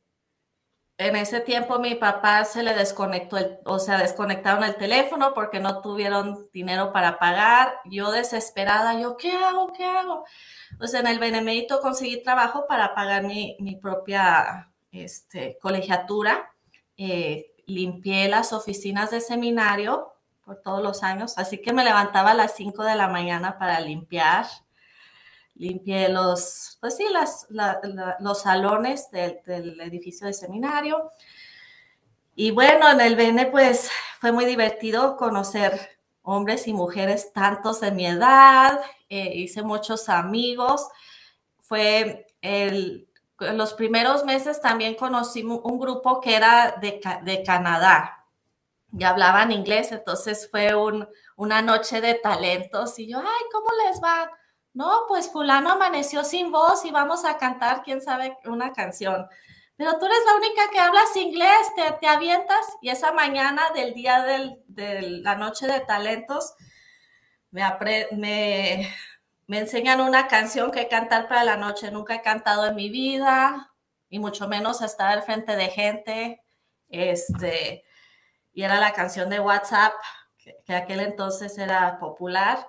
en 0.97 1.17
ese 1.17 1.41
tiempo 1.41 1.79
mi 1.79 1.97
papá 1.97 2.45
se 2.45 2.63
le 2.63 2.75
desconectó, 2.75 3.37
el, 3.37 3.59
o 3.65 3.79
sea, 3.79 3.99
desconectaron 3.99 4.63
el 4.63 4.77
teléfono 4.77 5.35
porque 5.35 5.59
no 5.59 5.81
tuvieron 5.81 6.49
dinero 6.53 6.93
para 6.93 7.19
pagar. 7.19 7.81
Yo 7.85 8.13
desesperada, 8.13 9.01
yo, 9.01 9.17
¿qué 9.17 9.33
hago? 9.33 9.73
¿Qué 9.73 9.85
hago? 9.85 10.25
Pues 10.79 10.95
en 10.95 11.07
el 11.07 11.19
Benemérito 11.19 11.81
conseguí 11.81 12.23
trabajo 12.23 12.67
para 12.69 12.95
pagar 12.95 13.25
mi, 13.25 13.57
propia 13.83 14.71
este, 14.93 15.59
colegiatura. 15.61 16.53
Eh, 16.97 17.53
limpié 17.67 18.29
las 18.29 18.53
oficinas 18.53 19.11
de 19.11 19.21
seminario 19.21 20.13
por 20.45 20.61
todos 20.61 20.83
los 20.83 21.03
años, 21.03 21.39
así 21.39 21.61
que 21.61 21.73
me 21.73 21.85
levantaba 21.85 22.33
a 22.33 22.35
las 22.35 22.55
5 22.55 22.85
de 22.85 22.95
la 22.95 23.09
mañana 23.09 23.59
para 23.59 23.81
limpiar 23.81 24.47
limpié 25.55 26.09
los, 26.09 26.79
pues 26.81 26.97
sí, 26.97 27.07
las, 27.11 27.47
los 28.21 28.43
salones 28.43 29.11
del, 29.11 29.81
edificio 29.81 30.27
de 30.27 30.33
seminario. 30.33 31.11
Y 32.35 32.51
bueno, 32.51 32.91
en 32.91 33.01
el 33.01 33.17
BN 33.17 33.47
pues 33.47 33.91
fue 34.21 34.33
muy 34.33 34.45
divertido 34.45 35.17
conocer 35.17 35.99
hombres 36.23 36.67
y 36.67 36.73
mujeres 36.73 37.33
tantos 37.33 37.81
de 37.81 37.93
mi 37.93 38.07
edad, 38.07 38.81
eh, 39.09 39.33
hice 39.35 39.63
muchos 39.63 40.09
amigos. 40.09 40.89
Fue 41.61 42.27
el, 42.41 43.09
los 43.39 43.75
primeros 43.75 44.25
meses 44.25 44.61
también 44.61 44.95
conocí 44.95 45.43
un 45.43 45.79
grupo 45.79 46.21
que 46.21 46.35
era 46.35 46.77
de, 46.81 47.01
de 47.23 47.43
Canadá 47.43 48.25
y 48.97 49.05
hablaban 49.05 49.51
inglés, 49.51 49.91
entonces 49.93 50.49
fue 50.51 50.75
un, 50.75 51.09
una 51.37 51.63
noche 51.63 52.01
de 52.01 52.15
talentos 52.15 52.99
y 52.99 53.09
yo, 53.09 53.19
ay, 53.19 53.45
¿cómo 53.53 53.67
les 53.87 54.01
va? 54.03 54.31
No, 54.75 55.05
pues 55.07 55.31
fulano 55.31 55.71
amaneció 55.71 56.25
sin 56.25 56.51
voz 56.51 56.85
y 56.85 56.91
vamos 56.91 57.25
a 57.25 57.39
cantar, 57.39 57.83
quién 57.85 58.03
sabe, 58.03 58.37
una 58.45 58.73
canción. 58.73 59.29
Pero 59.77 59.99
tú 59.99 60.07
eres 60.07 60.19
la 60.27 60.37
única 60.37 60.63
que 60.73 60.81
hablas 60.81 61.17
inglés, 61.17 61.73
te, 61.77 61.93
te 62.01 62.09
avientas 62.09 62.59
y 62.83 62.91
esa 62.91 63.13
mañana 63.13 63.63
del 63.73 63.95
día 63.95 64.23
de 64.67 65.21
la 65.23 65.37
noche 65.37 65.69
de 65.69 65.79
talentos 65.81 66.55
me, 67.53 67.63
me, 68.13 68.93
me 69.47 69.59
enseñan 69.61 70.01
una 70.01 70.27
canción 70.27 70.73
que 70.73 70.89
cantar 70.89 71.29
para 71.29 71.45
la 71.45 71.57
noche. 71.57 71.93
Nunca 71.93 72.17
he 72.17 72.23
cantado 72.23 72.67
en 72.67 72.75
mi 72.75 72.89
vida 72.91 73.73
y 74.09 74.19
mucho 74.19 74.49
menos 74.49 74.83
estar 74.83 75.23
frente 75.23 75.55
de 75.55 75.69
gente. 75.69 76.43
Este, 76.89 77.85
y 78.53 78.63
era 78.63 78.81
la 78.81 78.93
canción 78.93 79.31
de 79.31 79.39
WhatsApp, 79.39 79.95
que, 80.37 80.57
que 80.65 80.75
aquel 80.75 80.99
entonces 80.99 81.59
era 81.59 81.99
popular 82.01 82.67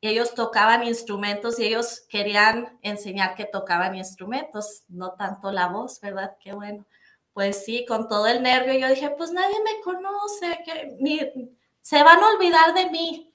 ellos 0.00 0.34
tocaban 0.34 0.84
instrumentos 0.84 1.58
y 1.58 1.66
ellos 1.66 2.04
querían 2.08 2.78
enseñar 2.82 3.34
que 3.34 3.44
tocaban 3.44 3.96
instrumentos, 3.96 4.84
no 4.88 5.12
tanto 5.12 5.50
la 5.50 5.66
voz, 5.66 6.00
¿verdad? 6.00 6.36
Qué 6.40 6.52
bueno. 6.52 6.86
Pues 7.32 7.64
sí, 7.64 7.84
con 7.86 8.08
todo 8.08 8.26
el 8.26 8.42
nervio 8.42 8.74
yo 8.78 8.88
dije, 8.88 9.10
pues 9.10 9.32
nadie 9.32 9.56
me 9.64 9.80
conoce, 9.82 10.58
se 11.80 12.02
van 12.02 12.20
a 12.22 12.28
olvidar 12.28 12.74
de 12.74 12.90
mí. 12.90 13.32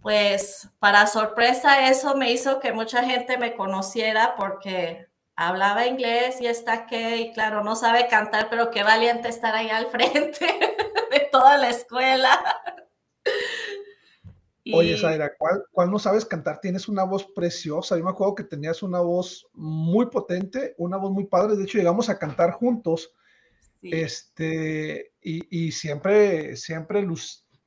Pues 0.00 0.68
para 0.78 1.06
sorpresa 1.06 1.88
eso 1.88 2.16
me 2.16 2.32
hizo 2.32 2.60
que 2.60 2.72
mucha 2.72 3.02
gente 3.04 3.38
me 3.38 3.56
conociera 3.56 4.36
porque 4.36 5.08
hablaba 5.34 5.86
inglés 5.86 6.40
y 6.40 6.46
está 6.46 6.86
que, 6.86 7.16
y 7.18 7.32
claro, 7.32 7.62
no 7.62 7.76
sabe 7.76 8.08
cantar, 8.08 8.48
pero 8.48 8.70
qué 8.70 8.82
valiente 8.82 9.28
estar 9.28 9.54
ahí 9.54 9.68
al 9.68 9.86
frente 9.86 10.46
de 11.10 11.20
toda 11.30 11.58
la 11.58 11.70
escuela. 11.70 12.40
Oye, 14.74 14.96
Zaira, 14.96 15.32
¿cuál, 15.36 15.64
¿cuál, 15.70 15.90
no 15.90 15.98
sabes 15.98 16.24
cantar? 16.24 16.60
Tienes 16.60 16.88
una 16.88 17.04
voz 17.04 17.24
preciosa. 17.24 17.96
Yo 17.96 18.04
me 18.04 18.10
acuerdo 18.10 18.34
que 18.34 18.44
tenías 18.44 18.82
una 18.82 19.00
voz 19.00 19.46
muy 19.52 20.06
potente, 20.06 20.74
una 20.78 20.96
voz 20.96 21.12
muy 21.12 21.26
padre. 21.26 21.56
De 21.56 21.64
hecho, 21.64 21.78
llegamos 21.78 22.08
a 22.08 22.18
cantar 22.18 22.52
juntos. 22.52 23.14
Este, 23.82 25.12
y, 25.20 25.66
y, 25.66 25.70
siempre, 25.70 26.56
siempre 26.56 27.06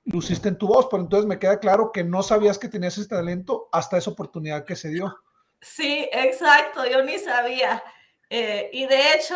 luciste 0.03 0.49
en 0.49 0.57
tu 0.57 0.67
voz, 0.67 0.87
pero 0.91 1.03
entonces 1.03 1.25
me 1.27 1.39
queda 1.39 1.59
claro 1.59 1.91
que 1.93 2.03
no 2.03 2.23
sabías 2.23 2.59
que 2.59 2.67
tenías 2.67 2.97
ese 2.97 3.07
talento 3.07 3.69
hasta 3.71 3.97
esa 3.97 4.11
oportunidad 4.11 4.65
que 4.65 4.75
se 4.75 4.89
dio. 4.89 5.15
Sí, 5.61 6.09
exacto, 6.11 6.85
yo 6.85 7.03
ni 7.03 7.17
sabía. 7.19 7.81
Eh, 8.29 8.69
y 8.73 8.85
de 8.85 9.13
hecho, 9.13 9.35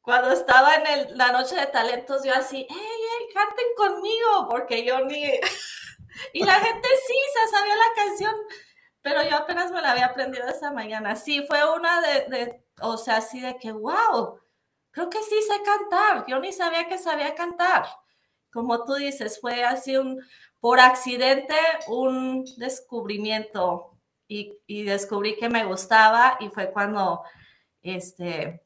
cuando 0.00 0.30
estaba 0.30 0.76
en 0.76 1.16
la 1.16 1.32
noche 1.32 1.56
de 1.56 1.66
talentos, 1.66 2.24
yo 2.24 2.34
así, 2.34 2.66
hey, 2.68 2.76
hey, 2.78 3.26
canten 3.34 3.66
conmigo, 3.76 4.48
porque 4.50 4.84
yo 4.84 5.04
ni... 5.04 5.24
y 6.32 6.44
la 6.44 6.54
gente 6.54 6.88
sí 7.06 7.14
se 7.34 7.56
sabía 7.56 7.76
la 7.76 8.04
canción, 8.04 8.34
pero 9.02 9.22
yo 9.22 9.36
apenas 9.36 9.70
me 9.70 9.80
la 9.82 9.92
había 9.92 10.06
aprendido 10.06 10.48
esa 10.48 10.72
mañana. 10.72 11.16
Sí, 11.16 11.44
fue 11.46 11.58
una 11.74 12.00
de, 12.00 12.26
de 12.28 12.64
o 12.80 12.96
sea, 12.96 13.18
así 13.18 13.40
de 13.40 13.56
que, 13.58 13.72
wow, 13.72 14.40
creo 14.90 15.08
que 15.08 15.22
sí 15.22 15.40
sé 15.42 15.62
cantar. 15.62 16.26
Yo 16.26 16.40
ni 16.40 16.52
sabía 16.52 16.88
que 16.88 16.98
sabía 16.98 17.34
cantar. 17.34 17.86
Como 18.50 18.84
tú 18.84 18.94
dices, 18.94 19.40
fue 19.40 19.64
así 19.64 19.96
un, 19.96 20.20
por 20.60 20.80
accidente, 20.80 21.54
un 21.88 22.44
descubrimiento 22.56 23.96
y, 24.26 24.58
y 24.66 24.84
descubrí 24.84 25.36
que 25.36 25.48
me 25.48 25.64
gustaba 25.64 26.36
y 26.40 26.48
fue 26.48 26.72
cuando, 26.72 27.22
este, 27.82 28.64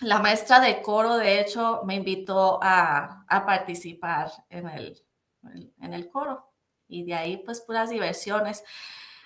la 0.00 0.18
maestra 0.18 0.60
de 0.60 0.82
coro, 0.82 1.16
de 1.16 1.40
hecho, 1.40 1.82
me 1.84 1.94
invitó 1.94 2.58
a, 2.62 3.24
a 3.28 3.46
participar 3.46 4.30
en 4.48 4.68
el, 4.68 5.02
en 5.80 5.94
el 5.94 6.10
coro 6.10 6.49
y 6.90 7.04
de 7.04 7.14
ahí 7.14 7.36
pues 7.38 7.60
puras 7.60 7.90
diversiones. 7.90 8.64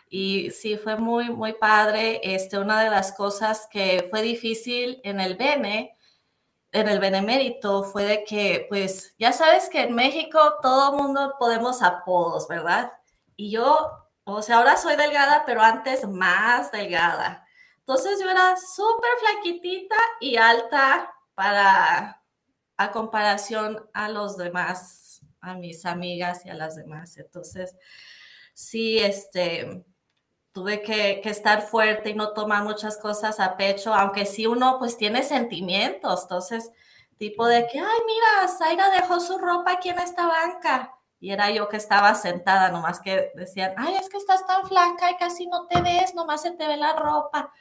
Y 0.09 0.51
sí, 0.53 0.77
fue 0.77 0.97
muy, 0.97 1.31
muy 1.31 1.55
padre. 1.55 2.21
Este, 2.23 2.59
una 2.59 2.83
de 2.83 2.91
las 2.91 3.13
cosas 3.13 3.67
que 3.71 4.07
fue 4.11 4.23
difícil 4.23 5.01
en 5.03 5.21
el 5.21 5.37
Bene, 5.37 5.97
en 6.73 6.89
el 6.89 7.01
Benemérito, 7.01 7.85
fue 7.85 8.05
de 8.05 8.25
que, 8.25 8.67
pues, 8.69 9.15
ya 9.19 9.33
sabes 9.33 9.69
que 9.69 9.83
en 9.83 9.95
México 9.95 10.39
todo 10.63 10.97
mundo 10.97 11.35
podemos 11.39 11.83
apodos, 11.83 12.47
¿verdad? 12.49 12.93
Y 13.37 13.51
yo, 13.51 13.91
o 14.25 14.43
sea, 14.43 14.59
ahora 14.59 14.77
soy 14.77 14.97
delgada, 14.97 15.45
pero 15.47 15.63
antes 15.63 16.07
más 16.09 16.71
delgada. 16.71 17.45
Entonces 17.81 18.21
yo 18.21 18.31
era 18.31 18.57
súper 18.57 19.11
flaquitita 19.21 19.97
y 20.21 20.37
alta 20.37 21.13
para, 21.35 22.23
a 22.77 22.91
comparación 22.93 23.89
a 23.93 24.09
los 24.09 24.37
demás 24.37 25.04
a 25.45 25.55
mis 25.55 25.87
amigas 25.87 26.45
y 26.45 26.51
a 26.51 26.55
las 26.55 26.77
demás. 26.77 27.17
Entonces, 27.17 27.77
sí, 28.55 28.99
este, 28.99 29.85
tuve 30.55 30.83
que, 30.83 31.21
estar 31.25 31.63
fuerte 31.63 32.11
y 32.11 32.15
no 32.15 32.33
tomar 32.33 32.63
muchas 32.63 32.97
cosas 32.97 33.41
a 33.41 33.57
pecho, 33.57 33.93
aunque 33.93 34.25
sí 34.25 34.47
uno 34.47 34.79
pues 34.79 34.97
tiene 34.97 35.25
sentimientos, 35.25 36.23
entonces, 36.23 36.71
tipo 37.19 37.47
de 37.47 37.67
que, 37.67 37.81
ay, 37.81 37.99
mira, 38.07 38.49
Zaira 38.49 38.89
dejó 38.91 39.19
su 39.19 39.37
ropa 39.39 39.73
aquí 39.73 39.89
en 39.89 39.99
esta 39.99 40.27
banca. 40.27 40.95
Y 41.19 41.33
era 41.33 41.51
yo 41.51 41.69
que 41.69 41.79
estaba 41.79 42.15
sentada, 42.15 42.71
nomás 42.71 43.01
que 43.01 43.33
decían, 43.35 43.75
ay, 43.79 43.97
es 43.97 44.09
que 44.09 44.19
estás 44.19 44.47
tan 44.47 44.67
flaca 44.69 45.11
y 45.11 45.17
casi 45.17 45.47
no 45.47 45.67
te 45.67 45.81
ves, 45.81 46.15
nomás 46.15 46.43
se 46.43 46.53
te 46.53 46.67
ve 46.69 46.77
la 46.77 46.95
ropa. 46.95 47.53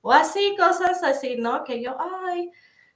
O 0.00 0.12
así, 0.12 0.56
cosas 0.56 1.02
así, 1.04 1.36
¿no? 1.36 1.62
Que 1.62 1.80
yo, 1.80 1.96
ay, 2.26 2.50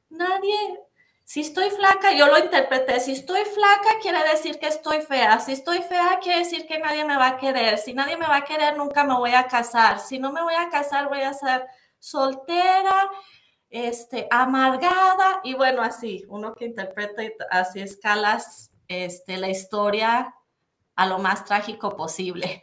nadie, 0.09 0.81
si 1.27 1.41
estoy 1.41 1.71
flaca, 1.71 2.17
yo 2.17 2.29
lo 2.29 2.39
interpreté, 2.39 3.01
si 3.01 3.11
estoy 3.11 3.43
flaca 3.43 3.99
quiere 4.01 4.21
decir 4.31 4.61
que 4.61 4.69
estoy 4.69 5.01
fea, 5.01 5.41
si 5.41 5.53
estoy 5.55 5.79
fea 5.79 6.21
quiere 6.23 6.39
decir 6.39 6.69
que 6.69 6.79
nadie 6.79 7.05
me 7.05 7.17
va 7.17 7.31
a 7.31 7.37
querer, 7.37 7.79
si 7.79 7.95
nadie 7.95 8.17
me 8.17 8.29
va 8.29 8.37
a 8.37 8.45
querer 8.45 8.77
nunca 8.77 9.03
me 9.03 9.15
voy 9.15 9.33
a 9.33 9.49
casar, 9.49 9.99
si 9.99 10.21
no 10.21 10.33
me 10.33 10.41
voy 10.41 10.55
a 10.55 10.69
casar 10.71 11.09
voy 11.09 11.23
a 11.23 11.35
ser 11.35 11.67
soltera, 11.99 13.11
este, 13.69 14.29
amargada 14.31 15.41
y 15.43 15.55
bueno, 15.55 15.83
así, 15.83 16.25
uno 16.29 16.55
que 16.55 16.67
interpreta 16.67 17.25
así 17.51 17.81
escalas 17.81 18.71
este, 18.87 19.37
la 19.37 19.49
historia 19.49 20.33
a 20.95 21.07
lo 21.07 21.19
más 21.19 21.45
trágico 21.45 21.97
posible. 21.97 22.63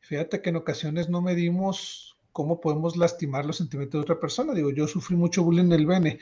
Fíjate 0.00 0.42
que 0.42 0.50
en 0.50 0.56
ocasiones 0.56 1.08
no 1.08 1.22
medimos 1.22 2.18
cómo 2.32 2.60
podemos 2.60 2.96
lastimar 2.96 3.46
los 3.46 3.58
sentimientos 3.58 4.00
de 4.00 4.02
otra 4.02 4.20
persona. 4.20 4.54
Digo, 4.54 4.70
yo 4.70 4.88
sufrí 4.88 5.14
mucho 5.14 5.44
bullying 5.44 5.66
en 5.66 5.72
el 5.72 5.86
Bene 5.86 6.18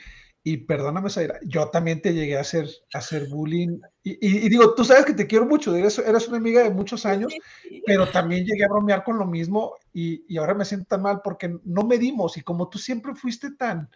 y 0.48 0.58
perdóname, 0.58 1.10
Zaira, 1.10 1.40
yo 1.44 1.70
también 1.70 2.00
te 2.00 2.14
llegué 2.14 2.36
a 2.36 2.42
hacer, 2.42 2.68
a 2.94 2.98
hacer 2.98 3.28
bullying. 3.28 3.80
Y, 4.04 4.48
digo, 4.48 4.76
tú 4.76 4.84
sabes 4.84 5.04
que 5.04 5.12
te 5.12 5.26
quiero 5.26 5.44
mucho, 5.44 5.74
eres, 5.74 5.98
eres 5.98 6.28
una 6.28 6.36
amiga 6.36 6.62
de 6.62 6.70
muchos 6.70 7.04
años, 7.04 7.34
pero 7.84 8.08
también 8.12 8.44
llegué 8.44 8.64
a 8.64 8.68
bromear 8.68 9.02
con 9.02 9.18
lo 9.18 9.26
mismo 9.26 9.74
y, 9.92 10.38
ahora 10.38 10.54
me 10.54 10.64
siento 10.64 10.86
tan 10.86 11.02
mal 11.02 11.20
porque 11.24 11.58
no 11.64 11.82
medimos 11.82 12.36
y 12.36 12.42
como 12.42 12.68
tú 12.68 12.78
siempre 12.78 13.16
fuiste 13.16 13.56
tan, 13.56 13.90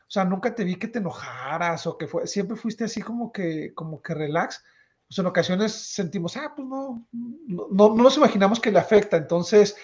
o 0.00 0.08
sea, 0.10 0.24
nunca 0.24 0.52
te 0.52 0.64
vi 0.64 0.74
que 0.74 0.88
te 0.88 0.98
enojaras 0.98 1.86
o 1.86 1.96
que 1.96 2.08
fue, 2.08 2.26
siempre 2.26 2.56
fuiste 2.56 2.82
así 2.82 3.00
como 3.00 3.30
que, 3.30 3.72
como 3.72 4.02
que 4.02 4.14
relax. 4.14 4.64
Pues 5.06 5.16
en 5.20 5.26
ocasiones 5.26 5.70
sentimos, 5.70 6.36
ah, 6.38 6.54
pues 6.56 6.66
no, 6.66 7.06
no, 7.12 7.68
no, 7.70 7.94
nos 7.94 8.16
imaginamos 8.16 8.58
que 8.58 8.72
le 8.72 8.80
afecta. 8.80 9.16
Entonces, 9.16 9.76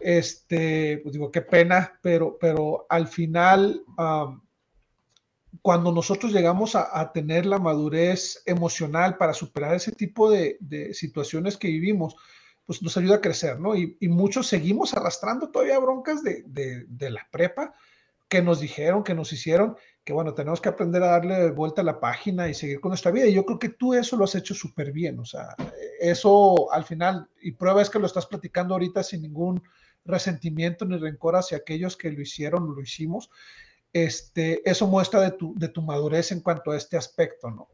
este, 0.00 0.98
pues 1.04 1.12
digo, 1.12 1.30
qué 1.30 1.42
pena, 1.42 1.96
pero, 2.02 2.36
pero 2.40 2.86
al 2.88 3.06
final 3.06 3.84
cuando 5.60 5.92
nosotros 5.92 6.32
llegamos 6.32 6.74
a, 6.74 7.12
tener 7.12 7.44
la 7.44 7.58
madurez 7.58 8.42
emocional 8.46 9.18
para 9.18 9.34
superar 9.34 9.74
ese 9.74 9.92
tipo 9.92 10.30
de, 10.30 10.56
situaciones 10.94 11.58
que 11.58 11.68
vivimos, 11.68 12.16
pues 12.64 12.82
nos 12.82 12.96
ayuda 12.96 13.16
a 13.16 13.20
crecer, 13.20 13.60
¿no? 13.60 13.76
Y, 13.76 13.96
muchos 14.08 14.46
seguimos 14.46 14.94
arrastrando 14.94 15.50
todavía 15.50 15.78
broncas 15.78 16.22
de, 16.22 17.10
la 17.10 17.28
prepa 17.30 17.74
que 18.28 18.40
nos 18.40 18.60
dijeron, 18.60 19.04
que 19.04 19.14
nos 19.14 19.30
hicieron, 19.30 19.76
que 20.04 20.14
bueno, 20.14 20.32
tenemos 20.32 20.60
que 20.60 20.70
aprender 20.70 21.02
a 21.02 21.08
darle 21.08 21.50
vuelta 21.50 21.82
a 21.82 21.84
la 21.84 22.00
página 22.00 22.48
y 22.48 22.54
seguir 22.54 22.80
con 22.80 22.88
nuestra 22.88 23.10
vida. 23.10 23.26
Y 23.26 23.34
yo 23.34 23.44
creo 23.44 23.58
que 23.58 23.68
tú 23.68 23.92
eso 23.92 24.16
lo 24.16 24.24
has 24.24 24.34
hecho 24.34 24.54
súper 24.54 24.90
bien, 24.90 25.18
o 25.18 25.26
sea, 25.26 25.54
eso 26.00 26.72
al 26.72 26.84
final, 26.84 27.28
y 27.42 27.52
prueba 27.52 27.82
es 27.82 27.90
que 27.90 27.98
lo 27.98 28.06
estás 28.06 28.26
platicando 28.26 28.72
ahorita 28.72 29.02
sin 29.02 29.20
ningún 29.20 29.62
resentimiento 30.06 30.86
ni 30.86 30.96
rencor 30.96 31.36
hacia 31.36 31.58
aquellos 31.58 31.96
que 31.96 32.10
lo 32.10 32.22
hicieron, 32.22 32.74
lo 32.74 32.80
hicimos 32.80 33.30
este, 33.92 34.68
eso 34.68 34.86
muestra 34.86 35.20
de 35.20 35.32
tu, 35.32 35.54
de 35.56 35.68
tu 35.68 35.82
madurez 35.82 36.32
en 36.32 36.40
cuanto 36.40 36.70
a 36.70 36.76
este 36.76 36.96
aspecto, 36.96 37.50
¿no? 37.50 37.68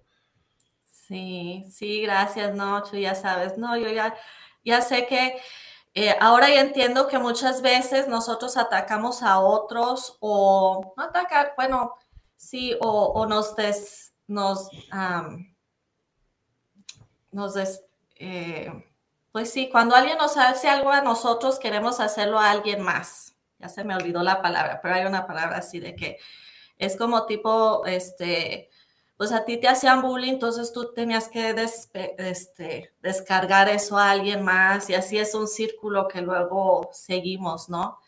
Sí, 0.84 1.64
sí, 1.70 2.02
gracias, 2.02 2.54
Nocho, 2.54 2.96
ya 2.96 3.14
sabes, 3.14 3.56
no, 3.56 3.76
yo 3.76 3.88
ya, 3.88 4.14
ya 4.62 4.82
sé 4.82 5.06
que 5.06 5.40
eh, 5.94 6.14
ahora 6.20 6.50
ya 6.50 6.60
entiendo 6.60 7.08
que 7.08 7.18
muchas 7.18 7.62
veces 7.62 8.08
nosotros 8.08 8.56
atacamos 8.56 9.22
a 9.22 9.38
otros 9.38 10.18
o 10.20 10.92
no 10.96 11.02
atacar, 11.02 11.54
bueno, 11.56 11.94
sí, 12.36 12.76
o, 12.80 13.24
nos 13.26 13.56
des, 13.56 14.12
nos, 14.26 14.68
nos 17.32 17.54
des, 17.54 17.82
eh, 18.16 18.70
pues 19.32 19.50
sí, 19.50 19.70
cuando 19.70 19.94
alguien 19.94 20.18
nos 20.18 20.36
hace 20.36 20.68
algo 20.68 20.90
a 20.90 21.00
nosotros, 21.00 21.58
queremos 21.58 22.00
hacerlo 22.00 22.38
a 22.38 22.50
alguien 22.50 22.82
más 22.82 23.27
ya 23.58 23.68
se 23.68 23.84
me 23.84 23.94
olvidó 23.94 24.22
la 24.22 24.40
palabra, 24.42 24.80
pero 24.82 24.94
hay 24.94 25.04
una 25.04 25.26
palabra 25.26 25.58
así 25.58 25.80
de 25.80 25.94
que 25.94 26.18
es 26.78 26.96
como 26.96 27.26
tipo, 27.26 27.84
este, 27.86 28.70
pues 29.16 29.32
a 29.32 29.44
ti 29.44 29.56
te 29.56 29.68
hacían 29.68 30.00
bullying, 30.00 30.34
entonces 30.34 30.72
tú 30.72 30.92
tenías 30.94 31.28
que 31.28 31.50
este, 32.18 32.92
descargar 33.02 33.68
eso 33.68 33.98
a 33.98 34.12
alguien 34.12 34.42
más 34.42 34.88
y 34.90 34.94
así 34.94 35.18
es 35.18 35.34
un 35.34 35.48
círculo 35.48 36.06
que 36.06 36.20
luego 36.20 36.88
seguimos, 36.92 37.68
¿no? 37.68 37.98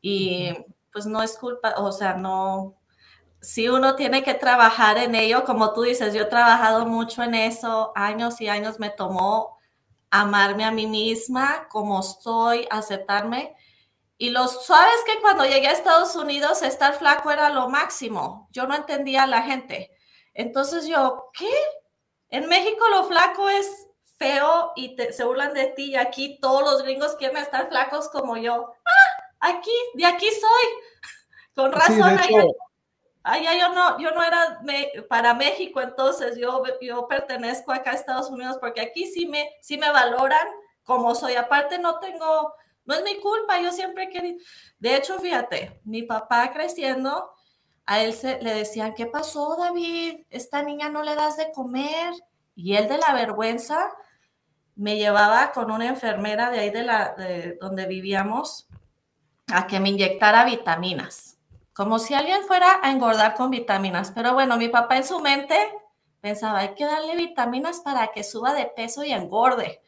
Y 0.00 0.52
pues 0.92 1.06
no 1.06 1.22
es 1.22 1.36
culpa, 1.36 1.74
o 1.78 1.90
sea, 1.90 2.14
no, 2.14 2.76
si 3.40 3.68
uno 3.68 3.96
tiene 3.96 4.22
que 4.22 4.34
trabajar 4.34 4.96
en 4.98 5.16
ello, 5.16 5.44
como 5.44 5.72
tú 5.72 5.82
dices, 5.82 6.14
yo 6.14 6.22
he 6.22 6.26
trabajado 6.26 6.86
mucho 6.86 7.22
en 7.24 7.34
eso, 7.34 7.92
años 7.96 8.40
y 8.40 8.48
años 8.48 8.78
me 8.78 8.90
tomó 8.90 9.58
amarme 10.10 10.64
a 10.64 10.70
mí 10.70 10.86
misma, 10.86 11.66
como 11.68 11.98
estoy, 11.98 12.68
aceptarme 12.70 13.56
y 14.16 14.30
los 14.30 14.66
sabes 14.66 15.02
que 15.06 15.20
cuando 15.20 15.44
llegué 15.44 15.68
a 15.68 15.72
Estados 15.72 16.14
Unidos, 16.14 16.62
estar 16.62 16.94
flaco 16.94 17.30
era 17.30 17.50
lo 17.50 17.68
máximo. 17.68 18.48
Yo 18.52 18.66
no 18.66 18.74
entendía 18.74 19.24
a 19.24 19.26
la 19.26 19.42
gente. 19.42 19.90
Entonces 20.34 20.86
yo, 20.86 21.30
¿qué? 21.32 21.50
En 22.28 22.48
México 22.48 22.84
lo 22.90 23.04
flaco 23.04 23.48
es 23.48 23.86
feo 24.16 24.72
y 24.76 24.96
se 25.10 25.24
burlan 25.24 25.54
de 25.54 25.66
ti 25.66 25.92
y 25.92 25.96
aquí 25.96 26.38
todos 26.40 26.62
los 26.62 26.82
gringos 26.82 27.16
quieren 27.16 27.36
estar 27.38 27.68
flacos 27.68 28.08
como 28.08 28.36
yo. 28.36 28.72
Ah, 28.84 29.50
aquí, 29.52 29.74
de 29.94 30.06
aquí 30.06 30.30
soy. 30.30 30.72
Con 31.54 31.72
razón, 31.72 32.18
allá, 33.22 33.54
yo 33.58 33.68
no, 33.70 33.98
yo 33.98 34.10
no 34.10 34.22
era 34.22 34.60
para 35.08 35.34
México, 35.34 35.80
entonces 35.80 36.36
yo, 36.36 36.64
yo 36.80 37.06
pertenezco 37.06 37.72
acá 37.72 37.92
a 37.92 37.94
Estados 37.94 38.28
Unidos 38.28 38.58
porque 38.60 38.80
aquí 38.80 39.06
sí 39.06 39.26
me, 39.26 39.48
sí 39.62 39.78
me 39.78 39.90
valoran 39.90 40.46
como 40.82 41.14
soy. 41.14 41.36
Aparte 41.36 41.78
no 41.78 42.00
tengo 42.00 42.54
no 42.84 42.94
es 42.94 43.02
mi 43.02 43.20
culpa, 43.20 43.60
yo 43.60 43.72
siempre 43.72 44.08
he. 44.12 44.36
De 44.78 44.96
hecho, 44.96 45.18
fíjate, 45.18 45.80
mi 45.84 46.02
papá 46.02 46.52
creciendo, 46.52 47.32
a 47.86 48.02
él 48.02 48.12
se, 48.12 48.40
le 48.42 48.54
decían, 48.54 48.94
¿qué 48.94 49.06
pasó, 49.06 49.56
David? 49.58 50.26
Esta 50.30 50.62
niña 50.62 50.88
no 50.88 51.02
le 51.02 51.14
das 51.14 51.36
de 51.36 51.52
comer. 51.52 52.14
Y 52.54 52.76
él 52.76 52.88
de 52.88 52.98
la 52.98 53.12
vergüenza, 53.12 53.90
me 54.76 54.96
llevaba 54.96 55.52
con 55.52 55.70
una 55.70 55.86
enfermera 55.86 56.50
de 56.50 56.60
ahí 56.60 56.70
de, 56.70 56.82
la, 56.82 57.14
de 57.14 57.56
donde 57.60 57.86
vivíamos 57.86 58.66
a 59.52 59.66
que 59.66 59.78
me 59.78 59.90
inyectara 59.90 60.44
vitaminas, 60.44 61.38
como 61.72 61.98
si 61.98 62.14
alguien 62.14 62.42
fuera 62.44 62.80
a 62.82 62.90
engordar 62.90 63.34
con 63.34 63.50
vitaminas. 63.50 64.12
Pero 64.12 64.34
bueno, 64.34 64.56
mi 64.56 64.68
papá 64.68 64.96
en 64.96 65.04
su 65.04 65.20
mente 65.20 65.56
pensaba, 66.20 66.60
hay 66.60 66.74
que 66.74 66.84
darle 66.84 67.16
vitaminas 67.16 67.80
para 67.80 68.08
que 68.08 68.24
suba 68.24 68.54
de 68.54 68.66
peso 68.66 69.04
y 69.04 69.12
engorde. 69.12 69.82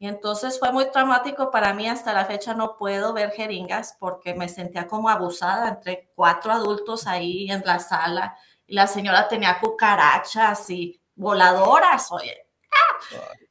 Y 0.00 0.08
entonces 0.08 0.58
fue 0.58 0.72
muy 0.72 0.90
traumático 0.90 1.50
para 1.50 1.74
mí. 1.74 1.86
Hasta 1.86 2.14
la 2.14 2.24
fecha 2.24 2.54
no 2.54 2.78
puedo 2.78 3.12
ver 3.12 3.32
jeringas 3.32 3.98
porque 4.00 4.32
me 4.32 4.48
sentía 4.48 4.86
como 4.86 5.10
abusada 5.10 5.68
entre 5.68 6.10
cuatro 6.14 6.52
adultos 6.52 7.06
ahí 7.06 7.50
en 7.50 7.62
la 7.66 7.78
sala. 7.80 8.34
Y 8.66 8.74
la 8.74 8.86
señora 8.86 9.28
tenía 9.28 9.60
cucarachas 9.60 10.70
y 10.70 10.98
voladoras, 11.14 12.10
oye. 12.12 12.46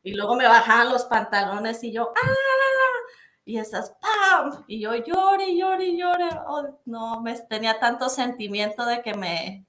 Y 0.02 0.16
luego 0.16 0.36
me 0.36 0.48
bajaban 0.48 0.90
los 0.90 1.06
pantalones 1.06 1.84
y 1.84 1.92
yo, 1.92 2.12
¡ah! 2.16 2.30
Y 3.46 3.60
esas, 3.60 3.94
¡pam! 4.02 4.64
Y 4.66 4.82
yo 4.82 4.96
lloré, 4.96 5.56
lloré, 5.56 5.96
lloré. 5.96 6.30
Oh, 6.48 6.64
no, 6.86 7.22
me 7.22 7.38
tenía 7.42 7.80
tanto 7.80 8.10
sentimiento 8.10 8.88
de 8.88 9.04
que 9.04 9.14
me, 9.14 9.68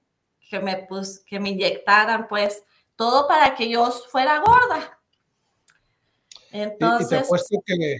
que 0.49 0.59
me, 0.59 0.77
pues, 0.77 1.23
que 1.27 1.39
me 1.39 1.49
inyectaran, 1.49 2.27
pues, 2.27 2.63
todo 2.95 3.27
para 3.27 3.53
que 3.53 3.69
yo 3.69 3.91
fuera 3.91 4.39
gorda. 4.39 5.00
Entonces, 6.51 7.07
y, 7.07 7.09
te 7.09 7.17
apuesto 7.17 7.63
que 7.65 7.97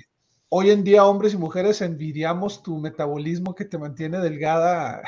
hoy 0.49 0.69
en 0.69 0.83
día 0.83 1.05
hombres 1.05 1.33
y 1.33 1.37
mujeres 1.37 1.81
envidiamos 1.81 2.61
tu 2.61 2.77
metabolismo 2.77 3.55
que 3.55 3.65
te 3.65 3.77
mantiene 3.77 4.19
delgada. 4.19 5.01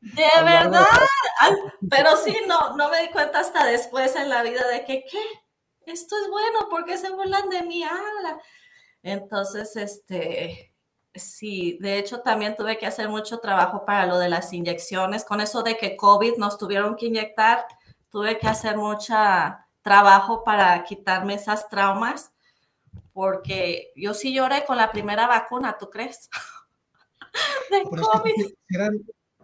De 0.00 0.24
verdad, 0.44 0.84
pero 1.90 2.16
sí, 2.16 2.36
no, 2.48 2.76
no 2.76 2.90
me 2.90 3.02
di 3.02 3.08
cuenta 3.10 3.40
hasta 3.40 3.64
después 3.64 4.16
en 4.16 4.28
la 4.28 4.42
vida 4.42 4.66
de 4.68 4.84
que, 4.84 5.04
¿qué? 5.10 5.22
Esto 5.86 6.16
es 6.20 6.28
bueno, 6.28 6.68
porque 6.68 6.98
se 6.98 7.10
burlan 7.10 7.48
de 7.48 7.62
mí? 7.62 7.84
Habla. 7.84 8.40
Entonces, 9.04 9.76
este, 9.76 10.74
sí, 11.14 11.78
de 11.80 11.98
hecho 11.98 12.22
también 12.22 12.56
tuve 12.56 12.76
que 12.76 12.86
hacer 12.86 13.08
mucho 13.08 13.38
trabajo 13.38 13.84
para 13.84 14.06
lo 14.06 14.18
de 14.18 14.28
las 14.28 14.52
inyecciones. 14.52 15.24
Con 15.24 15.40
eso 15.40 15.62
de 15.62 15.76
que 15.76 15.96
COVID 15.96 16.38
nos 16.38 16.58
tuvieron 16.58 16.96
que 16.96 17.06
inyectar, 17.06 17.66
tuve 18.10 18.36
que 18.38 18.48
hacer 18.48 18.76
mucho 18.76 19.14
trabajo 19.82 20.42
para 20.42 20.82
quitarme 20.82 21.34
esas 21.34 21.68
traumas 21.68 22.32
porque 23.16 23.94
yo 23.96 24.12
sí 24.12 24.34
lloré 24.34 24.66
con 24.66 24.76
la 24.76 24.92
primera 24.92 25.26
vacuna, 25.26 25.78
¿tú 25.78 25.88
crees? 25.88 26.28
De 27.70 27.82
COVID. 27.82 28.52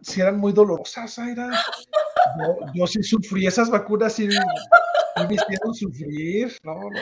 si, 0.03 0.21
eran, 0.21 0.37
muy 0.37 0.53
dolorosas, 0.53 1.19
Aira. 1.19 1.51
Yo, 2.75 2.87
sí 2.87 3.03
sufrí 3.03 3.47
esas 3.47 3.71
vacunas 3.71 4.19
y, 4.19 4.29
me 4.29 5.35
hicieron 5.35 5.75
sufrir. 5.75 6.55
No, 6.63 6.75
no, 6.75 6.91
no, 6.91 7.01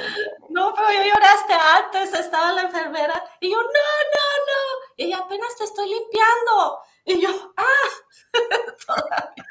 no. 0.48 0.74
pero 0.76 0.92
yo 0.92 1.12
lloraste 1.12 1.54
antes, 1.54 2.14
estaba 2.20 2.52
la 2.52 2.62
enfermera 2.62 3.20
y 3.40 3.50
yo, 3.50 3.56
no, 3.56 3.64
no, 3.66 4.28
no. 4.46 4.94
Y 4.96 5.12
apenas 5.12 5.56
te 5.58 5.64
estoy 5.64 5.88
limpiando. 5.88 6.78
Y 7.04 7.20
yo, 7.20 7.52
ah, 7.56 7.88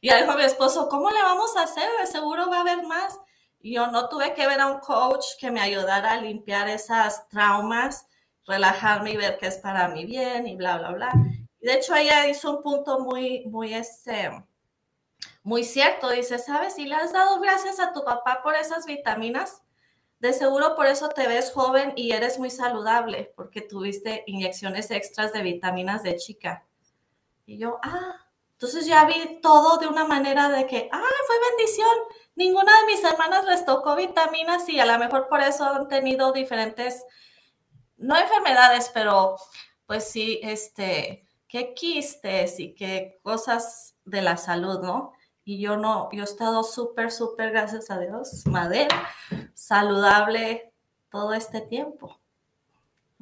Y 0.00 0.14
dijo 0.14 0.32
mi 0.36 0.44
esposo, 0.44 0.88
¿cómo 0.88 1.10
le 1.10 1.20
vamos 1.22 1.56
a 1.56 1.62
hacer? 1.62 1.90
De 1.98 2.06
seguro 2.06 2.48
va 2.48 2.58
a 2.58 2.60
haber 2.60 2.86
más 2.86 3.18
yo 3.72 3.88
no 3.88 4.08
tuve 4.08 4.34
que 4.34 4.46
ver 4.46 4.60
a 4.60 4.66
un 4.66 4.80
coach 4.80 5.24
que 5.40 5.50
me 5.50 5.60
ayudara 5.60 6.12
a 6.12 6.20
limpiar 6.20 6.68
esas 6.68 7.28
traumas, 7.28 8.06
relajarme 8.46 9.12
y 9.12 9.16
ver 9.16 9.38
qué 9.38 9.46
es 9.46 9.56
para 9.58 9.88
mi 9.88 10.04
bien 10.04 10.46
y 10.46 10.56
bla, 10.56 10.78
bla, 10.78 10.92
bla. 10.92 11.12
De 11.60 11.74
hecho, 11.74 11.94
ella 11.94 12.28
hizo 12.28 12.56
un 12.56 12.62
punto 12.62 13.00
muy, 13.00 13.44
muy, 13.46 13.74
este, 13.74 14.30
muy 15.42 15.64
cierto. 15.64 16.10
Dice, 16.10 16.38
¿sabes? 16.38 16.74
Si 16.74 16.86
le 16.86 16.94
has 16.94 17.12
dado 17.12 17.40
gracias 17.40 17.80
a 17.80 17.92
tu 17.92 18.04
papá 18.04 18.40
por 18.42 18.54
esas 18.54 18.86
vitaminas, 18.86 19.62
de 20.18 20.32
seguro 20.32 20.76
por 20.76 20.86
eso 20.86 21.08
te 21.08 21.26
ves 21.26 21.52
joven 21.52 21.92
y 21.96 22.12
eres 22.12 22.38
muy 22.38 22.50
saludable, 22.50 23.32
porque 23.36 23.60
tuviste 23.60 24.22
inyecciones 24.26 24.90
extras 24.90 25.32
de 25.32 25.42
vitaminas 25.42 26.02
de 26.02 26.16
chica. 26.16 26.64
Y 27.44 27.58
yo, 27.58 27.78
ah, 27.82 28.26
entonces 28.52 28.86
ya 28.86 29.04
vi 29.04 29.40
todo 29.42 29.76
de 29.78 29.86
una 29.86 30.04
manera 30.04 30.48
de 30.48 30.66
que, 30.66 30.88
ah, 30.90 31.10
fue 31.26 31.36
bendición 31.50 31.98
ninguna 32.36 32.72
de 32.80 32.86
mis 32.86 33.02
hermanas 33.02 33.44
les 33.46 33.64
tocó 33.64 33.96
vitaminas 33.96 34.68
y 34.68 34.78
a 34.78 34.86
lo 34.86 34.98
mejor 34.98 35.28
por 35.28 35.40
eso 35.40 35.64
han 35.64 35.88
tenido 35.88 36.32
diferentes, 36.32 37.04
no 37.96 38.16
enfermedades, 38.16 38.90
pero 38.94 39.36
pues 39.86 40.08
sí, 40.08 40.38
este, 40.42 41.26
qué 41.48 41.74
quistes 41.74 42.60
y 42.60 42.74
qué 42.74 43.18
cosas 43.22 43.96
de 44.04 44.22
la 44.22 44.36
salud, 44.36 44.80
¿no? 44.82 45.12
Y 45.44 45.60
yo 45.60 45.76
no, 45.76 46.10
yo 46.12 46.22
he 46.22 46.24
estado 46.24 46.62
súper, 46.62 47.10
súper, 47.10 47.50
gracias 47.50 47.90
a 47.90 47.98
Dios, 47.98 48.44
madera, 48.46 49.08
saludable 49.54 50.72
todo 51.08 51.32
este 51.34 51.60
tiempo. 51.60 52.20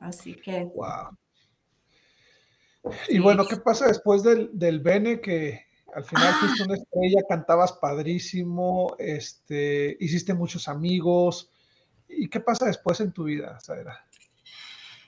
Así 0.00 0.34
que. 0.34 0.64
Wow. 0.64 1.16
Y 3.08 3.18
bueno, 3.18 3.46
¿qué 3.46 3.56
pasa 3.56 3.86
después 3.86 4.22
del, 4.22 4.50
del 4.52 4.80
Bene 4.80 5.20
que 5.20 5.63
al 5.94 6.04
final 6.04 6.34
fuiste 6.34 6.62
ah. 6.62 6.66
una 6.66 6.74
estrella, 6.74 7.22
cantabas 7.28 7.72
padrísimo, 7.72 8.96
este, 8.98 9.96
hiciste 10.00 10.34
muchos 10.34 10.68
amigos. 10.68 11.50
¿Y 12.08 12.28
qué 12.28 12.40
pasa 12.40 12.66
después 12.66 13.00
en 13.00 13.12
tu 13.12 13.24
vida, 13.24 13.58
Saera? 13.60 14.04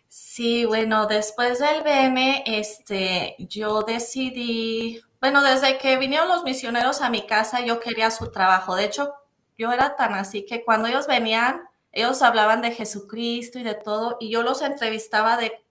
Sí, 0.08 0.64
bueno, 0.64 1.06
después 1.06 1.58
del 1.58 1.82
BM, 1.82 2.42
este, 2.46 3.36
yo 3.38 3.82
decidí, 3.82 5.00
bueno, 5.20 5.42
desde 5.42 5.78
que 5.78 5.96
vinieron 5.96 6.28
los 6.28 6.44
misioneros 6.44 7.00
a 7.00 7.10
mi 7.10 7.26
casa, 7.26 7.60
yo 7.60 7.80
quería 7.80 8.10
su 8.10 8.30
trabajo. 8.30 8.76
De 8.76 8.84
hecho, 8.84 9.14
yo 9.58 9.72
era 9.72 9.96
tan 9.96 10.14
así 10.14 10.44
que 10.44 10.64
cuando 10.64 10.88
ellos 10.88 11.06
venían, 11.06 11.62
ellos 11.92 12.22
hablaban 12.22 12.60
de 12.60 12.72
Jesucristo 12.72 13.58
y 13.58 13.62
de 13.62 13.74
todo, 13.74 14.18
y 14.20 14.30
yo 14.30 14.42
los 14.42 14.62
entrevistaba 14.62 15.36
de 15.36 15.64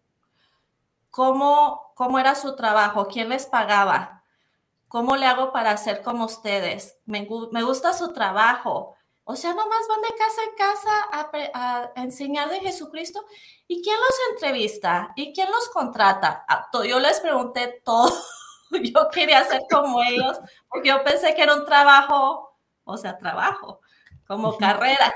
cómo, 1.12 1.92
cómo 1.96 2.20
era 2.20 2.36
su 2.36 2.56
trabajo, 2.56 3.08
quién 3.08 3.30
les 3.30 3.46
pagaba, 3.46 4.15
¿Cómo 4.96 5.18
le 5.18 5.26
hago 5.26 5.52
para 5.52 5.76
ser 5.76 6.02
como 6.02 6.24
ustedes? 6.24 6.98
Me, 7.04 7.26
gusta 7.26 7.92
su 7.92 8.14
trabajo. 8.14 8.96
O 9.26 9.36
sea, 9.36 9.50
nomás 9.50 9.86
van 9.90 10.00
de 10.00 10.16
casa 10.18 10.42
en 10.42 10.56
casa 10.56 11.52
a, 11.54 12.02
enseñar 12.02 12.50
de 12.50 12.62
Jesucristo. 12.62 13.26
¿Y 13.68 13.84
quién 13.84 13.98
los 14.00 14.16
entrevista? 14.32 15.12
¿Y 15.18 15.34
quién 15.34 15.52
los 15.52 15.68
contrata? 15.68 16.46
Ah, 16.48 16.70
yo 16.88 17.02
les 17.02 17.20
pregunté 17.20 17.82
todo. 17.84 18.10
Yo 18.72 19.10
quería 19.12 19.44
ser 19.44 19.64
como 19.70 20.02
ellos 20.02 20.40
porque 20.70 20.90
yo 20.90 21.04
pensé 21.04 21.36
que 21.36 21.44
era 21.44 21.56
un 21.56 21.66
trabajo, 21.66 22.58
o 22.86 22.98
sea, 22.98 23.18
trabajo, 23.18 23.82
como 24.26 24.58
carrera. 24.58 25.14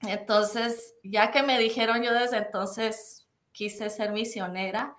Entonces, 0.00 0.94
ya 1.02 1.30
que 1.30 1.42
me 1.42 1.58
dijeron, 1.58 2.02
yo 2.02 2.14
desde 2.14 2.38
entonces 2.38 3.28
quise 3.52 3.90
ser 3.90 4.10
misionera 4.10 4.96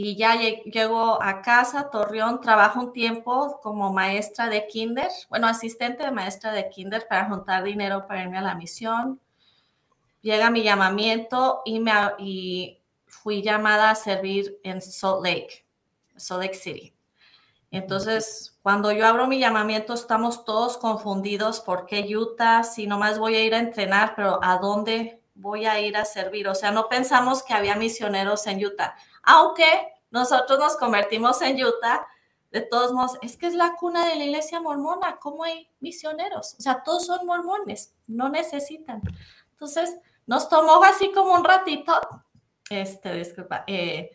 y 0.00 0.14
ya 0.14 0.36
llego 0.36 1.20
a 1.20 1.42
casa, 1.42 1.90
Torreón, 1.90 2.40
trabajo 2.40 2.78
un 2.78 2.92
tiempo 2.92 3.58
como 3.60 3.92
maestra 3.92 4.48
de 4.48 4.68
kinder, 4.68 5.08
bueno, 5.28 5.48
asistente 5.48 6.04
de 6.04 6.12
maestra 6.12 6.52
de 6.52 6.68
kinder 6.68 7.08
para 7.08 7.28
juntar 7.28 7.64
dinero 7.64 8.06
para 8.06 8.22
irme 8.22 8.38
a 8.38 8.42
la 8.42 8.54
misión. 8.54 9.20
Llega 10.22 10.50
mi 10.50 10.62
llamamiento 10.62 11.62
y, 11.64 11.80
me, 11.80 11.90
y 12.16 12.80
fui 13.06 13.42
llamada 13.42 13.90
a 13.90 13.96
servir 13.96 14.60
en 14.62 14.80
Salt 14.80 15.24
Lake, 15.24 15.66
Salt 16.14 16.42
Lake 16.42 16.54
City. 16.54 16.94
Entonces, 17.72 18.56
cuando 18.62 18.92
yo 18.92 19.04
abro 19.04 19.26
mi 19.26 19.40
llamamiento, 19.40 19.94
estamos 19.94 20.44
todos 20.44 20.78
confundidos. 20.78 21.58
¿Por 21.58 21.86
qué 21.86 22.06
Utah? 22.16 22.62
Si 22.62 22.86
nomás 22.86 23.18
voy 23.18 23.34
a 23.34 23.44
ir 23.44 23.52
a 23.52 23.58
entrenar, 23.58 24.14
pero 24.14 24.38
¿a 24.44 24.58
dónde 24.58 25.20
voy 25.34 25.66
a 25.66 25.80
ir 25.80 25.96
a 25.96 26.04
servir? 26.04 26.46
O 26.46 26.54
sea, 26.54 26.70
no 26.70 26.88
pensamos 26.88 27.42
que 27.42 27.52
había 27.52 27.74
misioneros 27.74 28.46
en 28.46 28.64
Utah 28.64 28.94
aunque 29.22 29.64
nosotros 30.10 30.58
nos 30.58 30.76
convertimos 30.76 31.40
en 31.42 31.62
Utah, 31.64 32.06
de 32.50 32.62
todos 32.62 32.92
modos, 32.92 33.18
es 33.20 33.36
que 33.36 33.46
es 33.46 33.54
la 33.54 33.74
cuna 33.76 34.06
de 34.08 34.16
la 34.16 34.24
iglesia 34.24 34.60
mormona, 34.60 35.18
¿cómo 35.18 35.44
hay 35.44 35.68
misioneros? 35.80 36.54
O 36.58 36.62
sea, 36.62 36.82
todos 36.82 37.06
son 37.06 37.26
mormones, 37.26 37.94
no 38.06 38.30
necesitan. 38.30 39.02
Entonces, 39.52 39.98
nos 40.26 40.48
tomó 40.48 40.82
así 40.82 41.12
como 41.12 41.34
un 41.34 41.44
ratito, 41.44 41.92
este, 42.70 43.12
disculpa, 43.14 43.64
eh, 43.66 44.10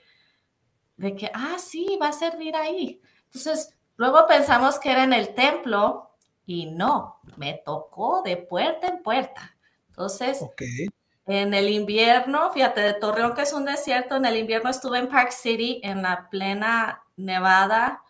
de 0.98 1.16
que, 1.16 1.32
ah, 1.34 1.58
sí, 1.60 1.98
va 2.02 2.08
a 2.08 2.14
servir 2.14 2.56
ahí. 2.56 3.02
Entonces, 3.26 3.76
luego 3.98 4.26
pensamos 4.28 4.80
que 4.80 4.92
era 4.92 5.04
en 5.04 5.14
el 5.14 5.36
templo 5.36 6.12
y 6.46 6.68
no, 6.68 7.20
me 7.38 7.62
tocó 7.66 8.22
de 8.24 8.38
puerta 8.38 8.88
en 8.88 9.04
puerta. 9.04 9.56
Entonces, 9.90 10.42
okay. 10.42 10.88
En 11.26 11.54
el 11.54 11.70
invierno, 11.70 12.52
fíjate, 12.52 12.82
de 12.82 12.94
Torreón, 12.94 13.34
que 13.34 13.44
es 13.44 13.54
un 13.54 13.64
desierto, 13.64 14.18
en 14.18 14.26
el 14.26 14.36
invierno 14.36 14.70
estuve 14.70 15.00
en 15.00 15.08
Park 15.08 15.32
City, 15.32 15.80
en 15.84 16.02
la 16.02 16.30
plena 16.30 17.04
Nevada. 17.16 18.04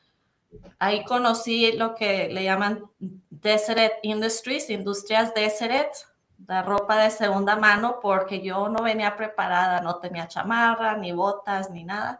Ahí 0.80 1.04
conocí 1.04 1.74
lo 1.74 1.94
que 1.94 2.30
le 2.30 2.44
llaman 2.44 2.84
Deseret 3.30 4.00
Industries, 4.02 4.70
Industrias 4.72 5.34
Deseret, 5.36 5.92
de 6.38 6.62
ropa 6.64 6.98
de 6.98 7.12
segunda 7.12 7.56
mano, 7.56 8.00
porque 8.02 8.42
yo 8.42 8.68
no 8.68 8.82
venía 8.84 9.16
preparada, 9.16 9.80
no 9.82 9.98
tenía 9.98 10.28
chamarra, 10.28 10.98
ni 10.98 11.12
botas, 11.12 11.70
ni 11.70 11.84
nada. 11.84 12.20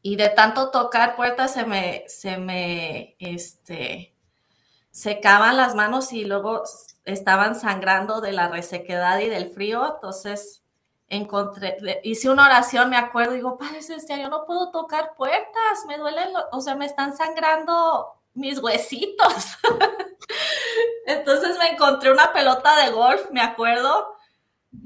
Y 0.00 0.16
de 0.16 0.30
tanto 0.30 0.70
tocar 0.70 1.16
puertas 1.16 1.52
se 1.52 1.66
me, 1.66 2.04
se 2.08 2.38
me, 2.38 3.14
este, 3.18 4.14
secaban 4.90 5.58
las 5.58 5.74
manos 5.74 6.12
y 6.14 6.24
luego 6.24 6.62
estaban 7.04 7.54
sangrando 7.54 8.20
de 8.20 8.32
la 8.32 8.48
resequedad 8.48 9.18
y 9.20 9.28
del 9.28 9.50
frío, 9.50 9.94
entonces 9.94 10.62
encontré, 11.08 11.76
hice 12.04 12.30
una 12.30 12.46
oración, 12.46 12.88
me 12.88 12.96
acuerdo, 12.96 13.32
digo, 13.32 13.58
Padre 13.58 13.82
Celestial, 13.82 14.20
yo 14.20 14.28
no 14.28 14.46
puedo 14.46 14.70
tocar 14.70 15.14
puertas, 15.16 15.84
me 15.88 15.98
duelen, 15.98 16.28
o 16.52 16.60
sea, 16.60 16.76
me 16.76 16.86
están 16.86 17.16
sangrando 17.16 18.06
mis 18.34 18.58
huesitos. 18.60 19.34
entonces 21.06 21.58
me 21.58 21.70
encontré 21.70 22.12
una 22.12 22.32
pelota 22.32 22.84
de 22.84 22.92
golf, 22.92 23.30
me 23.32 23.40
acuerdo, 23.40 24.14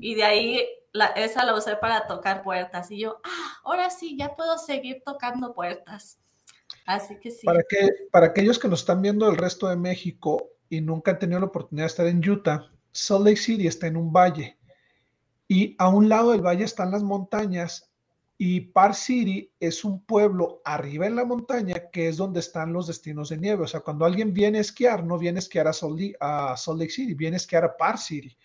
y 0.00 0.14
de 0.14 0.24
ahí 0.24 0.68
esa 1.16 1.44
la 1.44 1.54
usé 1.54 1.76
para 1.76 2.06
tocar 2.06 2.42
puertas. 2.42 2.90
Y 2.90 3.00
yo, 3.00 3.20
ah, 3.24 3.58
ahora 3.64 3.90
sí, 3.90 4.16
ya 4.16 4.34
puedo 4.34 4.56
seguir 4.58 5.02
tocando 5.04 5.52
puertas. 5.52 6.18
Así 6.86 7.18
que 7.18 7.30
sí. 7.30 7.44
Para, 7.44 7.62
que, 7.68 7.90
para 8.10 8.26
aquellos 8.26 8.58
que 8.58 8.68
nos 8.68 8.80
están 8.80 9.02
viendo 9.02 9.26
del 9.26 9.36
resto 9.36 9.68
de 9.68 9.76
México 9.76 10.53
nunca 10.80 11.12
han 11.12 11.18
tenido 11.18 11.40
la 11.40 11.46
oportunidad 11.46 11.84
de 11.84 11.88
estar 11.88 12.06
en 12.06 12.28
Utah, 12.28 12.70
Salt 12.92 13.26
Lake 13.26 13.36
City 13.36 13.66
está 13.66 13.86
en 13.86 13.96
un 13.96 14.12
valle. 14.12 14.56
Y 15.48 15.74
a 15.78 15.88
un 15.88 16.08
lado 16.08 16.32
del 16.32 16.40
valle 16.40 16.64
están 16.64 16.90
las 16.90 17.02
montañas 17.02 17.90
y 18.36 18.60
Park 18.60 18.94
City 18.94 19.52
es 19.60 19.84
un 19.84 20.04
pueblo 20.04 20.60
arriba 20.64 21.06
en 21.06 21.16
la 21.16 21.24
montaña 21.24 21.90
que 21.92 22.08
es 22.08 22.16
donde 22.16 22.40
están 22.40 22.72
los 22.72 22.86
destinos 22.86 23.28
de 23.28 23.38
nieve. 23.38 23.64
O 23.64 23.66
sea, 23.66 23.80
cuando 23.80 24.04
alguien 24.04 24.32
viene 24.32 24.58
a 24.58 24.62
esquiar, 24.62 25.04
no 25.04 25.18
viene 25.18 25.38
a 25.38 25.40
esquiar 25.40 25.68
a 25.68 25.72
Salt, 25.72 25.98
Lake 25.98 26.90
City, 26.90 27.14
viene 27.14 27.36
a 27.36 27.38
esquiar 27.38 27.64
a 27.64 27.76
Park 27.76 27.98
City. 27.98 28.36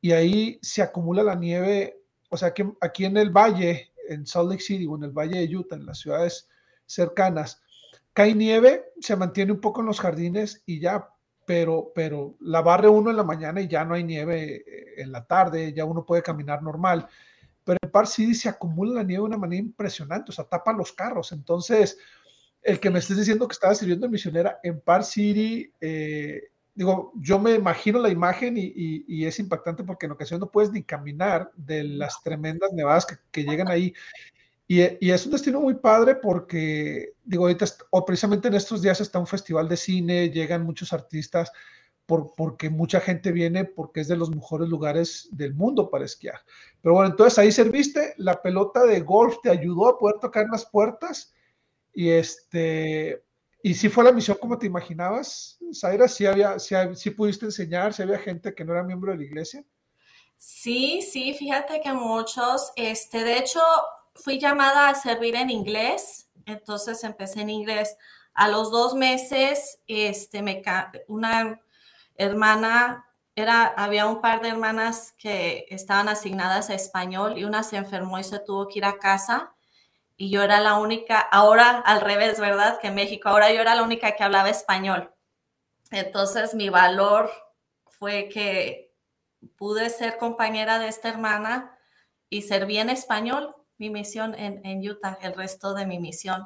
Y 0.00 0.12
ahí 0.12 0.58
se 0.62 0.82
acumula 0.82 1.22
la 1.22 1.34
nieve. 1.34 2.00
O 2.30 2.36
sea, 2.36 2.54
que 2.54 2.70
aquí 2.80 3.04
en 3.04 3.16
el 3.16 3.30
valle, 3.30 3.92
en 4.08 4.26
Salt 4.26 4.50
Lake 4.50 4.62
City 4.62 4.86
o 4.86 4.96
en 4.96 5.04
el 5.04 5.10
valle 5.10 5.46
de 5.46 5.56
Utah, 5.56 5.76
en 5.76 5.86
las 5.86 5.98
ciudades 5.98 6.48
cercanas, 6.86 7.60
cae 8.14 8.34
nieve, 8.34 8.86
se 9.00 9.14
mantiene 9.16 9.52
un 9.52 9.60
poco 9.60 9.80
en 9.80 9.86
los 9.86 10.00
jardines 10.00 10.62
y 10.66 10.80
ya, 10.80 11.08
pero, 11.48 11.92
pero 11.94 12.36
la 12.40 12.60
barre 12.60 12.90
uno 12.90 13.08
en 13.08 13.16
la 13.16 13.24
mañana 13.24 13.62
y 13.62 13.68
ya 13.68 13.82
no 13.82 13.94
hay 13.94 14.04
nieve 14.04 14.56
eh, 14.66 14.94
en 14.98 15.10
la 15.10 15.24
tarde, 15.24 15.72
ya 15.72 15.86
uno 15.86 16.04
puede 16.04 16.22
caminar 16.22 16.62
normal. 16.62 17.08
Pero 17.64 17.78
en 17.80 17.90
Park 17.90 18.08
City 18.08 18.34
se 18.34 18.50
acumula 18.50 18.96
la 18.96 19.02
nieve 19.02 19.22
de 19.22 19.28
una 19.28 19.38
manera 19.38 19.62
impresionante, 19.62 20.30
o 20.30 20.34
sea, 20.34 20.44
tapa 20.44 20.74
los 20.74 20.92
carros. 20.92 21.32
Entonces, 21.32 21.96
el 22.62 22.78
que 22.78 22.90
me 22.90 22.98
estés 22.98 23.16
diciendo 23.16 23.48
que 23.48 23.54
estaba 23.54 23.74
sirviendo 23.74 24.06
de 24.06 24.12
misionera 24.12 24.60
en 24.62 24.78
Park 24.78 25.04
City, 25.04 25.72
eh, 25.80 26.50
digo, 26.74 27.14
yo 27.16 27.38
me 27.38 27.54
imagino 27.54 27.98
la 27.98 28.10
imagen 28.10 28.56
y, 28.58 29.24
es 29.24 29.38
impactante 29.38 29.84
porque 29.84 30.04
en 30.04 30.12
ocasiones 30.12 30.40
no 30.40 30.50
puedes 30.50 30.70
ni 30.70 30.82
caminar 30.82 31.50
de 31.56 31.82
las 31.82 32.22
tremendas 32.22 32.74
nevadas 32.74 33.06
que, 33.06 33.14
que 33.30 33.44
llegan 33.44 33.68
ahí. 33.68 33.94
Y, 34.70 34.82
es 34.82 35.24
un 35.24 35.32
destino 35.32 35.60
muy 35.60 35.74
padre 35.74 36.16
porque, 36.16 37.14
digo, 37.24 37.44
ahorita, 37.44 37.64
o 37.88 38.04
precisamente 38.04 38.48
en 38.48 38.54
estos 38.54 38.82
días 38.82 39.00
está 39.00 39.18
un 39.18 39.26
festival 39.26 39.66
de 39.66 39.78
cine, 39.78 40.28
llegan 40.28 40.64
muchos 40.64 40.92
artistas, 40.92 41.50
por, 42.04 42.34
porque 42.36 42.68
mucha 42.68 43.00
gente 43.00 43.32
viene 43.32 43.64
porque 43.64 44.00
es 44.00 44.08
de 44.08 44.16
los 44.16 44.28
mejores 44.30 44.68
lugares 44.68 45.28
del 45.32 45.54
mundo 45.54 45.88
para 45.88 46.04
esquiar. 46.04 46.40
Pero 46.82 46.94
bueno, 46.96 47.10
entonces 47.10 47.38
ahí 47.38 47.50
serviste, 47.50 48.12
la 48.18 48.42
pelota 48.42 48.84
de 48.84 49.00
golf 49.00 49.36
te 49.42 49.50
ayudó 49.50 49.88
a 49.88 49.98
poder 49.98 50.20
tocar 50.20 50.46
las 50.50 50.66
puertas 50.66 51.32
y 51.94 52.10
este, 52.10 53.24
y 53.62 53.74
si 53.74 53.88
fue 53.88 54.04
la 54.04 54.12
misión 54.12 54.36
como 54.38 54.58
te 54.58 54.66
imaginabas, 54.66 55.58
Zaira, 55.74 56.08
si 56.08 56.26
había, 56.26 56.58
si, 56.58 57.10
pudiste 57.10 57.46
enseñar, 57.46 57.92
si 57.92 58.02
había 58.02 58.18
gente 58.18 58.54
que 58.54 58.64
no 58.64 58.72
era 58.72 58.84
miembro 58.84 59.12
de 59.12 59.18
la 59.18 59.24
iglesia. 59.24 59.64
Sí, 60.36 61.02
sí, 61.02 61.34
fíjate 61.34 61.80
que 61.80 61.92
muchos, 61.92 62.70
este, 62.76 63.24
de 63.24 63.38
hecho, 63.38 63.60
fui 64.22 64.38
llamada 64.38 64.88
a 64.88 64.94
servir 64.94 65.36
en 65.36 65.50
inglés, 65.50 66.28
entonces 66.46 67.02
empecé 67.04 67.40
en 67.40 67.50
inglés. 67.50 67.96
A 68.34 68.48
los 68.48 68.70
dos 68.70 68.94
meses, 68.94 69.80
este, 69.86 70.42
me, 70.42 70.62
una 71.08 71.60
hermana, 72.16 73.04
era, 73.34 73.66
había 73.66 74.06
un 74.06 74.20
par 74.20 74.42
de 74.42 74.48
hermanas 74.48 75.14
que 75.18 75.66
estaban 75.70 76.08
asignadas 76.08 76.70
a 76.70 76.74
español 76.74 77.38
y 77.38 77.44
una 77.44 77.62
se 77.62 77.76
enfermó 77.76 78.18
y 78.18 78.24
se 78.24 78.40
tuvo 78.40 78.66
que 78.68 78.78
ir 78.78 78.84
a 78.84 78.98
casa 78.98 79.54
y 80.16 80.30
yo 80.30 80.42
era 80.42 80.60
la 80.60 80.74
única, 80.74 81.20
ahora 81.20 81.78
al 81.78 82.00
revés, 82.00 82.40
¿verdad? 82.40 82.80
Que 82.80 82.88
en 82.88 82.96
México, 82.96 83.28
ahora 83.28 83.52
yo 83.52 83.60
era 83.60 83.76
la 83.76 83.84
única 83.84 84.16
que 84.16 84.24
hablaba 84.24 84.50
español. 84.50 85.14
Entonces 85.92 86.54
mi 86.54 86.68
valor 86.68 87.30
fue 87.86 88.28
que 88.28 88.92
pude 89.56 89.88
ser 89.90 90.18
compañera 90.18 90.80
de 90.80 90.88
esta 90.88 91.08
hermana 91.08 91.78
y 92.28 92.42
serví 92.42 92.78
en 92.78 92.90
español 92.90 93.54
mi 93.78 93.90
misión 93.90 94.34
en, 94.34 94.64
en, 94.64 94.86
Utah, 94.88 95.18
el 95.22 95.34
resto 95.34 95.74
de 95.74 95.86
mi 95.86 95.98
misión. 95.98 96.44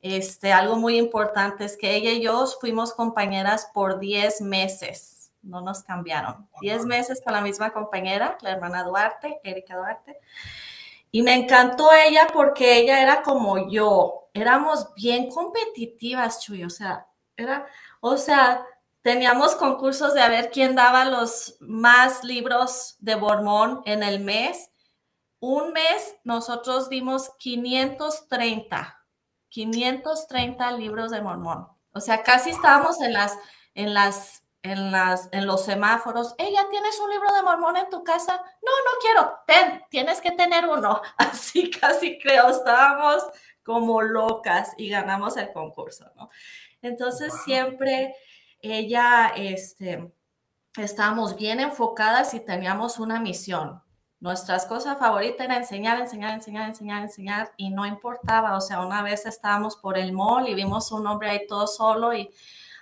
Este, 0.00 0.52
algo 0.52 0.76
muy 0.76 0.98
importante 0.98 1.64
es 1.64 1.76
que 1.76 1.94
ella 1.94 2.10
y 2.10 2.22
yo 2.22 2.46
fuimos 2.60 2.92
compañeras 2.92 3.70
por 3.72 3.98
10 3.98 4.42
meses, 4.42 5.32
no 5.42 5.60
nos 5.62 5.82
cambiaron. 5.82 6.48
10 6.60 6.84
meses 6.84 7.22
con 7.22 7.32
la 7.32 7.40
misma 7.40 7.72
compañera, 7.72 8.36
la 8.42 8.50
hermana 8.50 8.82
Duarte, 8.82 9.40
Erika 9.42 9.76
Duarte. 9.76 10.18
Y 11.10 11.22
me 11.22 11.34
encantó 11.34 11.90
ella 11.92 12.26
porque 12.32 12.78
ella 12.78 13.00
era 13.00 13.22
como 13.22 13.70
yo, 13.70 14.28
éramos 14.34 14.92
bien 14.94 15.30
competitivas, 15.30 16.40
Chuy, 16.40 16.64
o 16.64 16.70
sea, 16.70 17.06
era, 17.36 17.66
o 18.00 18.16
sea, 18.16 18.66
teníamos 19.00 19.54
concursos 19.54 20.12
de 20.12 20.22
a 20.22 20.28
ver 20.28 20.50
quién 20.50 20.74
daba 20.74 21.04
los 21.04 21.56
más 21.60 22.24
libros 22.24 22.96
de 22.98 23.14
Bormón 23.14 23.82
en 23.86 24.02
el 24.02 24.20
mes 24.20 24.70
un 25.44 25.72
mes 25.72 26.16
nosotros 26.24 26.88
dimos 26.88 27.30
530, 27.38 29.04
530 29.50 30.72
libros 30.72 31.10
de 31.10 31.20
Mormón. 31.20 31.68
O 31.92 32.00
sea, 32.00 32.22
casi 32.22 32.50
estábamos 32.50 33.00
en 33.02 33.12
las, 33.12 33.38
en 33.74 33.92
las, 33.92 34.42
en 34.62 34.90
las, 34.90 35.28
en 35.32 35.46
los 35.46 35.62
semáforos. 35.64 36.34
Ella, 36.38 36.66
¿tienes 36.70 36.98
un 36.98 37.10
libro 37.10 37.30
de 37.34 37.42
Mormón 37.42 37.76
en 37.76 37.90
tu 37.90 38.02
casa? 38.02 38.36
No, 38.36 38.70
no 38.70 38.98
quiero. 39.02 39.34
Ten, 39.46 39.84
tienes 39.90 40.22
que 40.22 40.30
tener 40.32 40.66
uno. 40.66 41.02
Así 41.18 41.70
casi 41.70 42.18
creo, 42.18 42.48
estábamos 42.48 43.22
como 43.62 44.00
locas 44.00 44.72
y 44.78 44.88
ganamos 44.88 45.36
el 45.36 45.52
concurso, 45.52 46.10
¿no? 46.16 46.30
Entonces 46.80 47.34
siempre 47.44 48.16
ella, 48.60 49.32
este, 49.36 50.10
estábamos 50.76 51.36
bien 51.36 51.60
enfocadas 51.60 52.32
y 52.32 52.40
teníamos 52.40 52.98
una 52.98 53.20
misión. 53.20 53.83
Nuestras 54.24 54.64
cosas 54.64 54.98
favoritas 54.98 55.44
era 55.44 55.58
enseñar, 55.58 56.00
enseñar, 56.00 56.32
enseñar, 56.32 56.70
enseñar, 56.70 57.02
enseñar 57.02 57.52
y 57.58 57.68
no 57.68 57.84
importaba. 57.84 58.56
O 58.56 58.60
sea, 58.62 58.80
una 58.80 59.02
vez 59.02 59.26
estábamos 59.26 59.76
por 59.76 59.98
el 59.98 60.14
mall 60.14 60.48
y 60.48 60.54
vimos 60.54 60.90
un 60.92 61.06
hombre 61.06 61.28
ahí 61.28 61.46
todo 61.46 61.66
solo 61.66 62.14
y, 62.14 62.20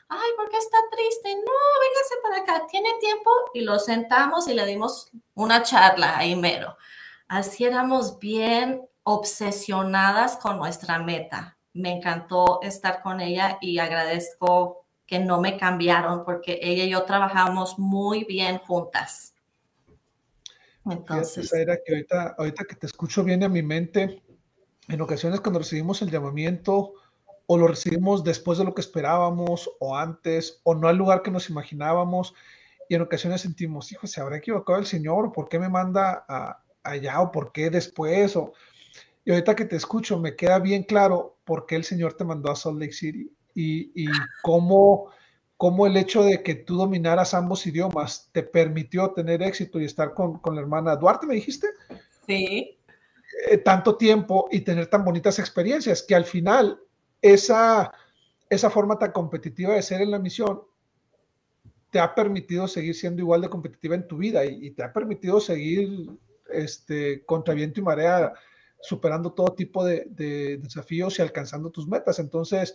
ay, 0.09 0.31
¿por 0.37 0.49
qué 0.49 0.57
está 0.57 0.79
triste? 0.93 1.35
No, 1.35 1.53
véngase 1.81 2.15
para 2.23 2.37
acá, 2.43 2.67
tiene 2.69 2.91
tiempo 3.01 3.29
y 3.55 3.63
lo 3.63 3.81
sentamos 3.81 4.47
y 4.47 4.55
le 4.55 4.65
dimos 4.67 5.11
una 5.35 5.65
charla 5.65 6.17
ahí 6.17 6.37
mero. 6.37 6.77
Así 7.27 7.65
éramos 7.65 8.21
bien 8.21 8.89
obsesionadas 9.03 10.37
con 10.37 10.59
nuestra 10.59 11.01
meta. 11.01 11.57
Me 11.73 11.91
encantó 11.91 12.61
estar 12.63 13.03
con 13.03 13.21
ella 13.21 13.59
y 13.61 13.81
agradezco 13.81 14.87
que 15.07 15.19
no 15.19 15.41
me 15.41 15.57
cambiaron 15.57 16.25
porque 16.25 16.61
ella 16.63 16.85
y 16.85 16.91
yo 16.91 17.03
trabajamos 17.03 17.81
muy 17.81 18.23
bien 18.23 18.59
juntas. 18.59 19.32
Entonces. 20.91 21.53
era 21.53 21.77
que 21.77 21.93
ahorita, 21.93 22.35
ahorita 22.39 22.65
que 22.65 22.77
te 22.77 22.87
escucho 22.87 23.23
viene 23.25 23.45
a 23.45 23.49
mi 23.49 23.63
mente, 23.63 24.23
en 24.89 25.01
ocasiones 25.01 25.41
cuando 25.41 25.61
recibimos 25.61 26.03
el 26.03 26.11
llamamiento 26.11 26.95
o 27.47 27.57
lo 27.57 27.69
recibimos 27.69 28.25
después 28.25 28.59
de 28.59 28.65
lo 28.65 28.75
que 28.75 28.81
esperábamos 28.81 29.71
o 29.79 29.97
antes 29.97 30.61
o 30.65 30.75
no 30.75 30.89
al 30.89 30.97
lugar 30.97 31.23
que 31.23 31.31
nos 31.31 31.51
imaginábamos 31.51 32.35
y 32.89 32.95
en 32.95 33.03
ocasiones 33.03 33.41
sentimos, 33.41 33.91
hijo, 33.93 34.07
¿se 34.07 34.21
habrá 34.21 34.37
equivocado 34.37 34.79
el 34.79 34.87
Señor? 34.87 35.33
¿Por 35.33 35.49
qué 35.49 35.59
me 35.59 35.69
manda 35.69 36.27
allá 36.83 37.21
o 37.21 37.33
por 37.33 37.53
qué 37.53 37.71
después? 37.71 38.37
O, 38.37 38.53
y 39.25 39.31
ahorita 39.31 39.55
que 39.55 39.65
te 39.65 39.77
escucho 39.77 40.19
me 40.19 40.37
queda 40.37 40.59
bien 40.59 40.83
claro 40.83 41.39
por 41.45 41.67
qué 41.67 41.77
el 41.77 41.85
Señor 41.85 42.15
te 42.15 42.25
mandó 42.25 42.51
a 42.51 42.57
Salt 42.57 42.81
Lake 42.81 42.93
City 42.93 43.31
y, 43.55 44.05
y 44.05 44.09
cómo 44.43 45.11
cómo 45.63 45.87
el 45.87 45.97
hecho 45.97 46.25
de 46.25 46.43
que 46.43 46.57
tú 46.57 46.75
dominaras 46.75 47.35
ambos 47.35 47.65
idiomas 47.69 48.29
te 48.33 48.43
permitió 48.43 49.13
tener 49.13 49.45
éxito 49.45 49.79
y 49.79 49.85
estar 49.85 50.13
con, 50.13 50.41
la 50.53 50.61
hermana 50.61 50.97
Duarte, 50.97 51.25
¿me 51.25 51.37
dijiste? 51.37 51.69
Sí. 52.27 52.81
Eh, 53.49 53.59
tanto 53.59 53.97
tiempo 53.97 54.49
y 54.51 54.63
tener 54.63 54.89
tan 54.89 55.05
bonitas 55.05 55.39
experiencias 55.39 56.03
que 56.03 56.17
al 56.17 56.25
final 56.25 56.81
esa, 57.21 57.93
esa 58.51 58.71
forma 58.71 58.99
tan 58.99 59.13
competitiva 59.13 59.75
de 59.75 59.83
ser 59.83 60.01
en 60.01 60.11
la 60.11 60.19
misión 60.19 60.63
te 61.93 62.01
ha 62.01 62.13
permitido 62.13 62.67
seguir 62.67 62.97
siendo 62.97 63.23
igual 63.23 63.43
de 63.43 63.49
competitiva 63.49 63.95
en 63.95 64.09
tu 64.09 64.17
vida 64.17 64.45
y, 64.45 64.73
te 64.73 64.83
ha 64.83 64.93
permitido 64.93 65.39
seguir 65.39 66.11
este, 66.53 67.25
contra 67.25 67.55
viento 67.55 67.79
y 67.79 67.85
marea 67.85 68.33
superando 68.81 69.33
todo 69.33 69.55
tipo 69.55 69.85
de, 69.85 70.07
de 70.09 70.57
desafíos 70.57 71.21
y 71.21 71.23
alcanzando 71.23 71.71
tus 71.71 71.87
metas. 71.87 72.19
Entonces, 72.19 72.75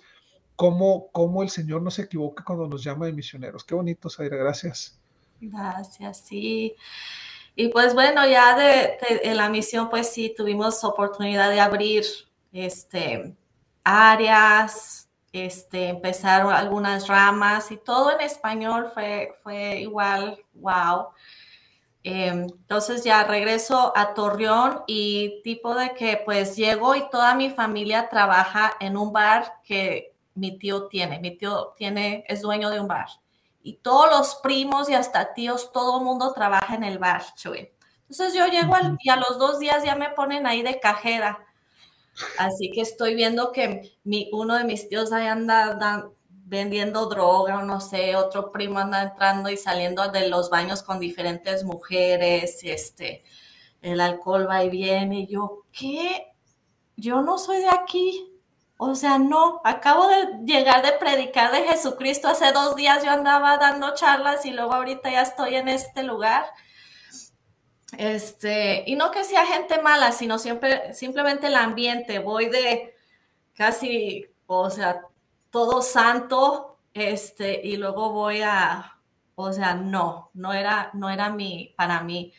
cómo, 0.57 1.07
cómo 1.13 1.43
el 1.43 1.49
Señor 1.49 1.81
no 1.81 1.91
se 1.91 2.01
equivoca 2.01 2.43
cuando 2.43 2.67
nos 2.67 2.83
llama 2.83 3.05
de 3.05 3.13
misioneros. 3.13 3.63
Qué 3.63 3.75
bonito, 3.75 4.09
Zaira, 4.09 4.35
gracias. 4.35 4.99
Gracias, 5.39 6.17
sí. 6.17 6.75
Y 7.55 7.69
pues 7.69 7.93
bueno, 7.93 8.27
ya 8.27 8.57
de, 8.57 9.33
la 9.35 9.49
misión, 9.49 9.89
pues 9.89 10.09
sí, 10.11 10.33
tuvimos 10.35 10.83
oportunidad 10.83 11.49
de 11.51 11.61
abrir 11.61 12.03
este, 12.51 13.35
áreas, 13.83 15.09
este, 15.31 15.89
empezaron 15.89 16.51
algunas 16.51 17.07
ramas 17.07 17.71
y 17.71 17.77
todo 17.77 18.11
en 18.11 18.21
español 18.21 18.89
fue, 18.93 19.35
fue 19.43 19.79
igual, 19.79 20.43
wow. 20.55 21.09
Em, 22.03 22.43
entonces 22.43 23.03
ya 23.03 23.25
regreso 23.25 23.91
a 23.95 24.13
Torreón 24.15 24.81
y 24.87 25.41
tipo 25.43 25.75
de 25.75 25.93
que 25.93 26.21
pues 26.23 26.55
llego 26.55 26.95
y 26.95 27.09
toda 27.09 27.35
mi 27.35 27.49
familia 27.49 28.09
trabaja 28.09 28.73
en 28.79 28.97
un 28.97 29.11
bar 29.11 29.61
que 29.63 30.16
mi 30.37 30.57
tío 30.57 30.87
tiene. 30.87 31.19
Mi 31.19 31.37
tío 31.37 31.73
tiene, 31.75 32.23
es 32.27 32.41
dueño 32.41 32.69
de 32.69 32.79
un 32.79 32.87
bar. 32.87 33.07
Y 33.61 33.77
todos 33.77 34.09
los 34.09 34.35
primos 34.35 34.89
y 34.89 34.93
hasta 34.93 35.33
tíos, 35.33 35.71
todo 35.71 35.99
el 35.99 36.05
mundo 36.05 36.31
trabaja 36.33 36.75
en 36.75 36.83
el 36.83 36.99
bar, 36.99 37.23
Chuy. 37.35 37.71
Entonces 38.09 38.33
yo 38.33 38.47
llego 38.47 38.73
y 39.01 39.09
a 39.09 39.17
los 39.17 39.37
dos 39.37 39.59
días 39.59 39.83
ya 39.83 39.95
me 39.95 40.09
ponen 40.11 40.47
ahí 40.47 40.61
de 40.61 40.79
cajera. 40.79 41.45
Así 42.37 42.71
que 42.71 42.81
estoy 42.81 43.15
viendo 43.15 43.51
que 43.51 43.97
mi, 44.03 44.29
uno 44.31 44.55
de 44.55 44.63
mis 44.63 44.87
tíos 44.87 45.11
ahí 45.11 45.27
anda, 45.27 46.09
vendiendo 46.45 47.07
droga 47.07 47.59
o 47.59 47.63
no 47.63 47.81
sé, 47.81 48.15
otro 48.15 48.51
primo 48.51 48.79
anda 48.79 49.03
entrando 49.03 49.49
y 49.49 49.57
saliendo 49.57 50.09
de 50.09 50.29
los 50.29 50.49
baños 50.49 50.81
con 50.81 50.99
diferentes 50.99 51.65
mujeres, 51.65 52.59
este, 52.63 53.23
el 53.81 53.99
alcohol 53.99 54.47
va 54.49 54.63
y 54.63 54.69
viene. 54.69 55.21
Y 55.21 55.27
yo, 55.27 55.65
¿qué? 55.71 56.27
Yo 56.95 57.21
no 57.21 57.37
soy 57.37 57.57
de 57.57 57.69
aquí. 57.69 58.36
O 58.77 58.93
sea, 58.93 59.17
no, 59.17 59.59
acabo 59.63 60.07
de 60.07 60.45
llegar 60.45 60.85
de 60.85 60.93
predicar 60.93 61.51
de 61.51 61.63
Jesucristo. 61.63 62.27
Hace 62.27 62.51
dos 62.51 62.75
días 62.75 63.03
yo 63.03 63.09
andaba 63.09 63.57
dando 63.57 63.95
charlas 63.95 64.45
y 64.45 64.51
luego 64.51 64.73
ahorita 64.73 65.09
ya 65.09 65.23
estoy 65.23 65.55
en 65.55 65.67
este 65.67 66.03
lugar. 66.03 66.45
Este, 67.97 68.83
y 68.85 68.95
no 68.95 69.09
que 69.09 69.23
sea 69.23 69.45
gente 69.45 69.81
mala, 69.81 70.11
sino 70.11 70.37
siempre, 70.37 70.93
simplemente 70.93 71.47
el 71.47 71.55
ambiente. 71.55 72.19
Voy 72.19 72.49
de 72.49 72.95
casi, 73.55 74.27
o 74.45 74.69
sea, 74.69 75.01
todo 75.49 75.81
santo, 75.81 76.77
este, 76.93 77.61
y 77.63 77.77
luego 77.77 78.11
voy 78.11 78.41
a, 78.43 78.99
o 79.35 79.51
sea, 79.53 79.73
no, 79.73 80.29
no 80.35 80.53
era, 80.53 80.91
no 80.93 81.09
era 81.09 81.29
mi, 81.29 81.73
para 81.75 82.01
mí. 82.03 82.33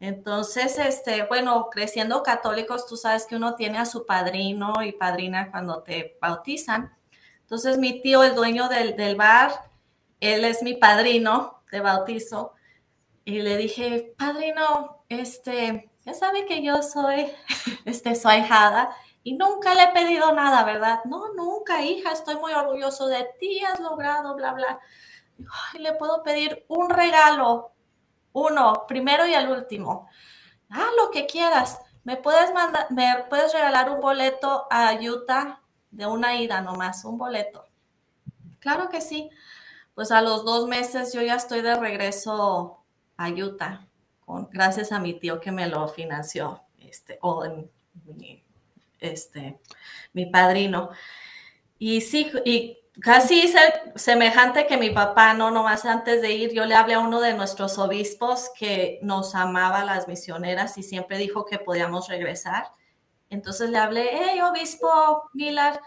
Entonces, 0.00 0.78
este, 0.78 1.24
bueno, 1.24 1.68
creciendo 1.70 2.22
católicos, 2.22 2.86
tú 2.86 2.96
sabes 2.96 3.26
que 3.26 3.36
uno 3.36 3.54
tiene 3.54 3.78
a 3.78 3.86
su 3.86 4.06
padrino 4.06 4.82
y 4.82 4.92
padrina 4.92 5.50
cuando 5.50 5.82
te 5.82 6.18
bautizan. 6.20 6.96
Entonces, 7.42 7.78
mi 7.78 8.00
tío, 8.00 8.22
el 8.22 8.34
dueño 8.34 8.68
del, 8.68 8.96
del 8.96 9.14
bar, 9.14 9.52
él 10.20 10.44
es 10.44 10.62
mi 10.62 10.74
padrino 10.74 11.62
de 11.70 11.80
bautizo. 11.80 12.54
Y 13.24 13.42
le 13.42 13.56
dije, 13.58 14.14
padrino, 14.16 15.04
este, 15.08 15.90
ya 16.04 16.14
sabe 16.14 16.46
que 16.46 16.62
yo 16.62 16.82
soy, 16.82 17.30
este, 17.84 18.14
su 18.14 18.28
ahijada 18.28 18.96
y 19.22 19.34
nunca 19.34 19.74
le 19.74 19.84
he 19.84 19.92
pedido 19.92 20.32
nada, 20.32 20.64
¿verdad? 20.64 21.00
No, 21.04 21.32
nunca, 21.34 21.82
hija, 21.82 22.12
estoy 22.12 22.36
muy 22.36 22.52
orgulloso 22.52 23.06
de 23.06 23.28
ti, 23.38 23.62
has 23.64 23.80
logrado, 23.80 24.34
bla, 24.34 24.52
bla. 24.52 24.80
Y 25.74 25.78
le 25.78 25.92
puedo 25.94 26.22
pedir 26.22 26.64
un 26.68 26.88
regalo, 26.88 27.72
uno, 28.32 28.84
primero 28.86 29.26
y 29.26 29.34
al 29.34 29.48
último. 29.50 30.08
Ah, 30.68 30.88
lo 31.02 31.10
que 31.10 31.26
quieras. 31.26 31.80
¿Me 32.04 32.16
puedes 32.16 32.52
mandar, 32.54 32.86
me 32.90 33.24
puedes 33.28 33.52
regalar 33.52 33.90
un 33.90 34.00
boleto 34.00 34.66
a 34.70 34.94
Utah 34.94 35.60
de 35.90 36.06
una 36.06 36.36
ida 36.36 36.60
nomás, 36.60 37.04
un 37.04 37.18
boleto? 37.18 37.66
Claro 38.58 38.88
que 38.88 39.00
sí. 39.00 39.30
Pues 39.94 40.10
a 40.12 40.22
los 40.22 40.44
dos 40.44 40.66
meses 40.66 41.12
yo 41.12 41.20
ya 41.22 41.34
estoy 41.34 41.60
de 41.60 41.74
regreso 41.74 42.82
a 43.16 43.28
Utah, 43.28 43.86
con, 44.24 44.48
gracias 44.50 44.92
a 44.92 45.00
mi 45.00 45.14
tío 45.14 45.40
que 45.40 45.52
me 45.52 45.66
lo 45.66 45.88
financió, 45.88 46.62
este, 46.78 47.18
o 47.20 47.44
mi, 48.16 48.42
este, 48.98 49.60
mi 50.14 50.26
padrino. 50.26 50.90
Y 51.78 52.00
sí, 52.00 52.30
y 52.44 52.79
casi 52.98 53.42
hice 53.42 53.58
semejante 53.94 54.66
que 54.66 54.76
mi 54.76 54.90
papá, 54.90 55.34
no, 55.34 55.50
nomás 55.50 55.84
antes 55.84 56.20
de 56.22 56.32
ir, 56.32 56.52
yo 56.52 56.64
le 56.64 56.74
hablé 56.74 56.94
a 56.94 57.00
uno 57.00 57.20
de 57.20 57.34
nuestros 57.34 57.78
obispos 57.78 58.50
que 58.58 58.98
nos 59.02 59.34
amaba 59.34 59.84
las 59.84 60.08
misioneras 60.08 60.76
y 60.78 60.82
siempre 60.82 61.18
dijo 61.18 61.44
que 61.44 61.58
podíamos 61.58 62.08
regresar. 62.08 62.72
Entonces 63.28 63.70
le 63.70 63.78
hablé, 63.78 64.10
hey, 64.12 64.40
obispo 64.40 65.30
Milar, 65.32 65.80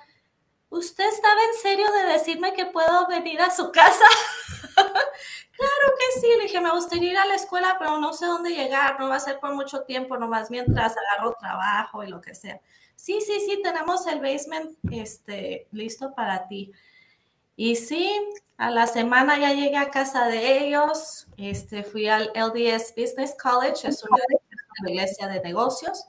¿usted 0.69 1.05
estaba 1.07 1.39
en 1.53 1.61
serio 1.61 1.91
de 1.91 2.13
decirme 2.13 2.53
que 2.53 2.65
puedo 2.65 3.07
venir 3.07 3.41
a 3.41 3.51
su 3.51 3.69
casa? 3.71 4.05
claro 4.75 5.95
que 5.99 6.21
sí, 6.21 6.27
le 6.37 6.43
dije, 6.43 6.61
me 6.61 6.71
gustaría 6.71 7.11
ir 7.11 7.17
a 7.17 7.25
la 7.25 7.35
escuela, 7.35 7.75
pero 7.77 7.97
no 7.97 8.13
sé 8.13 8.25
dónde 8.27 8.51
llegar, 8.51 8.97
no 8.97 9.09
va 9.09 9.15
a 9.15 9.19
ser 9.19 9.39
por 9.41 9.53
mucho 9.53 9.81
tiempo, 9.81 10.17
nomás 10.17 10.49
mientras 10.49 10.95
agarro 10.97 11.35
trabajo 11.37 12.03
y 12.03 12.07
lo 12.07 12.21
que 12.21 12.33
sea. 12.33 12.61
Sí, 12.95 13.19
sí, 13.19 13.41
sí, 13.45 13.61
tenemos 13.61 14.07
el 14.07 14.21
basement 14.21 14.77
este, 14.89 15.67
listo 15.71 16.13
para 16.15 16.47
ti. 16.47 16.71
Y 17.55 17.75
sí, 17.75 18.09
a 18.57 18.71
la 18.71 18.87
semana 18.87 19.37
ya 19.39 19.53
llegué 19.53 19.77
a 19.77 19.89
casa 19.89 20.27
de 20.27 20.65
ellos, 20.65 21.27
este, 21.37 21.83
fui 21.83 22.07
al 22.07 22.31
LDS 22.35 22.93
Business 22.95 23.35
College, 23.41 23.87
es 23.87 24.03
una 24.03 24.89
iglesia 24.91 25.27
de 25.27 25.41
negocios. 25.41 26.05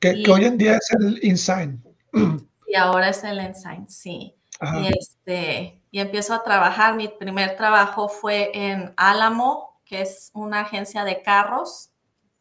Que, 0.00 0.24
hoy 0.30 0.44
en 0.44 0.58
día 0.58 0.76
es 0.76 0.90
el 0.92 1.18
Insign. 1.22 1.82
Y 2.70 2.76
ahora 2.76 3.08
es 3.08 3.24
el 3.24 3.40
Insign, 3.40 3.88
sí. 3.88 4.36
Y, 4.60 4.88
este, 4.88 5.80
y 5.90 6.00
empiezo 6.00 6.34
a 6.34 6.42
trabajar. 6.42 6.96
Mi 6.96 7.08
primer 7.08 7.56
trabajo 7.56 8.10
fue 8.10 8.50
en 8.52 8.92
Álamo, 8.98 9.80
que 9.86 10.02
es 10.02 10.30
una 10.34 10.60
agencia 10.60 11.04
de 11.04 11.22
carros, 11.22 11.88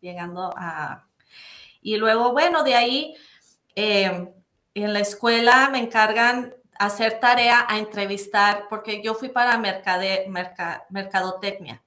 llegando 0.02 0.54
a... 0.58 1.08
Y 1.82 1.96
luego, 1.96 2.34
bueno, 2.34 2.64
de 2.64 2.76
ahí 2.76 3.16
eh, 3.76 4.28
en 4.74 4.94
la 4.94 5.00
escuela 5.00 5.70
me 5.72 5.80
encargan 5.80 6.54
hacer 6.80 7.20
tarea 7.20 7.66
a 7.68 7.78
entrevistar, 7.78 8.68
porque 8.70 9.02
yo 9.02 9.14
fui 9.14 9.30
para 9.30 9.58
mercade, 9.58 10.28
mercadotecnia. 10.90 11.84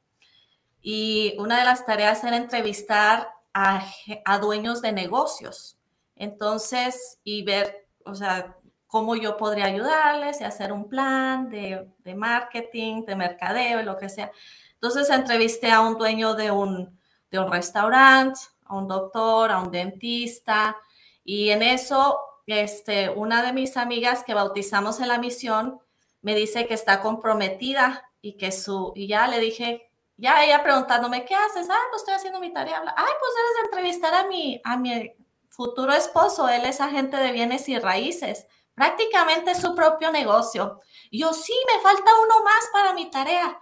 Y 0.82 1.34
una 1.38 1.58
de 1.58 1.64
las 1.64 1.84
tareas 1.84 2.24
era 2.24 2.36
entrevistar 2.36 3.28
a, 3.52 3.84
a, 4.24 4.38
dueños 4.38 4.80
de 4.82 4.92
negocios. 4.92 5.78
Entonces, 6.16 7.18
y 7.22 7.42
ver, 7.44 7.86
o 8.04 8.14
sea, 8.14 8.56
cómo 8.86 9.14
yo 9.16 9.36
podría 9.36 9.66
ayudarles 9.66 10.40
y 10.40 10.44
hacer 10.44 10.72
un 10.72 10.88
plan 10.88 11.48
de, 11.48 11.88
de 11.98 12.14
marketing, 12.14 13.04
de 13.04 13.16
mercadeo 13.16 13.82
lo 13.82 13.96
que 13.96 14.08
sea. 14.08 14.32
Entonces, 14.74 15.10
entrevisté 15.10 15.70
a 15.70 15.80
un 15.80 15.98
dueño 15.98 16.34
de 16.34 16.50
un, 16.50 16.98
de 17.30 17.38
un 17.38 17.52
restaurante, 17.52 18.40
a 18.64 18.76
un 18.76 18.88
doctor, 18.88 19.50
a 19.50 19.60
un 19.60 19.70
dentista, 19.70 20.76
y 21.24 21.50
en 21.50 21.62
eso 21.62 22.18
este, 22.50 23.10
una 23.10 23.42
de 23.42 23.52
mis 23.52 23.76
amigas 23.76 24.24
que 24.24 24.34
bautizamos 24.34 25.00
en 25.00 25.08
la 25.08 25.18
misión 25.18 25.80
me 26.22 26.34
dice 26.34 26.66
que 26.66 26.74
está 26.74 27.00
comprometida 27.00 28.10
y 28.20 28.36
que 28.36 28.52
su, 28.52 28.92
y 28.94 29.08
ya 29.08 29.26
le 29.26 29.38
dije, 29.38 29.90
ya 30.16 30.44
ella 30.44 30.62
preguntándome, 30.62 31.24
¿qué 31.24 31.34
haces? 31.34 31.68
Ah, 31.70 31.80
pues 31.90 32.02
estoy 32.02 32.14
haciendo 32.14 32.40
mi 32.40 32.52
tarea. 32.52 32.82
Ay, 32.96 33.12
pues 33.18 33.32
debes 33.36 33.64
entrevistar 33.64 34.14
a 34.14 34.28
mi, 34.28 34.60
a 34.64 34.76
mi 34.76 35.14
futuro 35.48 35.92
esposo, 35.92 36.48
él 36.48 36.64
es 36.64 36.80
agente 36.80 37.16
de 37.16 37.32
bienes 37.32 37.68
y 37.68 37.78
raíces, 37.78 38.46
prácticamente 38.74 39.54
su 39.54 39.74
propio 39.74 40.10
negocio. 40.12 40.80
yo, 41.10 41.32
sí, 41.32 41.54
me 41.72 41.80
falta 41.82 42.10
uno 42.22 42.44
más 42.44 42.68
para 42.72 42.94
mi 42.94 43.10
tarea. 43.10 43.58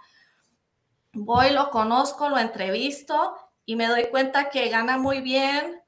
Voy, 1.13 1.51
lo 1.51 1.71
conozco, 1.71 2.29
lo 2.29 2.37
entrevisto 2.37 3.35
y 3.65 3.75
me 3.75 3.87
doy 3.87 4.09
cuenta 4.09 4.49
que 4.49 4.69
gana 4.69 4.97
muy 4.97 5.21
bien, 5.21 5.78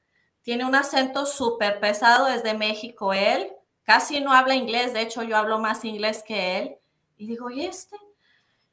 tiene 0.42 0.66
un 0.66 0.76
acento 0.76 1.26
súper 1.26 1.80
pesado, 1.80 2.28
es 2.28 2.44
de 2.44 2.54
México 2.54 3.14
él. 3.14 3.52
Casi 3.84 4.22
no 4.22 4.34
habla 4.34 4.56
inglés, 4.56 4.94
de 4.94 5.02
hecho 5.02 5.24
yo 5.24 5.38
hablo 5.38 5.60
más 5.60 5.86
inglés 5.86 6.24
que 6.26 6.58
él. 6.58 6.78
Y 7.18 7.28
digo, 7.28 7.50
¿y 7.50 7.66
este? 7.66 7.98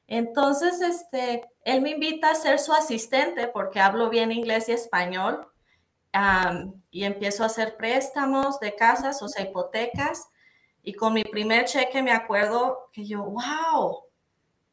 Entonces, 0.07 0.81
este, 0.81 1.45
él 1.65 1.83
me 1.83 1.91
invita 1.91 2.31
a 2.31 2.35
ser 2.35 2.59
su 2.59 2.73
asistente 2.73 3.47
porque 3.47 3.79
hablo 3.79 4.09
bien 4.09 4.33
inglés 4.33 4.69
y 4.69 4.73
español. 4.73 5.47
y 6.91 7.05
empiezo 7.05 7.43
a 7.43 7.47
hacer 7.47 7.77
préstamos 7.77 8.59
de 8.61 8.75
casas, 8.75 9.23
o 9.23 9.27
hipotecas. 9.41 10.29
Y 10.83 10.95
con 10.95 11.13
mi 11.13 11.23
primer 11.25 11.67
cheque 11.67 12.03
me 12.03 12.13
acuerdo 12.13 12.89
que 12.93 13.05
yo, 13.05 13.23
wow, 13.23 14.05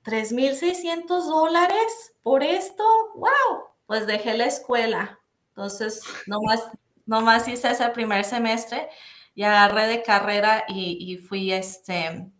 3.600 0.04 1.28
dólares 1.28 2.14
por 2.24 2.42
esto, 2.42 2.84
wow. 3.16 3.66
Pues 3.86 4.08
dejé 4.08 4.36
la 4.38 4.46
escuela. 4.46 5.20
Entonces, 5.50 6.02
nomás 6.28 6.64
nomás 7.06 7.48
hice 7.48 7.72
ese 7.72 7.90
primer 7.90 8.26
semestre 8.26 8.90
y 9.34 9.44
agarré 9.44 9.88
de 9.88 10.04
carrera 10.04 10.66
y, 10.68 11.18
fui, 11.18 11.52
este, 11.52 12.32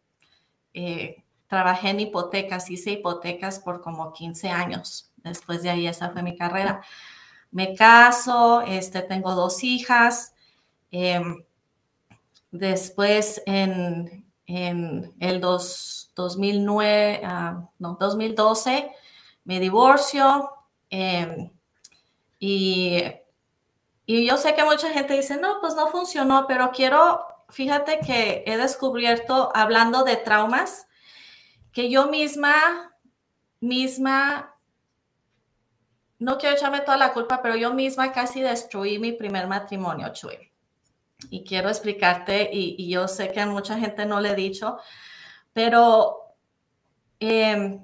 eh, 0.74 1.24
trabajé 1.48 1.90
en 1.90 2.00
hipotecas, 2.00 2.70
hice 2.70 2.92
hipotecas 2.92 3.60
por 3.60 3.82
como 3.82 4.14
15 4.14 4.50
años. 4.50 5.12
Después 5.18 5.62
de 5.62 5.70
ahí 5.70 5.88
esa 5.88 6.12
fue 6.12 6.24
mi 6.24 6.38
carrera. 6.38 6.82
Me 7.52 7.76
caso, 7.76 8.62
este, 8.62 9.02
tengo 9.02 9.36
dos 9.36 9.64
hijas. 9.64 10.34
Em, 10.92 11.44
después 12.52 13.42
en, 13.46 14.24
el 14.48 15.42
2009, 15.42 17.22
ah, 17.24 17.68
no, 17.80 17.98
2012 18.00 18.92
me 19.44 19.60
divorcio 19.60 20.50
em, 20.90 21.50
y 22.40 23.02
y 24.06 24.28
yo 24.28 24.38
sé 24.38 24.56
que 24.56 24.64
mucha 24.64 24.90
gente 24.90 25.14
dice, 25.14 25.38
no, 25.38 25.60
pues 25.62 25.76
no 25.76 25.88
funcionó, 25.88 26.46
pero 26.48 26.72
quiero 26.72 27.36
fíjate 27.50 28.00
que 28.00 28.44
he 28.46 28.58
descubierto, 28.58 29.52
hablando 29.54 30.04
de 30.04 30.18
traumas, 30.18 30.88
que 31.72 31.90
yo 31.90 32.08
misma, 32.08 32.96
misma, 33.60 34.56
no 36.20 36.38
quiero 36.38 36.56
echarme 36.56 36.82
toda 36.82 36.98
la 36.98 37.14
culpa, 37.14 37.42
pero 37.42 37.56
yo 37.56 37.74
misma 37.74 38.12
casi 38.12 38.42
destruí 38.42 39.00
mi 39.00 39.12
primer 39.12 39.48
matrimonio, 39.48 40.10
Chuy. 40.14 40.52
Y 41.30 41.44
quiero 41.44 41.70
explicarte, 41.70 42.50
y, 42.52 42.90
yo 42.90 43.08
sé 43.08 43.32
que 43.32 43.42
a 43.42 43.46
mucha 43.46 43.78
gente 43.78 44.06
no 44.06 44.20
le 44.20 44.32
he 44.32 44.36
dicho, 44.36 44.78
pero 45.54 46.36
em, 47.20 47.84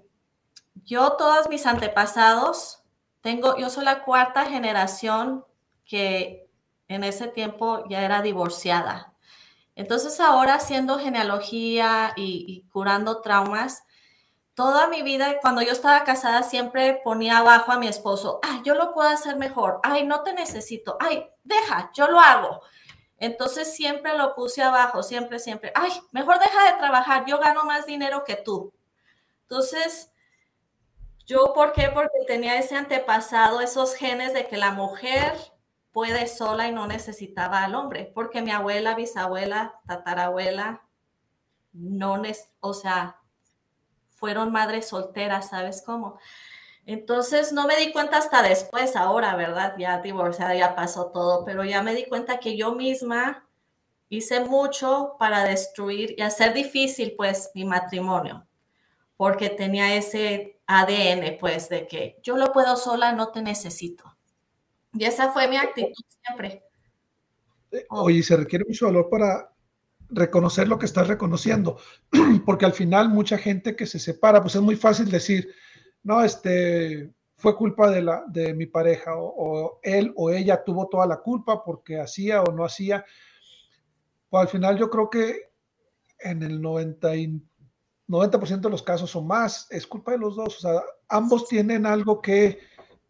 yo, 0.84 1.14
todos 1.14 1.50
mis 1.50 1.66
antepasados, 1.66 2.84
tengo, 3.22 3.58
yo 3.58 3.70
soy 3.70 3.86
la 3.86 4.04
cuarta 4.04 4.46
generación 4.46 5.46
que 5.92 6.50
en 6.88 7.04
ese 7.04 7.28
tiempo 7.28 7.84
ya 7.90 8.02
era 8.06 8.22
divorciada. 8.22 9.14
Entonces 9.76 10.22
ahora 10.22 10.56
haciendo 10.56 10.98
genealogía 10.98 12.14
y, 12.16 12.66
curando 12.72 13.20
traumas, 13.20 13.84
toda 14.54 14.88
mi 14.88 15.02
vida, 15.02 15.38
cuando 15.42 15.62
yo 15.62 15.74
estaba 15.74 16.06
casada, 16.06 16.44
siempre 16.44 17.02
ponía 17.04 17.40
abajo 17.40 17.74
a 17.74 17.78
mi 17.78 17.90
esposo, 17.90 18.40
ay, 18.42 18.62
yo 18.64 18.74
lo 18.76 18.94
puedo 18.94 19.10
hacer 19.10 19.36
mejor, 19.36 19.82
ay, 19.84 20.06
no 20.06 20.24
te 20.24 20.32
necesito, 20.32 20.96
ay, 21.02 21.28
deja, 21.44 21.92
yo 21.94 22.08
lo 22.08 22.22
hago. 22.22 22.62
Entonces 23.18 23.76
siempre 23.76 24.18
lo 24.18 24.34
puse 24.34 24.64
abajo, 24.64 25.04
siempre, 25.04 25.40
siempre, 25.40 25.74
ay, 25.76 25.92
mejor 26.14 26.40
deja 26.40 26.72
de 26.72 26.78
trabajar, 26.78 27.26
yo 27.26 27.38
gano 27.38 27.66
más 27.66 27.86
dinero 27.86 28.24
que 28.24 28.38
tú. 28.38 28.74
Entonces, 29.42 30.10
yo, 31.26 31.52
¿por 31.54 31.74
qué? 31.74 31.90
Porque 31.94 32.20
tenía 32.28 32.58
ese 32.58 32.78
antepasado, 32.78 33.60
esos 33.60 33.94
genes 33.96 34.34
de 34.34 34.48
que 34.48 34.56
la 34.56 34.72
mujer 34.72 35.51
puede 35.92 36.28
sola 36.28 36.68
y 36.68 36.72
no 36.74 36.88
necesitaba 36.88 37.64
al 37.64 37.76
hombre, 37.76 38.12
porque 38.14 38.42
mi 38.42 38.52
abuela, 38.52 38.96
bisabuela, 38.96 39.80
tatarabuela, 39.88 40.84
no, 41.74 42.22
o 42.60 42.74
sea, 42.74 43.18
fueron 44.10 44.52
madres 44.52 44.88
solteras, 44.90 45.50
¿sabes 45.50 45.84
cómo? 45.86 46.20
Entonces 46.86 47.54
no 47.54 47.68
me 47.68 47.78
di 47.78 47.92
cuenta 47.92 48.18
hasta 48.18 48.42
después, 48.44 48.96
ahora, 48.96 49.36
¿verdad? 49.36 49.76
Ya 49.78 50.00
divorciada, 50.02 50.56
ya 50.56 50.76
pasó 50.76 51.12
todo, 51.12 51.46
pero 51.46 51.64
ya 51.64 51.84
me 51.84 51.96
di 51.96 52.06
cuenta 52.08 52.40
que 52.40 52.58
yo 52.58 52.74
misma 52.74 53.48
hice 54.10 54.42
mucho 54.42 55.16
para 55.20 55.44
destruir 55.44 56.16
y 56.18 56.22
hacer 56.22 56.54
difícil, 56.54 57.16
pues, 57.18 57.52
mi 57.56 57.66
matrimonio, 57.66 58.48
porque 59.18 59.50
tenía 59.50 59.96
ese 59.96 60.62
ADN, 60.68 61.38
pues, 61.40 61.70
de 61.70 61.88
que 61.88 62.20
yo 62.24 62.38
lo 62.38 62.52
puedo 62.54 62.76
sola, 62.78 63.14
no 63.14 63.32
te 63.32 63.42
necesito. 63.42 64.11
Y 64.94 65.06
esa 65.06 65.32
fue 65.32 65.48
mi 65.48 65.58
actitud 65.58 66.04
siempre. 66.24 66.64
Oye, 67.90 68.22
se 68.24 68.36
requiere 68.36 68.66
mucho 68.66 68.86
valor 68.86 69.10
para 69.10 69.52
reconocer 70.10 70.68
lo 70.68 70.78
que 70.78 70.86
estás 70.86 71.08
reconociendo, 71.08 71.78
porque 72.46 72.66
al 72.66 72.74
final 72.74 73.10
mucha 73.10 73.38
gente 73.38 73.76
que 73.76 73.86
se 73.86 74.00
separa, 74.00 74.42
pues 74.42 74.56
es 74.56 74.62
muy 74.62 74.76
fácil 74.76 75.10
decir, 75.10 75.50
no, 76.04 76.24
este, 76.24 77.14
fue 77.38 77.56
culpa 77.56 77.90
de, 77.90 78.02
la, 78.02 78.24
de 78.28 78.54
mi 78.54 78.66
pareja, 78.66 79.14
o, 79.16 79.80
él 79.82 80.14
o 80.16 80.30
ella 80.30 80.64
tuvo 80.64 80.88
toda 80.90 81.08
la 81.08 81.18
culpa 81.18 81.64
porque 81.64 82.00
hacía 82.00 82.42
o 82.44 82.52
no 82.52 82.66
hacía. 82.66 83.06
Pues 84.30 84.42
al 84.42 84.48
final 84.48 84.78
yo 84.78 84.90
creo 84.90 85.10
que 85.10 85.52
en 86.20 86.44
el 86.44 86.62
90, 86.62 87.14
90% 88.08 88.62
de 88.62 88.70
los 88.70 88.84
casos 88.84 89.16
o 89.16 89.24
más, 89.24 89.68
es 89.72 89.88
culpa 89.88 90.12
de 90.12 90.20
los 90.20 90.36
dos, 90.36 90.58
o 90.58 90.60
sea, 90.60 90.82
ambos 91.10 91.48
tienen 91.48 91.86
algo 91.86 92.22
que 92.22 92.60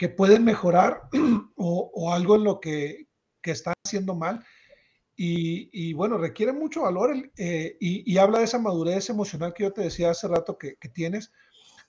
que 0.01 0.09
pueden 0.09 0.43
mejorar 0.43 1.03
o, 1.55 2.11
algo 2.11 2.35
en 2.35 2.43
lo 2.43 2.59
que, 2.59 3.07
que 3.39 3.51
están 3.51 3.75
haciendo 3.85 4.15
mal. 4.15 4.43
Y, 5.15 5.93
bueno, 5.93 6.17
requiere 6.17 6.51
mucho 6.53 6.81
valor 6.81 7.15
eh, 7.37 7.77
y, 7.79 8.17
habla 8.17 8.39
de 8.39 8.45
esa 8.45 8.57
madurez 8.57 9.11
emocional 9.11 9.53
que 9.53 9.61
yo 9.61 9.71
te 9.71 9.81
decía 9.81 10.09
hace 10.09 10.27
rato 10.27 10.57
que, 10.57 10.75
tienes, 10.91 11.31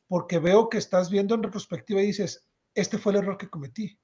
porque 0.08 0.38
veo 0.38 0.68
que 0.68 0.76
estás 0.76 1.08
viendo 1.08 1.34
en 1.34 1.42
retrospectiva 1.42 2.02
y 2.02 2.08
dices, 2.08 2.46
este 2.74 2.98
fue 2.98 3.12
el 3.12 3.20
error 3.20 3.38
que 3.38 3.48
cometí, 3.48 3.98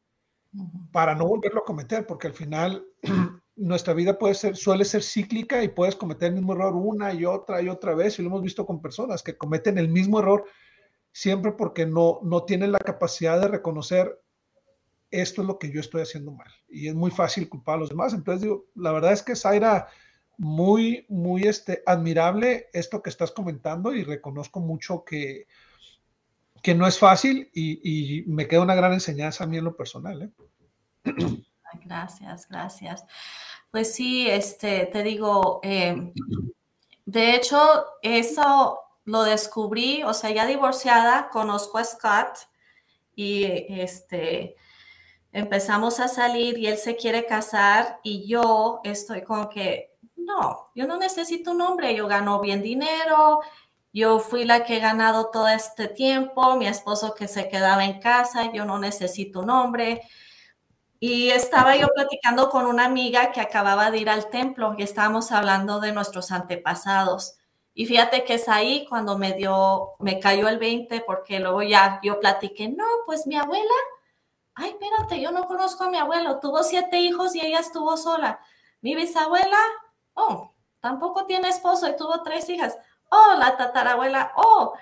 para 0.91 1.15
no 1.15 1.27
volverlo 1.27 1.61
a 1.61 1.67
cometer, 1.67 2.07
porque 2.07 2.29
al 2.29 2.33
final 2.33 2.87
nuestra 3.57 3.93
vida 3.93 4.19
puede 4.19 4.37
ser, 4.37 4.57
suele 4.57 4.87
ser 4.87 5.03
cíclica 5.03 5.63
y 5.63 5.69
puedes 5.69 5.97
cometer 5.97 6.29
el 6.29 6.37
mismo 6.37 6.55
error 6.55 6.75
una 6.75 7.13
y 7.13 7.27
otra 7.27 7.61
y 7.61 7.69
otra 7.69 7.95
vez, 7.95 8.19
y 8.19 8.23
lo 8.23 8.29
hemos 8.29 8.43
visto 8.43 8.65
con 8.65 8.81
personas 8.81 9.23
que 9.23 9.37
cometen 9.37 9.77
el 9.77 9.91
mismo 9.91 10.19
error 10.19 10.47
siempre 11.13 11.53
porque 11.53 11.87
no, 11.87 12.21
no 12.23 12.45
la 12.49 12.79
capacidad 12.79 13.41
de 13.41 13.49
reconocer 13.49 14.21
esto 15.11 15.43
es 15.43 15.49
lo 15.49 15.59
que 15.59 15.71
yo 15.71 15.81
estoy 15.81 16.03
haciendo 16.03 16.33
mal. 16.33 16.51
Y 16.69 16.89
es 16.89 16.95
muy 16.95 17.11
fácil 17.11 17.49
culpar 17.49 17.77
a 17.77 17.79
los 17.79 17.89
demás. 17.89 18.13
Entonces 18.13 18.43
digo, 18.43 18.67
la 18.75 18.93
verdad 18.93 19.13
es 19.13 19.23
que 19.23 19.37
Zaira, 19.37 19.89
muy, 20.37 21.05
muy 21.09 21.45
este, 21.45 21.83
admirable 21.87 22.69
esto 22.73 23.03
que 23.03 23.11
estás 23.11 23.33
comentando 23.33 23.93
y 23.95 24.05
reconozco 24.05 24.61
mucho 24.61 25.05
que, 25.05 25.47
que 26.63 26.75
no 26.75 26.87
es 26.87 26.99
fácil 26.99 27.51
y, 27.53 28.25
me 28.27 28.47
queda 28.47 28.63
una 28.63 28.75
gran 28.75 28.93
enseñanza 28.93 29.45
a 29.45 29.47
mí 29.47 29.57
en 29.57 29.65
lo 29.65 29.77
personal. 29.77 30.23
¿eh? 30.23 30.31
Gracias, 31.85 32.49
gracias. 32.49 33.05
Pues 33.71 33.93
sí, 33.93 34.29
este, 34.29 34.87
te 34.87 35.03
digo, 35.03 35.61
eh, 35.63 36.13
de 37.05 37.35
hecho, 37.35 37.59
eso 38.03 38.79
lo 39.09 39.23
descubrí, 39.23 40.03
o 40.03 40.13
sea, 40.13 40.31
ya 40.31 40.45
divorciada, 40.45 41.31
conozco 41.31 41.79
a 41.79 41.85
Scott 41.85 42.41
y 43.15 43.45
este 43.81 44.55
empezamos 45.33 45.99
a 45.99 46.09
salir 46.09 46.59
y 46.59 46.67
él 46.67 46.77
se 46.77 46.95
quiere 46.95 47.25
casar 47.25 48.01
y 48.03 48.29
yo 48.29 48.81
estoy 48.85 49.23
como 49.23 49.49
que 49.49 49.97
no, 50.15 50.71
yo 50.75 50.87
no 50.87 50.99
necesito 50.99 51.53
un 51.53 51.63
hombre, 51.63 51.95
yo 51.95 52.07
gano 52.07 52.39
bien 52.41 52.61
dinero, 52.61 53.41
yo 53.95 54.19
fui 54.19 54.45
la 54.45 54.65
que 54.65 54.77
he 54.77 54.81
ganado 54.81 55.31
todo 55.31 55.49
este 55.49 55.89
tiempo, 55.89 56.57
mi 56.57 56.67
esposo 56.67 57.15
que 57.15 57.29
se 57.29 57.49
quedaba 57.49 57.87
en 57.87 58.01
casa, 58.01 58.53
yo 58.53 58.67
no 58.67 58.79
necesito 58.79 59.41
un 59.41 59.49
hombre. 59.49 60.03
Y 61.01 61.31
estaba 61.31 61.77
yo 61.77 61.89
platicando 61.95 62.51
con 62.51 62.67
una 62.67 62.85
amiga 62.85 63.33
que 63.33 63.41
acababa 63.41 63.91
de 63.91 63.99
ir 63.99 64.11
al 64.11 64.29
templo 64.29 64.75
y 64.77 64.83
estábamos 64.83 65.33
hablando 65.33 65.81
de 65.81 65.93
nuestros 65.93 66.31
antepasados. 66.31 67.38
Y 67.79 67.87
fíjate 67.87 68.25
que 68.25 68.35
es 68.35 68.49
ahí 68.49 68.85
cuando 68.89 69.17
me 69.17 69.35
dio, 69.35 69.91
me 70.01 70.19
cayó 70.19 70.49
el 70.49 70.59
20, 70.59 71.01
porque 71.03 71.39
luego 71.39 71.63
ya 71.63 72.01
yo 72.03 72.19
platiqué, 72.19 72.69
no, 72.69 72.85
pues 73.07 73.25
mi 73.29 73.37
abuela, 73.37 73.73
ay, 74.57 74.71
espérate, 74.71 75.21
yo 75.21 75.31
no 75.31 75.47
conozco 75.47 75.85
a 75.85 75.89
mi 75.89 75.97
abuelo, 75.97 76.41
tuvo 76.41 76.65
siete 76.65 76.99
hijos 76.99 77.37
y 77.37 77.41
ella 77.41 77.61
estuvo 77.61 77.97
sola. 77.97 78.41
Mi 78.81 78.97
bisabuela, 78.97 79.59
oh, 80.15 80.53
tampoco 80.81 81.27
tiene 81.27 81.51
esposo 81.51 81.89
y 81.89 81.95
tuvo 81.95 82.21
tres 82.25 82.49
hijas. 82.49 82.77
Oh, 83.13 83.37
la 83.39 83.57
tatarabuela, 83.57 84.33
oh. 84.35 84.75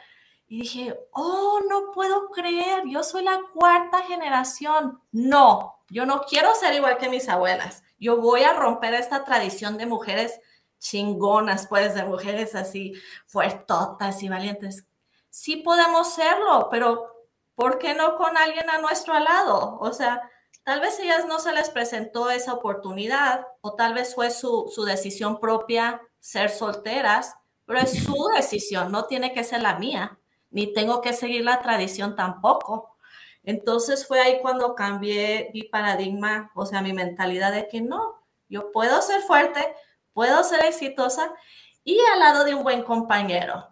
Y 0.46 0.62
dije, 0.62 0.98
oh, 1.12 1.60
no 1.68 1.90
puedo 1.92 2.30
creer, 2.30 2.84
yo 2.86 3.02
soy 3.02 3.24
la 3.24 3.38
cuarta 3.52 4.04
generación. 4.04 5.02
No, 5.12 5.82
yo 5.90 6.06
no 6.06 6.22
quiero 6.22 6.54
ser 6.54 6.72
igual 6.72 6.96
que 6.96 7.10
mis 7.10 7.28
abuelas. 7.28 7.82
Yo 7.98 8.16
voy 8.22 8.44
a 8.44 8.54
romper 8.54 8.94
esta 8.94 9.22
tradición 9.22 9.76
de 9.76 9.84
mujeres 9.84 10.40
chingonas, 10.78 11.66
pues, 11.66 11.94
de 11.94 12.04
mujeres 12.04 12.54
así 12.54 12.94
fuertotas 13.26 14.22
y 14.22 14.28
valientes. 14.28 14.86
Sí 15.30 15.56
podemos 15.56 16.14
serlo, 16.14 16.68
pero 16.70 17.26
¿por 17.54 17.78
qué 17.78 17.94
no 17.94 18.16
con 18.16 18.36
alguien 18.36 18.68
a 18.70 18.78
nuestro 18.78 19.18
lado? 19.18 19.78
O 19.80 19.92
sea, 19.92 20.30
tal 20.64 20.80
vez 20.80 20.98
ellas 21.00 21.26
no 21.26 21.38
se 21.38 21.52
les 21.52 21.70
presentó 21.70 22.30
esa 22.30 22.54
oportunidad 22.54 23.46
o 23.60 23.74
tal 23.74 23.94
vez 23.94 24.14
fue 24.14 24.30
su, 24.30 24.70
su 24.74 24.84
decisión 24.84 25.40
propia 25.40 26.00
ser 26.20 26.50
solteras, 26.50 27.34
pero 27.64 27.80
es 27.80 28.04
su 28.04 28.28
decisión, 28.36 28.90
no 28.92 29.06
tiene 29.06 29.32
que 29.32 29.44
ser 29.44 29.62
la 29.62 29.78
mía, 29.78 30.18
ni 30.50 30.72
tengo 30.72 31.00
que 31.00 31.12
seguir 31.12 31.44
la 31.44 31.60
tradición 31.60 32.16
tampoco. 32.16 32.96
Entonces 33.42 34.06
fue 34.06 34.20
ahí 34.20 34.40
cuando 34.42 34.74
cambié 34.74 35.50
mi 35.54 35.62
paradigma, 35.62 36.50
o 36.54 36.66
sea, 36.66 36.82
mi 36.82 36.92
mentalidad 36.92 37.52
de 37.52 37.68
que 37.68 37.80
no, 37.80 38.22
yo 38.48 38.72
puedo 38.72 39.00
ser 39.02 39.22
fuerte, 39.22 39.74
puedo 40.16 40.42
ser 40.44 40.64
exitosa 40.64 41.30
y 41.84 42.00
al 42.14 42.20
lado 42.20 42.44
de 42.46 42.54
un 42.54 42.62
buen 42.62 42.82
compañero. 42.82 43.68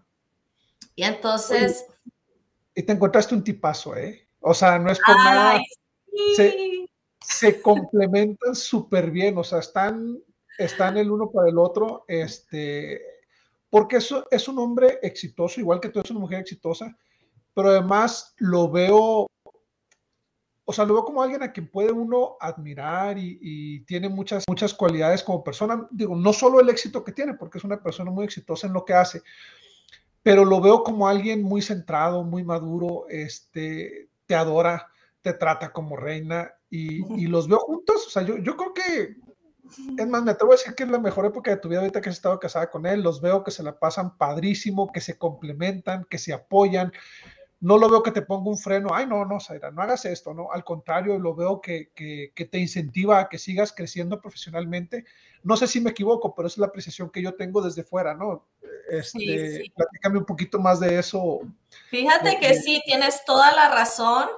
Y 0.95 1.03
entonces... 1.03 1.87
y 2.75 2.83
te 2.83 2.93
encontraste 2.93 3.35
un 3.35 3.43
tipazo, 3.43 3.97
¿eh? 3.97 4.29
O 4.41 4.53
sea, 4.53 4.79
no 4.79 4.93
es 4.93 5.01
por 5.01 5.17
nada. 5.17 5.59
Se, 7.23 7.63
complementan 7.63 8.55
súper 8.55 9.11
bien, 9.11 9.39
o 9.39 9.43
sea, 9.43 9.61
están, 9.61 10.19
están 10.59 10.99
el 10.99 11.11
uno 11.11 11.31
para 11.31 11.49
el 11.49 11.57
otro, 11.57 12.05
este, 12.09 13.01
porque 13.71 13.97
eso 13.97 14.27
es 14.31 14.47
un 14.47 14.59
hombre 14.59 14.99
exitoso, 15.01 15.61
igual 15.61 15.81
que 15.81 15.89
tú 15.89 16.01
eres 16.01 16.11
una 16.11 16.21
mujer 16.21 16.41
exitosa, 16.41 16.95
pero 17.55 17.71
además 17.71 18.35
lo 18.37 18.71
veo 18.71 19.29
o 20.67 20.73
sea, 20.73 20.85
lo 20.85 20.95
veo 20.95 21.05
como 21.05 21.23
alguien 21.23 21.43
a 21.43 21.53
quien 21.53 21.69
puede 21.69 21.93
uno 21.93 22.37
admirar 22.41 23.19
y, 23.19 23.81
tiene 23.81 24.09
muchas, 24.09 24.45
muchas 24.49 24.73
cualidades 24.73 25.23
como 25.23 25.45
persona. 25.45 25.87
Digo, 25.91 26.17
no 26.17 26.33
solo 26.33 26.61
el 26.61 26.71
éxito 26.71 27.05
que 27.05 27.13
tiene, 27.13 27.35
porque 27.35 27.59
es 27.59 27.65
una 27.65 27.83
persona 27.83 28.11
muy 28.11 28.25
exitosa 28.25 28.67
en 28.67 28.73
lo 28.73 28.85
que 28.85 28.95
hace, 28.95 29.23
pero 30.23 30.45
lo 30.45 30.61
veo 30.61 30.83
como 30.83 31.07
alguien 31.07 31.43
muy 31.43 31.61
centrado, 31.61 32.25
muy 32.25 32.45
maduro, 32.45 33.07
este, 33.11 34.09
te 34.27 34.35
adora, 34.35 34.89
te 35.21 35.35
trata 35.35 35.71
como 35.71 35.97
reina 35.97 36.55
y, 36.71 37.27
los 37.27 37.47
veo 37.47 37.59
juntos. 37.59 38.07
O 38.07 38.11
sea, 38.11 38.23
yo, 38.23 38.39
yo 38.39 38.57
creo 38.57 38.73
que 38.73 39.17
Es 39.99 40.09
más, 40.09 40.23
me 40.23 40.31
atrevo 40.31 40.53
a 40.53 40.57
decir 40.57 40.75
que 40.75 40.85
es 40.85 40.91
la 40.91 40.99
mejor 40.99 41.27
época 41.27 41.51
de 41.51 41.59
tu 41.59 41.69
vida 41.69 41.81
ahorita 41.81 42.01
que 42.01 42.09
has 42.09 42.17
estado 42.17 42.41
casada 42.41 42.71
con 42.71 42.87
él. 42.87 43.03
Los 43.03 43.21
veo 43.21 43.45
que 43.45 43.51
se 43.51 43.63
la 43.63 43.79
pasan 43.79 44.17
padrísimo, 44.17 44.91
que 44.93 45.01
se 45.01 45.19
complementan, 45.19 46.07
que 46.09 46.19
se 46.19 46.33
apoyan. 46.33 46.93
No 47.65 47.79
lo 47.79 47.89
veo 47.89 48.03
que 48.03 48.11
te 48.11 48.21
ponga 48.21 48.51
un 48.51 48.59
freno. 48.59 48.91
Ay, 48.93 49.07
no, 49.07 49.25
no, 49.25 49.41
Zaira, 49.41 49.71
no 49.71 49.81
hagas 49.81 50.05
esto, 50.05 50.35
¿no? 50.35 50.53
Al 50.53 50.63
contrario, 50.65 51.19
lo 51.19 51.35
veo 51.35 51.63
que, 51.63 51.89
que, 51.95 52.31
que 52.35 52.45
te 52.45 52.59
incentiva 52.59 53.21
a 53.21 53.29
que 53.31 53.39
sigas 53.39 53.73
creciendo 53.73 54.21
profesionalmente. 54.21 55.07
No 55.43 55.57
sé 55.57 55.67
si 55.67 55.81
me 55.81 55.93
equivoco, 55.93 56.35
pero 56.35 56.47
esa 56.47 56.57
es 56.57 56.59
la 56.59 56.67
apreciación 56.67 57.09
que 57.09 57.23
yo 57.23 57.37
tengo 57.37 57.63
desde 57.63 57.83
fuera, 57.83 58.13
¿no? 58.13 58.45
Este, 58.91 59.19
sí, 59.19 59.63
sí. 59.63 59.73
Platícame 59.75 60.19
un 60.19 60.27
poquito 60.27 60.59
más 60.59 60.79
de 60.79 60.99
eso. 60.99 61.41
Fíjate 61.89 62.39
que 62.39 62.53
sí, 62.53 62.83
tienes 62.85 63.25
toda 63.25 63.51
la 63.53 63.71
razón. 63.71 64.29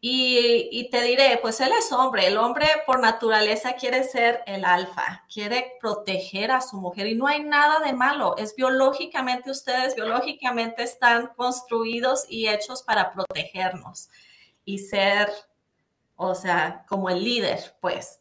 Y, 0.00 0.88
te 0.90 1.02
diré, 1.02 1.38
pues 1.42 1.60
él 1.60 1.70
es 1.78 1.92
hombre, 1.92 2.26
el 2.26 2.36
hombre 2.36 2.66
por 2.86 3.00
naturaleza 3.00 3.74
quiere 3.74 4.04
ser 4.04 4.42
el 4.46 4.64
alfa, 4.64 5.24
quiere 5.32 5.76
proteger 5.80 6.50
a 6.50 6.60
su 6.60 6.76
mujer 6.76 7.06
y 7.06 7.14
no 7.14 7.26
hay 7.26 7.42
nada 7.42 7.80
de 7.80 7.92
malo, 7.92 8.36
es 8.36 8.54
biológicamente, 8.54 9.50
ustedes 9.50 9.94
biológicamente 9.94 10.82
están 10.82 11.28
construidos 11.36 12.24
y 12.28 12.48
hechos 12.48 12.82
para 12.82 13.12
protegernos 13.12 14.08
y 14.64 14.78
ser, 14.78 15.30
o 16.16 16.34
sea, 16.34 16.84
como 16.88 17.10
el 17.10 17.22
líder, 17.22 17.76
pues. 17.80 18.20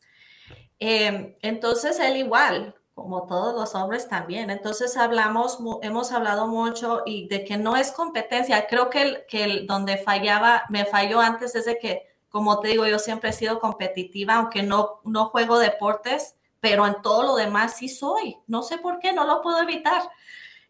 Eh, 0.80 1.38
entonces 1.42 2.00
él 2.00 2.18
igual, 2.18 2.76
como 2.98 3.28
todos 3.28 3.54
los 3.54 3.76
hombres 3.76 4.08
también. 4.08 4.50
Entonces 4.50 4.98
hablamos, 4.98 5.60
hemos 5.84 6.12
hablado 6.12 6.48
mucho 6.48 7.04
y 7.06 7.28
de 7.28 7.46
que 7.46 7.56
no 7.56 7.78
es 7.78 7.92
competencia. 7.92 8.66
Creo 8.66 8.90
que, 8.90 9.02
el, 9.04 9.26
que 9.28 9.44
el, 9.44 9.68
donde 9.68 9.98
fallaba, 9.98 10.64
me 10.70 10.84
falló 10.84 11.20
antes 11.20 11.54
es 11.54 11.66
de 11.66 11.78
que, 11.78 12.08
como 12.28 12.60
te 12.60 12.70
digo, 12.70 12.88
yo 12.88 12.98
siempre 12.98 13.30
he 13.30 13.34
sido 13.34 13.60
competitiva, 13.60 14.34
aunque 14.34 14.64
no, 14.64 15.00
no 15.04 15.28
juego 15.28 15.60
deportes, 15.60 16.38
pero 16.60 16.88
en 16.88 17.00
todo 17.04 17.22
lo 17.22 17.36
demás 17.36 17.78
sí 17.78 17.88
soy. 17.88 18.40
No 18.48 18.64
sé 18.64 18.80
por 18.80 18.98
qué, 18.98 19.14
no 19.14 19.28
lo 19.28 19.44
puedo 19.44 19.62
evitar. 19.62 20.02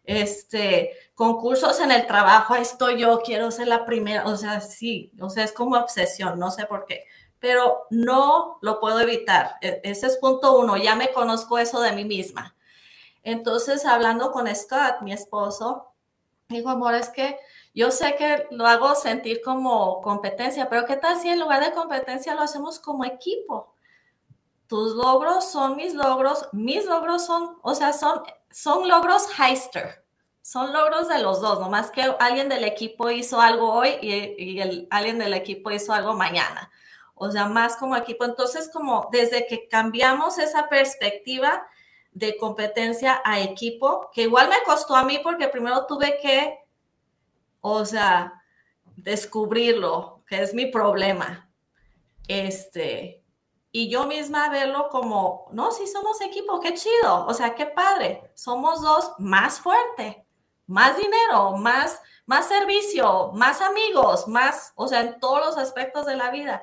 Este, 0.04 0.92
concursos 1.14 1.80
en 1.80 1.90
el 1.90 2.06
trabajo, 2.06 2.56
estoy 2.56 3.00
yo, 3.00 3.22
quiero 3.22 3.50
ser 3.50 3.68
la 3.68 3.86
primera, 3.86 4.26
o 4.26 4.36
sea, 4.36 4.60
sí, 4.60 5.12
o 5.18 5.30
sea, 5.30 5.44
es 5.44 5.52
como 5.52 5.78
obsesión, 5.78 6.38
no 6.38 6.50
sé 6.50 6.66
por 6.66 6.84
qué 6.84 7.04
pero 7.40 7.86
no 7.90 8.58
lo 8.62 8.80
puedo 8.80 9.00
evitar. 9.00 9.56
E, 9.60 9.80
ese 9.84 10.06
es 10.06 10.16
punto 10.16 10.58
uno, 10.58 10.76
ya 10.76 10.94
me 10.94 11.12
conozco 11.12 11.58
eso 11.58 11.80
de 11.80 11.92
mí 11.92 12.04
misma. 12.04 12.56
Entonces, 13.22 13.84
hablando 13.84 14.32
con 14.32 14.54
Scott, 14.54 15.02
mi 15.02 15.12
esposo, 15.12 15.92
dijo, 16.48 16.70
amor, 16.70 16.94
es 16.94 17.10
que 17.10 17.38
yo 17.74 17.90
sé 17.90 18.16
que 18.16 18.46
lo 18.50 18.66
hago 18.66 18.94
sentir 18.94 19.40
como 19.42 20.00
competencia, 20.00 20.68
pero 20.68 20.86
¿qué 20.86 20.96
tal 20.96 21.16
si 21.20 21.28
en 21.28 21.38
lugar 21.38 21.64
de 21.64 21.72
competencia 21.72 22.34
lo 22.34 22.42
hacemos 22.42 22.78
como 22.78 23.04
equipo? 23.04 23.74
Tus 24.66 24.94
logros 24.94 25.50
son 25.50 25.76
mis 25.76 25.94
logros, 25.94 26.48
mis 26.52 26.84
logros 26.86 27.24
son, 27.24 27.58
o 27.62 27.74
sea, 27.74 27.92
son, 27.92 28.22
son 28.50 28.88
logros 28.88 29.28
heister, 29.38 30.04
son 30.42 30.72
logros 30.72 31.08
de 31.08 31.20
los 31.20 31.40
dos, 31.40 31.60
nomás 31.60 31.90
que 31.90 32.02
alguien 32.18 32.48
del 32.48 32.64
equipo 32.64 33.10
hizo 33.10 33.40
algo 33.40 33.72
hoy 33.72 33.90
y, 34.00 34.86
alguien 34.90 35.18
del 35.18 35.34
equipo 35.34 35.70
hizo 35.70 35.92
algo 35.92 36.14
mañana 36.14 36.70
o 37.20 37.30
sea, 37.30 37.46
más 37.46 37.76
como 37.76 37.96
equipo. 37.96 38.24
Entonces, 38.24 38.70
como 38.72 39.08
desde 39.12 39.46
que 39.46 39.68
cambiamos 39.68 40.38
esa 40.38 40.68
perspectiva 40.68 41.66
de 42.12 42.36
competencia 42.36 43.20
a 43.24 43.40
equipo, 43.40 44.10
que 44.12 44.22
igual 44.22 44.48
me 44.48 44.62
costó 44.64 44.96
a 44.96 45.04
mí 45.04 45.20
porque 45.22 45.48
primero 45.48 45.86
tuve 45.86 46.18
que, 46.20 46.58
o 47.60 47.84
sea, 47.84 48.42
descubrirlo, 48.96 50.22
que 50.26 50.42
es 50.42 50.54
mi 50.54 50.66
problema. 50.66 51.48
Este, 52.26 53.22
y 53.70 53.88
yo 53.88 54.06
misma 54.06 54.50
verlo 54.50 54.88
como, 54.90 55.48
no, 55.52 55.70
si 55.72 55.86
somos 55.86 56.20
equipo, 56.20 56.60
qué 56.60 56.74
chido, 56.74 57.26
o 57.26 57.34
sea, 57.34 57.54
qué 57.54 57.66
padre, 57.66 58.30
somos 58.34 58.82
dos 58.82 59.12
más 59.18 59.60
fuerte, 59.60 60.26
más 60.66 60.96
dinero, 60.96 61.52
más, 61.56 62.00
más 62.26 62.48
servicio, 62.48 63.30
más 63.34 63.60
amigos, 63.60 64.26
más, 64.26 64.72
o 64.74 64.88
sea, 64.88 65.00
en 65.02 65.20
todos 65.20 65.44
los 65.44 65.58
aspectos 65.58 66.06
de 66.06 66.16
la 66.16 66.30
vida 66.30 66.62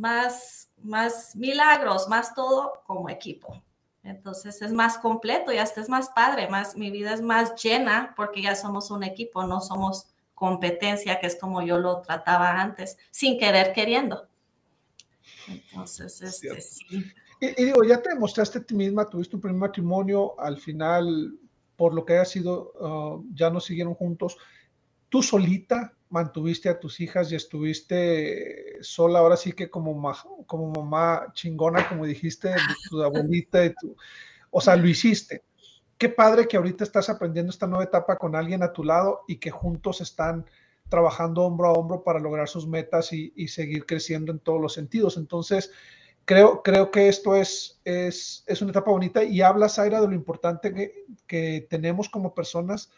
más, 0.00 0.70
más 0.82 1.36
milagros, 1.36 2.08
más 2.08 2.34
todo 2.34 2.82
como 2.86 3.10
equipo. 3.10 3.62
Entonces 4.02 4.62
es 4.62 4.72
más 4.72 4.96
completo 4.96 5.52
y 5.52 5.58
hasta 5.58 5.82
es 5.82 5.90
más 5.90 6.08
padre, 6.08 6.48
más, 6.48 6.74
mi 6.74 6.90
vida 6.90 7.12
es 7.12 7.20
más 7.20 7.62
llena 7.62 8.14
porque 8.16 8.40
ya 8.40 8.56
somos 8.56 8.90
un 8.90 9.02
equipo, 9.02 9.44
no 9.44 9.60
somos 9.60 10.06
competencia, 10.34 11.20
que 11.20 11.26
es 11.26 11.36
como 11.36 11.60
yo 11.60 11.78
lo 11.78 12.00
trataba 12.00 12.62
antes, 12.62 12.96
sin 13.10 13.38
querer 13.38 13.74
queriendo. 13.74 14.26
Entonces, 15.46 16.22
este, 16.22 16.62
sí. 16.62 17.04
Y, 17.42 17.62
y, 17.62 17.64
digo, 17.66 17.84
ya 17.84 18.00
te 18.00 18.08
demostraste 18.08 18.58
a 18.58 18.62
ti 18.62 18.74
misma, 18.74 19.04
tuviste 19.04 19.36
un 19.36 19.42
primer 19.42 19.58
matrimonio, 19.58 20.38
al 20.40 20.56
final, 20.56 21.38
por 21.76 21.92
lo 21.92 22.06
que 22.06 22.14
haya 22.14 22.24
sido, 22.24 22.72
uh, 22.80 23.24
ya 23.34 23.50
no 23.50 23.60
siguieron 23.60 23.94
juntos. 23.94 24.38
¿Tú 25.10 25.22
solita 25.22 25.94
mantuviste 26.10 26.68
a 26.68 26.78
tus 26.78 27.00
hijas 27.00 27.32
y 27.32 27.36
estuviste 27.36 28.82
sola, 28.82 29.20
ahora 29.20 29.36
sí 29.36 29.52
que 29.52 29.70
como, 29.70 30.12
como 30.46 30.70
mamá 30.70 31.32
chingona, 31.32 31.88
como 31.88 32.04
dijiste, 32.04 32.54
tu 32.88 33.02
abuelita, 33.02 33.72
o 34.50 34.60
sea, 34.60 34.76
lo 34.76 34.86
hiciste. 34.86 35.44
Qué 35.96 36.08
padre 36.08 36.48
que 36.48 36.56
ahorita 36.56 36.84
estás 36.84 37.08
aprendiendo 37.08 37.50
esta 37.50 37.66
nueva 37.66 37.84
etapa 37.84 38.16
con 38.16 38.34
alguien 38.34 38.62
a 38.62 38.72
tu 38.72 38.84
lado 38.84 39.20
y 39.28 39.36
que 39.36 39.50
juntos 39.50 40.00
están 40.00 40.44
trabajando 40.88 41.42
hombro 41.42 41.68
a 41.68 41.72
hombro 41.72 42.02
para 42.02 42.18
lograr 42.18 42.48
sus 42.48 42.66
metas 42.66 43.12
y, 43.12 43.32
y 43.36 43.48
seguir 43.48 43.86
creciendo 43.86 44.32
en 44.32 44.40
todos 44.40 44.60
los 44.60 44.72
sentidos. 44.72 45.16
Entonces, 45.16 45.70
creo, 46.24 46.62
creo 46.62 46.90
que 46.90 47.08
esto 47.08 47.36
es, 47.36 47.80
es, 47.84 48.44
es 48.46 48.62
una 48.62 48.72
etapa 48.72 48.90
bonita 48.90 49.22
y 49.22 49.42
habla, 49.42 49.68
Zaira, 49.68 50.00
de 50.00 50.08
lo 50.08 50.14
importante 50.14 50.74
que, 50.74 51.04
que 51.26 51.66
tenemos 51.68 52.08
como 52.08 52.34
personas 52.34 52.90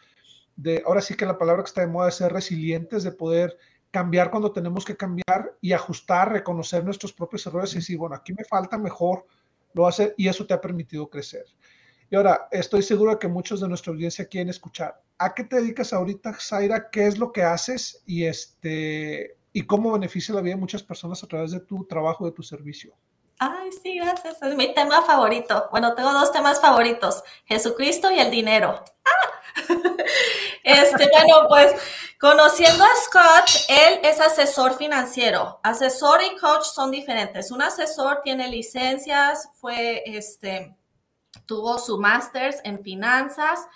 de, 0.57 0.83
ahora 0.87 1.01
sí 1.01 1.15
que 1.15 1.27
la 1.27 1.39
palabra 1.39 1.63
que 1.63 1.69
está 1.69 1.81
de 1.81 1.87
moda 1.87 2.09
es 2.09 2.17
ser 2.17 2.33
resilientes, 2.33 3.03
de 3.03 3.13
poder 3.13 3.57
cambiar 3.91 4.31
cuando 4.31 4.53
tenemos 4.53 4.85
que 4.85 4.97
cambiar 4.97 5.57
y 5.61 5.73
ajustar, 5.73 6.33
reconocer 6.33 6.85
nuestros 6.85 7.13
propios 7.13 7.47
errores 7.47 7.73
y 7.73 7.77
decir, 7.77 7.99
bueno, 7.99 8.17
aquí 8.17 8.33
me 8.33 8.45
falta 8.45 8.79
mejor, 8.79 9.27
lo 9.75 9.87
hace 9.87 10.15
y 10.17 10.29
eso 10.29 10.47
te 10.47 10.55
ha 10.55 10.61
permitido 10.61 11.09
crecer. 11.09 11.45
Y 12.11 12.17
ahora, 12.17 12.49
estoy 12.51 12.83
seguro 12.83 13.13
de 13.13 13.19
que 13.19 13.29
muchos 13.29 13.61
de 13.61 13.69
nuestra 13.69 13.93
audiencia 13.93 14.27
quieren 14.27 14.51
escuchar. 14.51 15.01
¿A 15.19 15.35
qué 15.35 15.45
te 15.45 15.57
dedicas 15.57 15.93
ahorita, 15.93 16.35
Zaira? 16.39 16.91
¿Qué 16.91 17.07
es 17.07 17.19
lo 17.19 17.33
que 17.33 17.43
haces? 17.43 18.03
Y, 18.07 18.25
este, 18.25 19.37
y 19.53 19.63
cómo 19.63 19.93
beneficia 19.93 20.35
la 20.35 20.43
vida 20.43 20.55
de 20.55 20.61
muchas 20.61 20.83
personas 20.83 21.23
a 21.23 21.27
través 21.27 21.53
de 21.53 21.61
tu 21.61 21.85
trabajo, 21.87 22.27
de 22.27 22.33
tu 22.33 22.43
servicio. 22.43 22.95
Ay, 23.39 23.71
sí, 23.73 23.97
gracias. 23.97 24.43
Es 24.43 24.55
mi 24.57 24.73
tema 24.75 25.03
favorito. 25.03 25.69
Bueno, 25.71 25.95
tengo 25.95 26.13
dos 26.13 26.33
temas 26.33 26.61
favoritos, 26.61 27.23
Jesucristo 27.45 28.11
y 28.11 28.19
el 28.19 28.31
dinero. 28.31 28.83
¡Ah! 29.05 29.33
Este, 30.65 31.09
bueno, 31.11 31.49
pues 31.49 31.75
conociendo 32.21 32.85
a 32.85 32.95
Scott, 33.05 33.51
él 33.69 33.99
es 34.05 34.21
asesor 34.21 34.77
financiero. 34.77 35.59
Asesor 35.65 36.21
y 36.23 36.39
coach 36.39 36.63
son 36.63 36.93
diferentes. 36.93 37.51
Un 37.51 37.63
asesor 37.63 38.21
tiene 38.23 38.47
licencias, 38.47 39.49
fue, 39.55 40.05
este, 40.07 40.77
tuvo 41.47 41.79
su 41.79 41.99
máster 41.99 42.55
en 42.63 42.81
finanzas 42.83 43.67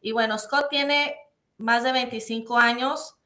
y 0.00 0.12
bueno, 0.12 0.38
Scott 0.38 0.68
tiene 0.70 1.16
más 1.58 1.82
de 1.82 1.90
25 1.90 2.56
años 2.56 3.16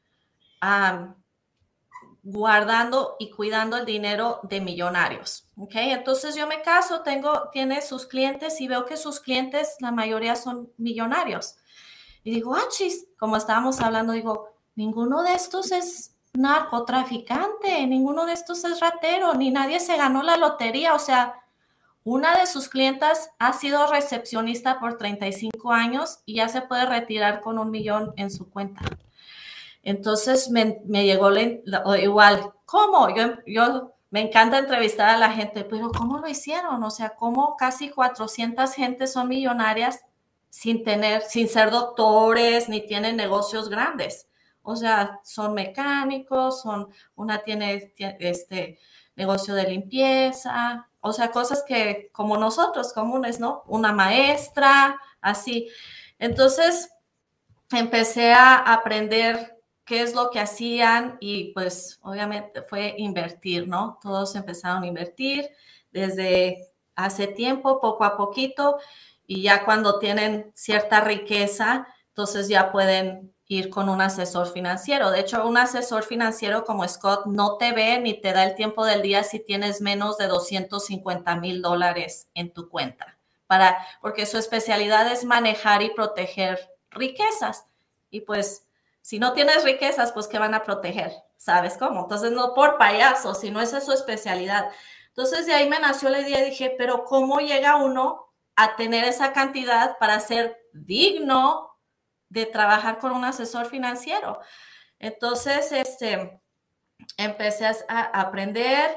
guardando 2.23 3.17
y 3.19 3.31
cuidando 3.31 3.77
el 3.77 3.85
dinero 3.85 4.41
de 4.45 4.61
millonarios. 4.61 5.50
¿Ok? 5.61 5.73
Entonces 5.75 6.35
yo 6.35 6.47
me 6.47 6.63
caso, 6.63 7.03
tengo, 7.03 7.51
tiene 7.53 7.83
sus 7.83 8.07
clientes 8.07 8.61
y 8.63 8.67
veo 8.67 8.87
que 8.87 8.97
sus 8.97 9.21
clientes, 9.21 9.77
la 9.81 9.93
mayoría 9.93 10.35
son 10.35 10.73
millonarios. 10.79 11.57
Y 12.25 12.31
digo, 12.31 12.55
ah, 12.55 12.65
chis, 12.71 13.07
como 13.19 13.37
estábamos 13.37 13.79
hablando, 13.81 14.15
digo, 14.15 14.55
ninguno 14.75 15.23
de 15.23 15.35
estos 15.35 15.71
es 15.71 16.17
narcotraficante, 16.33 17.87
ninguno 17.87 18.25
de 18.25 18.33
estos 18.33 18.65
es 18.65 18.81
ratero, 18.81 19.35
ni 19.35 19.51
nadie 19.51 19.81
se 19.81 19.99
ganó 19.99 20.23
la 20.23 20.39
lotería. 20.39 20.95
O 20.95 20.99
sea, 20.99 21.43
una 22.05 22.39
de 22.39 22.47
sus 22.47 22.71
clientas 22.71 23.31
ha 23.39 23.53
sido 23.53 23.87
recepcionista 23.87 24.81
por 24.81 24.97
35 24.97 25.73
años 25.73 26.21
y 26.25 26.37
ya 26.37 26.49
se 26.49 26.63
puede 26.63 26.87
retirar 26.87 27.43
con 27.43 27.59
un 27.59 27.71
millón 27.71 28.15
en 28.17 28.31
su 28.31 28.49
cuenta. 28.49 28.81
Entonces 29.83 30.51
me, 30.51 30.81
llegó 31.05 31.31
igual, 31.97 32.51
¿cómo? 32.65 33.15
Yo, 33.15 33.35
yo 33.47 33.93
me 34.11 34.21
encanta 34.21 34.59
entrevistar 34.59 35.09
a 35.09 35.19
la 35.19 35.33
gente, 35.33 35.65
pero 35.65 35.91
¿cómo 35.91 36.19
lo 36.19 36.29
hicieron? 36.29 36.83
O 36.83 36.91
sea, 36.91 37.11
¿cómo 37.11 37.57
casi 37.57 37.91
400 37.91 38.73
gentes 38.75 39.13
son 39.13 39.29
millonarias 39.29 40.05
sin 40.51 40.85
tener, 40.85 41.23
sin 41.23 41.49
ser 41.49 41.71
doctores, 41.71 42.69
ni 42.69 42.87
tienen 42.87 43.17
negocios 43.17 43.69
grandes. 43.71 44.29
O 44.63 44.77
sea, 44.77 45.21
son 45.25 45.55
mecánicos, 45.55 46.61
son, 46.61 46.93
una 47.15 47.39
tiene, 47.43 47.95
este 47.97 48.79
negocio 49.17 49.55
de 49.55 49.69
limpieza, 49.69 50.89
o 51.01 51.13
sea, 51.13 51.31
cosas 51.31 51.65
que 51.67 52.11
como 52.13 52.37
nosotros 52.37 52.93
comunes, 52.93 53.41
¿no? 53.41 53.63
Una 53.67 53.93
maestra, 53.93 55.01
así. 55.21 55.69
Entonces, 56.19 56.91
empecé 57.71 58.33
a 58.33 58.57
aprender 58.57 59.60
qué 59.91 60.03
es 60.03 60.15
lo 60.15 60.31
que 60.31 60.39
hacían 60.39 61.17
y 61.19 61.53
pues 61.53 61.99
obviamente 62.03 62.63
fue 62.63 62.95
invertir, 62.97 63.67
¿no? 63.67 63.99
Todos 64.01 64.37
empezaron 64.37 64.85
a 64.85 64.87
invertir 64.87 65.51
desde 65.91 66.69
hace 66.95 67.27
tiempo, 67.27 67.81
poco 67.81 68.05
a 68.05 68.17
poquito, 68.17 68.79
y 69.27 69.43
ya 69.43 69.65
cuando 69.65 69.99
tienen 69.99 70.53
cierta 70.55 71.01
riqueza, 71.01 71.89
entonces 72.07 72.47
ya 72.47 72.71
pueden 72.71 73.35
ir 73.47 73.69
con 73.69 73.89
un 73.89 74.01
asesor 74.01 74.47
financiero. 74.53 75.11
De 75.11 75.19
hecho, 75.19 75.45
un 75.45 75.57
asesor 75.57 76.05
financiero 76.05 76.65
como 76.65 76.87
Scott 76.87 77.27
no 77.27 77.57
te 77.57 77.73
ve 77.73 77.99
ni 77.99 78.15
te 78.15 78.33
da 78.33 78.45
el 78.45 78.55
tiempo 78.55 78.85
del 78.85 79.03
día 79.03 79.25
si 79.25 79.41
tienes 79.41 79.81
menos 79.81 80.19
de 80.19 80.29
250 80.29 81.35
mil 81.35 81.63
dólares 81.63 82.29
en 82.35 82.53
tu 82.53 82.69
cuenta, 82.69 83.19
para, 83.49 83.77
porque 84.01 84.25
su 84.25 84.39
especialidad 84.39 85.11
es 85.11 85.25
manejar 85.25 85.83
y 85.83 85.91
proteger 85.91 86.61
riquezas. 86.93 87.67
Y 88.09 88.21
pues, 88.21 88.69
si 89.03 89.19
no 89.19 89.33
tienes 89.33 89.65
riquezas, 89.65 90.13
pues, 90.13 90.29
¿qué 90.29 90.39
van 90.39 90.55
a 90.55 90.63
proteger? 90.63 91.13
¿Sabes 91.37 91.77
cómo? 91.79 92.03
Entonces, 92.03 92.33
no 92.33 92.55
por 92.55 92.79
payaso, 92.79 93.35
sino 93.35 93.61
esa 93.61 93.79
es 93.79 93.85
su 93.85 93.93
especialidad. 93.93 94.71
Entonces, 95.09 95.47
de 95.47 95.55
ahí 95.55 95.69
me 95.69 95.79
nació 95.79 96.09
la 96.11 96.21
idea 96.21 96.45
dije, 96.45 96.75
pero 96.77 97.05
¿cómo 97.05 97.41
llega 97.41 97.77
uno 97.77 98.31
a 98.57 98.77
tener 98.77 99.05
esa 99.05 99.33
cantidad 99.33 99.97
para 99.99 100.21
ser 100.21 100.61
digno 100.73 101.71
de 102.29 102.47
trabajar 102.47 102.99
con 102.99 103.13
un 103.13 103.25
asesor 103.25 103.67
financiero. 103.67 104.41
Entonces, 104.99 105.73
este, 105.73 106.41
empecé 107.17 107.67
a 107.89 108.21
aprender, 108.21 108.97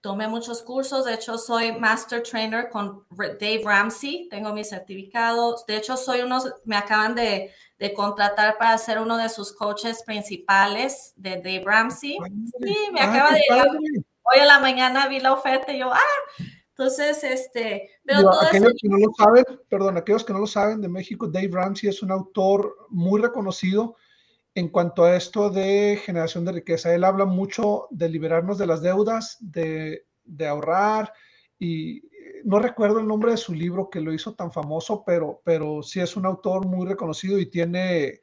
tomé 0.00 0.28
muchos 0.28 0.62
cursos, 0.62 1.04
de 1.04 1.14
hecho 1.14 1.38
soy 1.38 1.72
Master 1.72 2.22
Trainer 2.22 2.68
con 2.70 3.04
Dave 3.10 3.62
Ramsey, 3.64 4.28
tengo 4.30 4.52
mi 4.52 4.64
certificado, 4.64 5.56
de 5.66 5.76
hecho 5.76 5.96
soy 5.96 6.20
uno, 6.20 6.38
me 6.64 6.76
acaban 6.76 7.14
de, 7.14 7.52
contratar 7.94 8.58
para 8.58 8.76
ser 8.78 8.98
uno 8.98 9.16
de 9.16 9.28
sus 9.28 9.52
coaches 9.52 10.02
principales 10.04 11.12
de 11.16 11.36
Dave 11.36 11.62
Ramsey. 11.64 12.18
Sí, 12.60 12.76
me 12.92 13.00
ah, 13.00 13.10
acaba 13.10 13.30
de 13.32 13.40
llegar. 13.48 13.68
Hoy 13.68 14.40
en 14.40 14.46
la 14.48 14.58
mañana 14.58 15.08
vi 15.08 15.20
la 15.20 15.32
oferta 15.32 15.72
y 15.72 15.78
yo, 15.78 15.92
ah, 15.92 16.44
entonces, 16.70 17.24
este, 17.24 17.90
pero 18.04 18.30
aquellos 18.40 18.74
que 18.80 18.88
no 18.88 18.98
lo 18.98 19.12
saben, 19.16 19.44
perdón, 19.68 19.96
aquellos 19.96 20.24
que 20.24 20.32
no 20.32 20.38
lo 20.38 20.46
saben 20.46 20.80
de 20.80 20.88
México, 20.88 21.26
Dave 21.26 21.50
Ramsey 21.50 21.88
es 21.88 22.02
un 22.02 22.12
autor 22.12 22.76
muy 22.90 23.20
reconocido 23.20 23.96
en 24.58 24.68
cuanto 24.68 25.04
a 25.04 25.14
esto 25.16 25.50
de 25.50 26.00
generación 26.04 26.44
de 26.44 26.52
riqueza. 26.52 26.92
Él 26.92 27.04
habla 27.04 27.24
mucho 27.24 27.86
de 27.90 28.08
liberarnos 28.08 28.58
de 28.58 28.66
las 28.66 28.82
deudas, 28.82 29.36
de, 29.40 30.04
ahorrar 30.48 31.12
y 31.60 32.02
no 32.44 32.58
recuerdo 32.58 32.98
el 32.98 33.06
nombre 33.06 33.30
de 33.30 33.36
su 33.36 33.54
libro 33.54 33.88
que 33.88 34.00
lo 34.00 34.12
hizo 34.12 34.34
tan 34.34 34.52
famoso, 34.52 35.04
pero, 35.06 35.40
pero 35.44 35.82
sí 35.82 36.00
es 36.00 36.16
un 36.16 36.26
autor 36.26 36.66
muy 36.66 36.86
reconocido 36.88 37.38
y 37.38 37.46
tiene, 37.46 38.20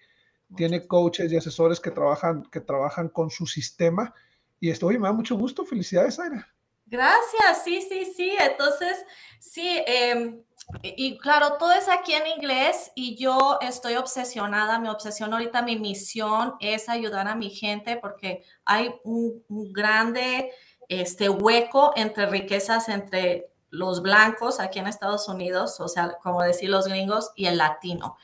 tiene 0.57 0.85
coaches 0.85 1.31
y 1.31 1.37
asesores 1.37 1.79
que 1.79 1.91
trabajan, 1.91 2.43
que 2.51 2.59
trabajan 2.59 3.07
con 3.07 3.29
su 3.29 3.47
sistema. 3.47 4.13
Y 4.59 4.69
esto, 4.69 4.87
oye, 4.87 4.99
me 4.99 5.07
da 5.07 5.13
mucho 5.13 5.37
gusto. 5.37 5.65
Felicidades, 5.65 6.19
Aira. 6.19 6.53
Gracias, 6.85 7.63
sí, 7.63 7.81
sí, 7.81 8.13
sí. 8.13 8.35
Entonces, 8.39 8.97
sí, 9.39 9.81
em, 9.87 10.43
y 10.81 11.17
claro, 11.17 11.57
todo 11.59 11.71
es 11.73 11.87
aquí 11.87 12.13
en 12.13 12.27
inglés 12.27 12.91
y 12.95 13.15
yo 13.15 13.59
estoy 13.61 13.95
obsesionada, 13.95 14.79
mi 14.79 14.89
obsesión 14.89 15.31
ahorita, 15.31 15.61
mi 15.61 15.77
misión 15.77 16.55
es 16.59 16.89
ayudar 16.89 17.27
a 17.27 17.35
mi 17.35 17.49
gente 17.49 17.97
porque 17.97 18.43
hay 18.65 18.93
un, 19.03 19.43
grande 19.71 20.51
este, 20.89 21.29
hueco 21.29 21.93
entre 21.95 22.25
riquezas 22.27 22.89
entre 22.89 23.49
los 23.69 24.01
blancos 24.01 24.59
aquí 24.59 24.79
en 24.79 24.87
Estados 24.87 25.27
Unidos, 25.27 25.79
o 25.79 25.87
sea, 25.87 26.17
como 26.23 26.41
decir 26.41 26.69
los 26.69 26.87
gringos, 26.87 27.31
y 27.35 27.45
el 27.45 27.57
latino. 27.57 28.17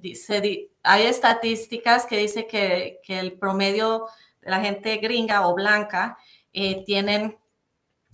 Dice, 0.00 0.70
hay 0.82 1.06
estadísticas 1.06 2.04
que 2.04 2.18
dice 2.18 2.46
que, 2.46 3.00
el 3.08 3.38
promedio 3.38 4.06
de 4.42 4.50
la 4.50 4.60
gente 4.60 4.96
gringa 4.98 5.48
o 5.48 5.54
blanca 5.54 6.18
eh, 6.52 6.84
tienen 6.84 7.38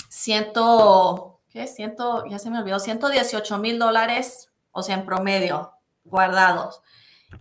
ciento, 0.08 1.31
¿qué? 1.52 1.66
Ciento, 1.66 2.24
ya 2.26 2.38
se 2.38 2.50
me 2.50 2.58
olvidó, 2.58 2.78
118 2.78 3.58
mil 3.58 3.78
dólares, 3.78 4.50
o 4.70 4.82
sea, 4.82 4.96
en 4.96 5.04
promedio, 5.04 5.72
guardados. 6.04 6.80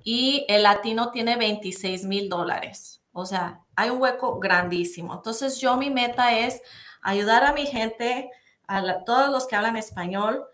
Y 0.03 0.45
el 0.49 0.63
latino 0.63 1.11
tiene 1.11 1.37
26 1.37 2.05
mil 2.05 2.29
dólares. 2.29 3.01
O 3.13 3.25
sea, 3.25 3.61
hay 3.75 3.89
un 3.89 4.01
hueco 4.01 4.39
grandísimo. 4.39 5.13
Entonces, 5.13 5.59
yo 5.59 5.77
mi 5.77 5.89
meta 5.89 6.37
es 6.37 6.61
ayudar 7.01 7.43
a 7.43 7.53
mi 7.53 7.65
gente, 7.65 8.29
a 8.67 9.03
todos 9.05 9.29
los 9.29 9.47
que 9.47 9.55
hablan 9.55 9.77
español, 9.77 10.45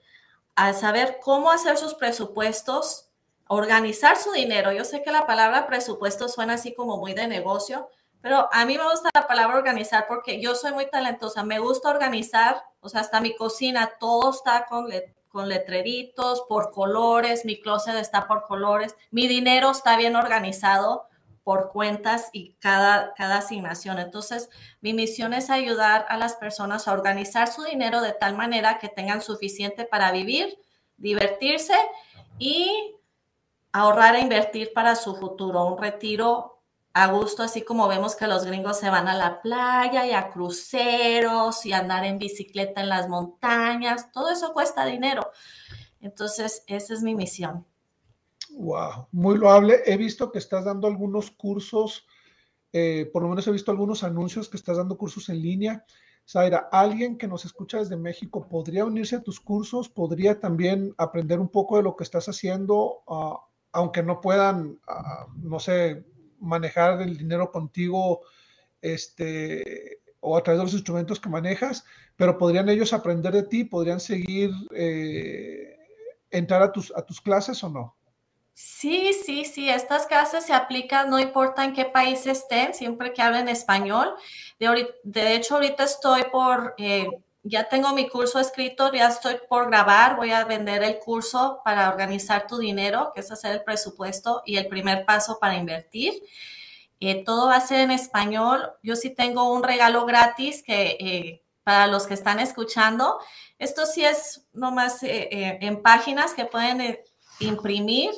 a 0.55 0.73
saber 0.73 1.19
cómo 1.21 1.51
hacer 1.51 1.77
sus 1.77 1.93
presupuestos, 1.95 3.09
organizar 3.47 4.17
su 4.17 4.31
dinero. 4.31 4.71
Yo 4.71 4.85
sé 4.85 5.03
que 5.03 5.11
la 5.11 5.27
palabra 5.27 5.67
presupuesto 5.67 6.27
suena 6.27 6.53
así 6.53 6.73
como 6.73 6.97
muy 6.97 7.13
de 7.13 7.27
negocio, 7.27 7.89
pero 8.21 8.49
a 8.51 8.65
mí 8.65 8.77
me 8.77 8.83
gusta 8.83 9.09
la 9.13 9.27
palabra 9.27 9.57
organizar 9.57 10.05
porque 10.07 10.41
yo 10.41 10.55
soy 10.55 10.73
muy 10.73 10.89
talentosa, 10.89 11.43
me 11.43 11.59
gusta 11.59 11.89
organizar, 11.89 12.63
o 12.79 12.89
sea, 12.89 13.01
hasta 13.01 13.21
mi 13.21 13.35
cocina, 13.35 13.93
todo 13.99 14.31
está 14.31 14.65
con, 14.65 14.87
con 15.27 15.49
letreritos, 15.49 16.43
por 16.49 16.71
colores, 16.71 17.45
mi 17.45 17.59
closet 17.61 17.95
está 17.95 18.27
por 18.27 18.43
colores, 18.43 18.95
mi 19.11 19.27
dinero 19.27 19.71
está 19.71 19.97
bien 19.97 20.15
organizado 20.15 21.07
por 21.43 21.71
cuentas 21.71 22.29
y 22.33 22.55
cada, 22.59 23.13
cada 23.13 23.37
asignación. 23.37 23.99
Entonces, 23.99 24.49
mi 24.81 24.93
misión 24.93 25.33
es 25.33 25.49
ayudar 25.49 26.05
a 26.09 26.17
las 26.17 26.35
personas 26.35 26.87
a 26.87 26.91
organizar 26.91 27.47
su 27.47 27.63
dinero 27.63 28.01
de 28.01 28.11
tal 28.11 28.35
manera 28.35 28.79
que 28.79 28.89
tengan 28.89 29.21
suficiente 29.21 29.85
para 29.85 30.11
vivir, 30.11 30.59
divertirse 30.97 31.73
y 32.37 32.95
ahorrar 33.71 34.15
e 34.15 34.19
invertir 34.19 34.73
para 34.73 34.95
su 34.95 35.15
futuro, 35.15 35.63
un 35.65 35.81
retiro 35.81 36.56
a 37.03 37.11
gusto, 37.11 37.43
así 37.43 37.61
como 37.61 37.87
vemos 37.87 38.15
que 38.15 38.25
los 38.25 38.43
gringos 38.43 38.79
se 38.79 38.89
van 38.89 39.07
a 39.07 39.15
la 39.15 39.39
playa 39.41 40.07
y 40.07 40.13
a 40.13 40.29
cruceros 40.31 41.63
y 41.65 41.71
andar 41.71 42.03
en 42.05 42.17
bicicleta 42.17 42.81
en 42.81 42.89
las 42.89 43.07
montañas, 43.07 44.11
todo 44.11 44.31
eso 44.31 44.51
cuesta 44.51 44.83
dinero. 44.83 45.29
Entonces, 46.01 46.63
esa 46.65 46.95
es 46.95 47.03
mi 47.03 47.13
misión. 47.13 47.65
Wow, 48.49 49.09
muy 49.11 49.37
loable. 49.37 49.81
He 49.85 49.95
visto 49.95 50.31
que 50.31 50.39
estás 50.39 50.65
dando 50.65 50.87
algunos 50.87 51.29
cursos, 51.29 52.07
eh, 52.73 53.07
por 53.13 53.21
lo 53.21 53.29
menos 53.29 53.47
he 53.47 53.51
visto 53.51 53.69
algunos 53.69 54.03
anuncios 54.03 54.49
que 54.49 54.57
estás 54.57 54.77
dando 54.77 54.97
cursos 54.97 55.29
en 55.29 55.39
línea. 55.39 55.85
Zaira, 56.27 56.67
alguien 56.71 57.17
que 57.19 57.27
nos 57.27 57.45
escucha 57.45 57.77
desde 57.77 57.95
México 57.95 58.47
podría 58.49 58.85
unirse 58.85 59.17
a 59.17 59.23
tus 59.23 59.39
cursos, 59.39 59.87
podría 59.87 60.39
también 60.39 60.95
aprender 60.97 61.39
un 61.39 61.49
poco 61.49 61.77
de 61.77 61.83
lo 61.83 61.95
que 61.95 62.03
estás 62.03 62.27
haciendo, 62.27 63.03
ah, 63.07 63.39
aunque 63.71 64.01
no 64.01 64.19
puedan, 64.19 64.79
ah, 64.87 65.27
no 65.37 65.59
sé, 65.59 66.03
manejar 66.39 67.01
el 67.01 67.17
dinero 67.17 67.51
contigo 67.51 68.21
este, 68.81 70.01
o 70.19 70.37
a 70.37 70.43
través 70.43 70.59
de 70.59 70.65
los 70.65 70.73
instrumentos 70.73 71.19
que 71.19 71.29
manejas, 71.29 71.85
pero 72.15 72.37
podrían 72.37 72.69
ellos 72.69 72.93
aprender 72.93 73.33
de 73.33 73.43
ti, 73.43 73.63
podrían 73.63 73.99
seguir, 73.99 74.51
eh, 74.71 75.77
entrar 76.31 76.61
a 76.61 76.71
tus, 76.71 76.93
a 76.95 77.01
tus 77.01 77.21
clases 77.21 77.63
o 77.63 77.69
no. 77.69 77.95
Sí, 78.53 79.13
sí, 79.13 79.45
sí, 79.45 79.69
estas 79.69 80.07
clases 80.07 80.45
se 80.45 80.53
aplican, 80.53 81.11
no 81.11 81.19
importa 81.19 81.63
en 81.63 81.73
qué 81.73 81.85
país 81.85 82.25
estén, 82.25 82.73
siempre 82.73 83.13
que 83.13 83.21
hablen 83.21 83.47
español. 83.49 84.15
De, 84.59 84.95
de 85.03 85.35
hecho, 85.35 85.55
ahorita 85.55 85.83
estoy 85.83 86.23
por 86.31 86.73
eh, 86.79 87.07
ya 87.49 87.69
tengo 87.69 87.93
mi 87.93 88.09
curso 88.09 88.39
escrito, 88.39 88.91
ya 88.91 89.07
estoy 89.07 89.37
por 89.47 89.67
grabar, 89.67 90.17
voy 90.17 90.31
a 90.31 90.43
vender 90.43 90.83
el 90.83 90.99
curso 90.99 91.61
para 91.63 91.89
organizar 91.89 92.45
tu 92.45 92.57
dinero, 92.57 93.11
que 93.13 93.21
es 93.21 93.31
hacer 93.31 93.53
el 93.53 93.63
presupuesto 93.63 94.43
y 94.45 94.57
el 94.57 94.67
primer 94.67 95.05
paso 95.05 95.39
para 95.39 95.55
invertir. 95.55 96.21
Eh, 96.99 97.23
todo 97.23 97.47
va 97.47 97.55
a 97.55 97.61
ser 97.61 97.81
en 97.81 97.91
español. 97.91 98.73
Yo 98.83 98.95
sí 98.95 99.11
tengo 99.11 99.53
un 99.53 99.63
regalo 99.63 100.05
gratis 100.05 100.63
que 100.63 100.97
eh, 100.99 101.43
para 101.63 101.87
los 101.87 102.07
que 102.07 102.15
están 102.15 102.39
escuchando. 102.39 103.19
Esto 103.59 103.85
sí 103.85 104.03
es 104.03 104.45
nomás 104.53 105.03
eh, 105.03 105.57
en 105.61 105.81
páginas 105.81 106.33
que 106.33 106.45
pueden 106.45 106.99
imprimir 107.39 108.11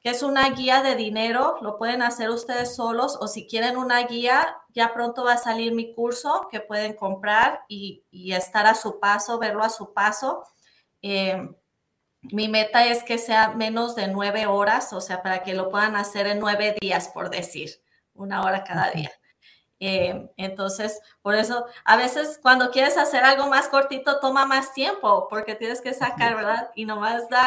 que 0.00 0.10
es 0.10 0.22
una 0.22 0.48
guía 0.50 0.82
de 0.82 0.94
dinero, 0.94 1.56
lo 1.60 1.76
pueden 1.76 2.02
hacer 2.02 2.30
ustedes 2.30 2.76
solos 2.76 3.18
o 3.20 3.26
si 3.26 3.46
quieren 3.46 3.76
una 3.76 4.00
guía, 4.06 4.56
ya 4.72 4.92
pronto 4.94 5.24
va 5.24 5.32
a 5.32 5.38
salir 5.38 5.74
mi 5.74 5.92
curso 5.94 6.48
que 6.50 6.60
pueden 6.60 6.94
comprar 6.94 7.64
y, 7.68 8.04
estar 8.32 8.66
a 8.66 8.74
su 8.74 9.00
paso, 9.00 9.38
verlo 9.38 9.64
a 9.64 9.70
su 9.70 9.92
paso. 9.92 10.44
Eh, 11.02 11.48
mi 12.22 12.48
meta 12.48 12.86
es 12.86 13.02
que 13.02 13.18
sea 13.18 13.50
menos 13.50 13.94
de 13.94 14.08
nueve 14.08 14.46
horas, 14.46 14.92
o 14.92 15.00
sea, 15.00 15.22
para 15.22 15.42
que 15.42 15.54
lo 15.54 15.70
puedan 15.70 15.96
hacer 15.96 16.26
en 16.26 16.38
nueve 16.38 16.76
días, 16.80 17.08
por 17.08 17.30
decir, 17.30 17.70
una 18.14 18.42
hora 18.42 18.64
cada 18.64 18.90
día. 18.90 19.10
Eh, 19.80 20.28
entonces, 20.36 21.00
por 21.22 21.34
eso, 21.34 21.66
a 21.84 21.96
veces 21.96 22.38
cuando 22.42 22.70
quieres 22.70 22.96
hacer 22.96 23.24
algo 23.24 23.48
más 23.48 23.68
cortito, 23.68 24.18
toma 24.20 24.44
más 24.46 24.72
tiempo, 24.72 25.28
porque 25.28 25.54
tienes 25.54 25.80
que 25.80 25.94
sacar, 25.94 26.36
¿verdad? 26.36 26.70
Y 26.74 26.84
nomás 26.84 27.28
da... 27.28 27.46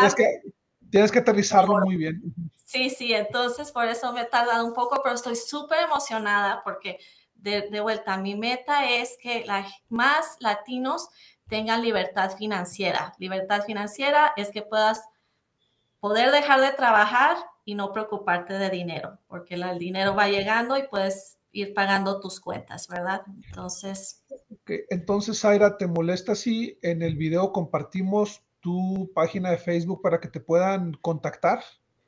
Tienes 0.92 1.12
que 1.12 1.20
aterrizarlo 1.20 1.80
muy 1.80 1.96
bien. 1.96 2.22
Sí, 2.66 2.90
sí, 2.90 3.14
entonces 3.14 3.72
por 3.72 3.86
eso 3.86 4.14
me 4.14 4.22
he 4.22 4.26
tardado 4.26 4.66
un 4.66 4.74
poco, 4.74 5.02
pero 5.02 5.16
estoy 5.16 5.36
súper 5.36 5.86
emocionada 5.86 6.62
porque 6.64 7.00
de, 7.34 7.82
vuelta, 7.82 8.18
mi 8.18 8.36
meta 8.36 8.90
es 8.90 9.18
que 9.22 9.46
más 9.90 10.38
latinos 10.40 11.10
tengan 11.48 11.82
libertad 11.82 12.36
financiera. 12.38 13.14
Libertad 13.18 13.64
financiera 13.64 14.34
es 14.38 14.52
que 14.52 14.62
puedas 14.62 15.02
poder 16.00 16.32
dejar 16.32 16.62
de 16.62 16.72
trabajar 16.72 17.38
y 17.66 17.76
no 17.76 17.92
preocuparte 17.92 18.54
de 18.54 18.70
dinero, 18.70 19.20
porque 19.28 19.56
el 19.56 19.80
dinero 19.80 20.16
va 20.16 20.28
llegando 20.28 20.78
y 20.78 20.88
puedes 20.88 21.38
ir 21.52 21.74
pagando 21.74 22.20
tus 22.20 22.40
cuentas, 22.40 22.88
¿verdad? 22.88 23.22
Entonces. 23.46 24.24
Entonces, 24.90 25.40
Zaira, 25.40 25.78
¿te 25.78 25.88
molesta 25.88 26.36
si 26.36 26.78
en 26.82 27.02
el 27.02 27.16
video 27.16 27.52
compartimos 27.52 28.42
tu 28.62 29.12
página 29.14 29.52
de 29.52 29.58
Facebook 29.58 30.02
para 30.02 30.20
que 30.20 30.30
te 30.30 30.40
puedan 30.40 30.94
contactar? 30.94 31.64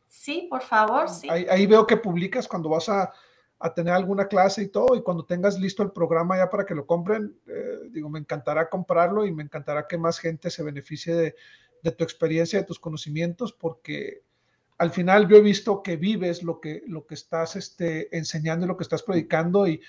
Sí, 0.07 0.47
por 0.49 0.61
favor, 0.61 1.09
sí. 1.09 1.27
Ahí, 1.29 1.65
veo 1.65 1.85
que 1.85 1.97
publicas 1.97 2.47
cuando 2.47 2.69
vas 2.69 2.87
a, 2.89 3.11
tener 3.75 3.93
alguna 3.93 4.27
clase 4.27 4.61
y 4.61 4.67
todo, 4.67 4.93
y 4.95 5.01
cuando 5.01 5.25
tengas 5.25 5.57
listo 5.57 5.83
el 5.83 5.91
programa 5.91 6.35
ya 6.35 6.49
para 6.49 6.65
que 6.65 6.75
lo 6.75 6.85
compren, 6.85 7.33
eh, 7.47 7.79
digo, 7.91 8.09
me 8.09 8.19
encantará 8.19 8.69
comprarlo 8.69 9.25
y 9.25 9.31
me 9.31 9.41
encantará 9.41 9.87
que 9.87 9.97
más 9.97 10.19
gente 10.19 10.49
se 10.49 10.63
beneficie 10.63 11.15
de, 11.15 11.35
de 11.81 11.91
tu 11.91 12.03
experiencia, 12.03 12.59
de 12.59 12.65
tus 12.65 12.77
conocimientos, 12.77 13.53
porque 13.53 14.23
al 14.77 14.91
final 14.91 15.27
yo 15.29 15.37
he 15.37 15.41
visto 15.41 15.81
que 15.81 15.95
vives 15.95 16.43
lo 16.43 16.59
que, 16.59 16.83
lo 16.87 17.05
que 17.05 17.13
estás 17.13 17.55
este, 17.55 18.15
enseñando 18.15 18.65
y 18.65 18.67
lo 18.69 18.77
que 18.77 18.83
estás 18.83 19.03
predicando 19.03 19.65
y 19.65 19.81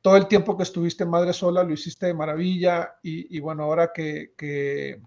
todo 0.00 0.16
el 0.16 0.26
tiempo 0.26 0.56
que 0.56 0.62
estuviste 0.64 1.04
madre 1.04 1.32
sola 1.32 1.62
lo 1.62 1.72
hiciste 1.72 2.06
de 2.06 2.14
maravilla 2.14 2.96
y, 3.02 3.38
bueno, 3.40 3.64
ahora 3.64 3.92
que, 3.92 4.32
que, 4.36 5.00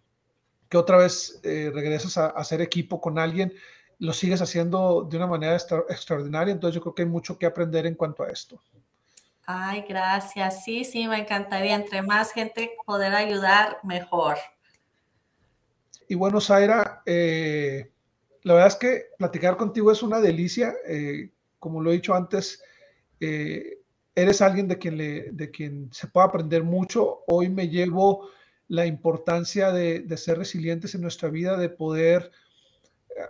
otra 0.74 0.98
vez 0.98 1.40
eh, 1.44 1.72
regresas 1.74 2.18
a, 2.18 2.28
hacer 2.28 2.62
equipo 2.62 3.00
con 3.00 3.20
alguien, 3.20 3.54
lo 4.00 4.14
sigues 4.14 4.42
haciendo 4.42 5.04
de 5.04 5.18
una 5.18 5.28
manera 5.28 5.56
extraordinaria, 5.56 6.52
entonces 6.52 6.76
yo 6.76 6.82
creo 6.82 6.96
que 6.96 7.04
hay 7.04 7.08
mucho 7.08 7.38
que 7.38 7.46
aprender 7.46 7.86
en 7.86 7.96
cuanto 7.96 8.24
a 8.24 8.30
esto. 8.30 8.60
Ay, 9.46 9.86
gracias. 9.88 10.64
Sí, 10.64 10.84
sí, 10.84 11.08
me 11.08 11.20
encantaría. 11.20 11.76
Entre 11.76 12.02
más 12.02 12.32
gente 12.32 12.72
poder 12.86 13.14
ayudar, 13.14 13.78
mejor. 13.84 14.38
Y 16.08 16.16
bueno, 16.16 16.42
Zaira, 16.42 17.04
eh, 17.06 17.92
la 18.42 18.54
verdad 18.54 18.70
es 18.70 18.76
que 18.76 19.06
platicar 19.18 19.56
contigo 19.58 19.92
es 19.92 20.02
una 20.02 20.20
delicia. 20.20 20.74
Eh, 20.88 21.32
como 21.60 21.82
lo 21.82 21.92
he 21.92 21.96
dicho 21.96 22.16
antes, 22.16 22.62
eh, 23.20 23.80
eres 24.16 24.42
alguien 24.42 24.68
de 24.68 24.78
quien, 24.78 24.98
le, 24.98 25.32
de 25.32 25.52
quien 25.52 25.90
se 25.92 26.08
puede 26.08 26.28
aprender 26.28 26.64
mucho. 26.64 27.24
Hoy 27.28 27.50
me 27.50 27.70
llevo 27.70 28.30
la 28.68 28.86
importancia 28.86 29.72
de, 29.72 30.06
ser 30.18 30.38
resilientes 30.38 30.96
en 30.96 31.02
nuestra 31.02 31.30
vida, 31.30 31.58
de 31.58 31.70
poder, 31.70 32.32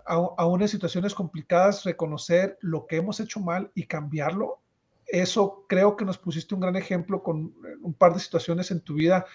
aún 0.06 0.62
en 0.62 0.68
situaciones 0.68 1.14
complicadas, 1.14 1.84
reconocer 1.84 2.58
lo 2.62 2.88
que 2.88 2.98
hemos 2.98 3.20
hecho 3.20 3.40
mal 3.40 3.72
y 3.76 3.84
cambiarlo. 3.84 4.60
Eso 5.06 5.66
creo 5.68 5.96
que 5.96 6.06
nos 6.06 6.18
pusiste 6.18 6.56
un 6.56 6.62
gran 6.62 6.76
ejemplo 6.76 7.22
con 7.22 7.54
un 7.82 7.94
par 7.94 8.14
de 8.14 8.20
situaciones 8.20 8.72
en 8.72 8.82
tu 8.82 8.96
vida 8.96 9.26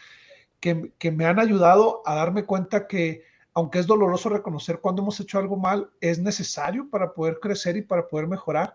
que, 0.59 0.93
que 0.99 1.11
me 1.11 1.27
han 1.27 1.39
ayudado 1.39 2.03
a 2.05 2.17
darme 2.17 2.45
cuenta 2.45 2.87
que 2.87 3.23
aunque 3.53 3.81
es 3.81 3.87
doloroso 3.87 4.29
reconocer 4.29 4.81
cuando 4.81 5.03
hemos 5.03 5.19
hecho 5.21 5.39
algo 5.39 5.57
mal, 5.57 5.91
es 6.01 6.19
necesario 6.19 6.89
para 6.89 7.13
poder 7.13 7.41
crecer 7.41 7.77
y 7.77 7.83
para 7.83 8.07
poder 8.07 8.27
mejorar. 8.27 8.75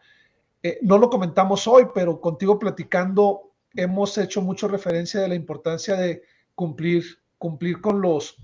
Eh, 0.62 0.80
no 0.82 0.98
lo 0.98 1.10
comentamos 1.10 1.68
hoy, 1.68 1.88
pero 1.94 2.20
contigo 2.20 2.60
platicando 2.60 3.52
hemos 3.74 4.18
hecho 4.18 4.42
mucho 4.42 4.68
referencia 4.68 5.22
de 5.22 5.28
la 5.28 5.36
importancia 5.36 5.96
de 5.96 6.24
cumplir, 6.56 7.20
cumplir 7.38 7.82
con 7.82 8.02
los, 8.02 8.38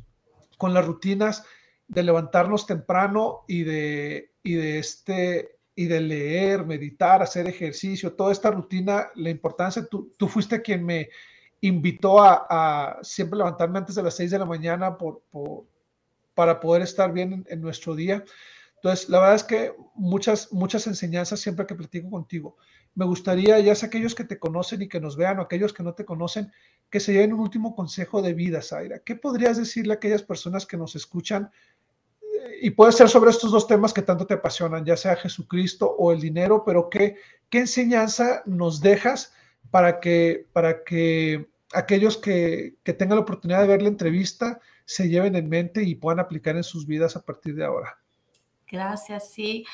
con 0.57 0.74
las 0.74 0.86
rutinas, 0.86 1.43
de 1.88 2.03
levantarnos 2.03 2.68
temprano 2.68 3.41
y 3.47 3.64
de, 3.64 4.32
y 4.43 4.53
de 4.53 4.80
este 4.80 5.57
y 5.74 5.86
de 5.86 6.01
leer, 6.01 6.66
meditar, 6.66 7.22
hacer 7.22 7.47
ejercicio, 7.47 8.14
toda 8.14 8.32
esta 8.32 8.51
rutina, 8.51 9.07
la 9.16 9.30
importancia, 9.30 9.86
tú, 9.86 10.12
tú 10.18 10.28
fuiste 10.28 10.62
quien 10.62 10.86
me 10.86 11.09
invitó 11.62 12.22
a, 12.22 12.99
siempre 13.03 13.38
levantarme 13.38 13.80
antes 13.80 13.95
de 13.95 14.03
las 14.03 14.16
6 14.16 14.32
de 14.32 14.39
la 14.39 14.45
mañana 14.45 14.97
por, 14.97 15.22
para 16.34 16.59
poder 16.59 16.82
estar 16.82 17.14
bien 17.14 17.45
en, 17.47 17.62
nuestro 17.62 17.95
día. 17.95 18.24
Entonces, 18.76 19.09
la 19.09 19.20
verdad 19.20 19.36
es 19.36 19.43
que 19.43 19.74
muchas, 19.93 20.51
muchas 20.51 20.88
enseñanzas 20.88 21.39
siempre 21.39 21.68
que 21.68 21.76
platico 21.76 22.09
contigo. 22.09 22.57
Me 22.95 23.05
gustaría, 23.05 23.59
ya 23.59 23.76
sea 23.76 23.88
aquellos 23.88 24.16
que 24.16 24.24
te 24.24 24.39
conocen 24.39 24.82
y 24.82 24.89
que 24.89 24.99
nos 24.99 25.16
vean 25.16 25.39
o 25.39 25.43
aquellos 25.43 25.72
que 25.72 25.84
no 25.84 25.93
te 25.93 26.03
conocen, 26.03 26.51
que 26.92 27.00
se 27.00 27.14
lleven 27.14 27.34
un 27.34 27.39
último 27.39 27.74
consejo 27.74 28.22
de 28.22 28.34
vida, 28.34 28.62
Zaira. 28.62 29.00
¿Qué 29.00 29.16
podrías 29.16 29.58
decirle 29.58 29.94
a 29.94 29.96
aquellas 29.96 30.22
personas 30.22 30.66
que 30.66 30.78
nos 30.78 30.96
escuchan? 30.96 31.50
Y 32.62 32.72
puede 32.72 32.92
ser 32.92 33.08
sobre 33.08 33.32
estos 33.32 33.52
dos 33.52 33.66
temas 33.66 33.94
que 33.94 34.02
tanto 34.02 34.28
te 34.28 34.34
apasionan, 34.34 34.86
ya 34.86 34.98
sea 34.98 35.16
Jesucristo 35.16 35.89
o 35.98 36.12
el 36.12 36.20
dinero, 36.20 36.64
pero 36.66 36.89
¿qué, 36.89 37.16
qué 37.50 37.60
enseñanza 37.60 38.44
nos 38.46 38.82
dejas 38.82 39.34
para 39.72 40.02
que, 40.02 40.48
para 40.52 40.84
que 40.84 41.50
aquellos 41.74 42.18
que, 42.18 42.76
que 42.84 42.94
tengan 42.94 43.16
la 43.16 43.24
oportunidad 43.24 43.62
de 43.62 43.68
ver 43.68 43.82
la 43.82 43.88
entrevista 43.88 44.60
se 44.84 45.08
lleven 45.08 45.38
en 45.38 45.48
mente 45.48 45.84
y 45.84 45.96
puedan 45.96 46.20
aplicar 46.20 46.58
en 46.58 46.64
sus 46.64 46.86
vidas 46.86 47.16
a 47.16 47.24
partir 47.24 47.56
de 47.56 47.64
ahora. 47.64 47.98
Gracias, 48.68 49.32
sí. 49.32 49.66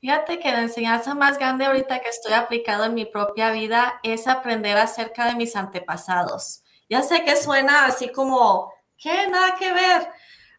Fíjate 0.00 0.40
que 0.40 0.50
la 0.50 0.62
enseñanza 0.62 1.14
más 1.14 1.38
grande 1.38 1.66
ahorita 1.66 2.00
que 2.00 2.08
estoy 2.08 2.32
aplicando 2.32 2.84
en 2.84 2.94
mi 2.94 3.04
propia 3.04 3.52
vida 3.52 4.00
es 4.02 4.26
aprender 4.26 4.76
acerca 4.76 5.26
de 5.26 5.36
mis 5.36 5.54
antepasados. 5.54 6.63
Ya 6.94 7.02
sé 7.02 7.24
que 7.24 7.34
suena 7.34 7.86
así 7.86 8.12
como, 8.12 8.72
¿qué? 8.96 9.26
Nada 9.26 9.56
que 9.56 9.72
ver. 9.72 10.08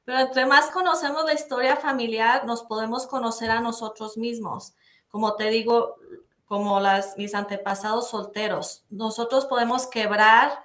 Pero 0.03 0.19
entre 0.19 0.45
más 0.45 0.65
conocemos 0.67 1.23
la 1.23 1.31
historia 1.31 1.77
familiar, 1.77 2.45
nos 2.45 2.63
podemos 2.63 3.07
conocer 3.07 3.49
a 3.51 3.61
nosotros 3.61 4.17
mismos. 4.17 4.75
Como 5.07 5.37
te 5.37 5.49
digo, 5.49 5.95
como 6.43 6.81
las, 6.81 7.15
mis 7.15 7.33
antepasados 7.35 8.09
solteros, 8.09 8.83
nosotros 8.89 9.45
podemos 9.45 9.87
quebrar 9.87 10.61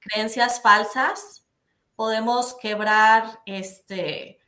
creencias 0.00 0.60
falsas 0.60 1.46
podemos 1.94 2.52
quebrar 2.60 3.40
este, 3.46 4.38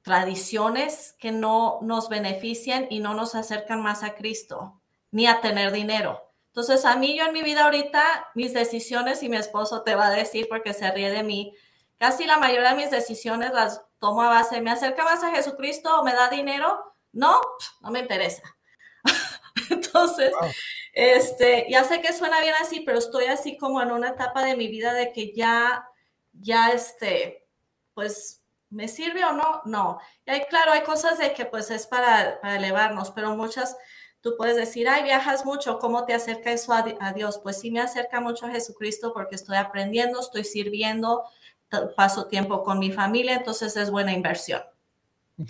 tradiciones 0.00 1.14
que 1.18 1.32
no 1.32 1.80
nos 1.82 2.08
benefician 2.08 2.86
y 2.88 3.00
no 3.00 3.12
nos 3.12 3.34
acercan 3.34 3.82
más 3.82 4.02
a 4.02 4.14
Cristo, 4.14 4.80
ni 5.10 5.26
a 5.26 5.42
tener 5.42 5.70
dinero. 5.70 6.27
Entonces, 6.58 6.84
a 6.84 6.96
mí, 6.96 7.16
yo 7.16 7.24
en 7.24 7.32
mi 7.32 7.42
vida 7.42 7.66
ahorita, 7.66 8.30
mis 8.34 8.52
decisiones, 8.52 9.22
y 9.22 9.28
mi 9.28 9.36
esposo 9.36 9.82
te 9.82 9.94
va 9.94 10.08
a 10.08 10.10
decir 10.10 10.48
porque 10.48 10.74
se 10.74 10.90
ríe 10.90 11.08
de 11.08 11.22
mí, 11.22 11.54
casi 11.98 12.26
la 12.26 12.38
mayoría 12.38 12.70
de 12.70 12.76
mis 12.76 12.90
decisiones 12.90 13.52
las 13.52 13.82
tomo 14.00 14.22
a 14.22 14.28
base, 14.28 14.60
¿me 14.60 14.72
acerca 14.72 15.04
más 15.04 15.22
a 15.22 15.30
Jesucristo 15.30 16.00
o 16.00 16.02
me 16.02 16.12
da 16.14 16.28
dinero? 16.28 16.94
No, 17.12 17.40
no 17.80 17.90
me 17.92 18.00
interesa. 18.00 18.42
Entonces, 19.70 20.32
este, 20.92 21.66
ya 21.70 21.84
sé 21.84 22.00
que 22.00 22.12
suena 22.12 22.40
bien 22.40 22.54
así, 22.60 22.80
pero 22.80 22.98
estoy 22.98 23.26
así 23.26 23.56
como 23.56 23.80
en 23.80 23.92
una 23.92 24.08
etapa 24.08 24.44
de 24.44 24.56
mi 24.56 24.66
vida 24.66 24.94
de 24.94 25.12
que 25.12 25.32
ya 25.32 25.88
ya 26.32 26.70
este, 26.70 27.46
pues, 27.94 28.42
¿me 28.70 28.88
sirve 28.88 29.24
o 29.24 29.32
no? 29.32 29.62
No. 29.64 30.00
Y 30.26 30.30
hay, 30.30 30.40
claro, 30.46 30.72
hay 30.72 30.82
cosas 30.82 31.18
de 31.18 31.32
que 31.32 31.44
pues 31.44 31.70
es 31.70 31.86
para, 31.86 32.40
elevarnos, 32.42 33.10
pero 33.12 33.36
muchas, 33.36 33.76
tú 34.20 34.36
puedes 34.36 34.56
decir, 34.56 34.88
ay, 34.88 35.02
viajas 35.02 35.44
mucho, 35.44 35.78
¿cómo 35.78 36.04
te 36.04 36.14
acerca 36.14 36.52
eso 36.52 36.72
a, 36.72 37.12
Dios? 37.12 37.38
Pues 37.38 37.60
sí 37.60 37.70
me 37.70 37.80
acerca 37.80 38.20
mucho 38.20 38.46
a 38.46 38.50
Jesucristo 38.50 39.12
porque 39.12 39.36
estoy 39.36 39.56
aprendiendo, 39.56 40.20
estoy 40.20 40.44
sirviendo, 40.44 41.24
paso 41.96 42.26
tiempo 42.26 42.62
con 42.62 42.78
mi 42.78 42.90
familia, 42.90 43.34
entonces 43.34 43.76
es 43.76 43.90
buena 43.90 44.12
inversión. 44.12 44.62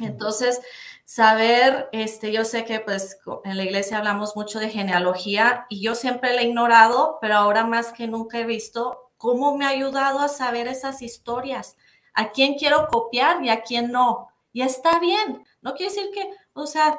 Entonces, 0.01 0.61
saber, 1.05 1.89
este, 1.93 2.31
yo 2.33 2.45
sé 2.45 2.67
que 2.67 2.81
pues 2.81 3.19
en 3.45 3.57
la 3.57 3.65
iglesia 3.65 3.97
hablamos 3.97 4.37
mucho 4.37 4.59
de 4.59 4.69
genealogía 4.69 5.65
y 5.71 5.81
yo 5.81 5.95
siempre 5.95 6.35
la 6.35 6.43
he 6.43 6.47
ignorado, 6.49 7.19
pero 7.23 7.37
ahora 7.37 7.65
más 7.65 7.93
que 7.93 8.07
nunca 8.07 8.39
he 8.39 8.45
visto 8.45 9.11
cómo 9.17 9.57
me 9.57 9.65
ha 9.65 9.71
ayudado 9.71 10.19
a 10.21 10.29
saber 10.29 10.69
esas 10.69 11.01
historias, 11.01 11.77
a 12.13 12.31
quién 12.31 12.55
quiero 12.55 12.89
copiar 12.89 13.43
y 13.43 13.49
a 13.49 13.63
quién 13.63 13.91
no. 13.91 14.29
Y 14.53 14.61
está 14.61 14.99
bien, 14.99 15.47
no 15.63 15.75
quiere 15.75 15.95
decir 15.95 16.11
que, 16.13 16.31
o 16.53 16.67
sea, 16.67 16.99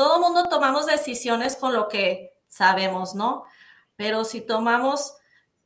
todo 0.00 0.18
mundo 0.18 0.44
tomamos 0.44 0.86
decisiones 0.86 1.56
con 1.56 1.74
lo 1.74 1.86
que 1.86 2.32
sabemos, 2.46 3.14
¿no? 3.14 3.44
Pero 3.96 4.24
si 4.24 4.40
tomamos 4.40 5.12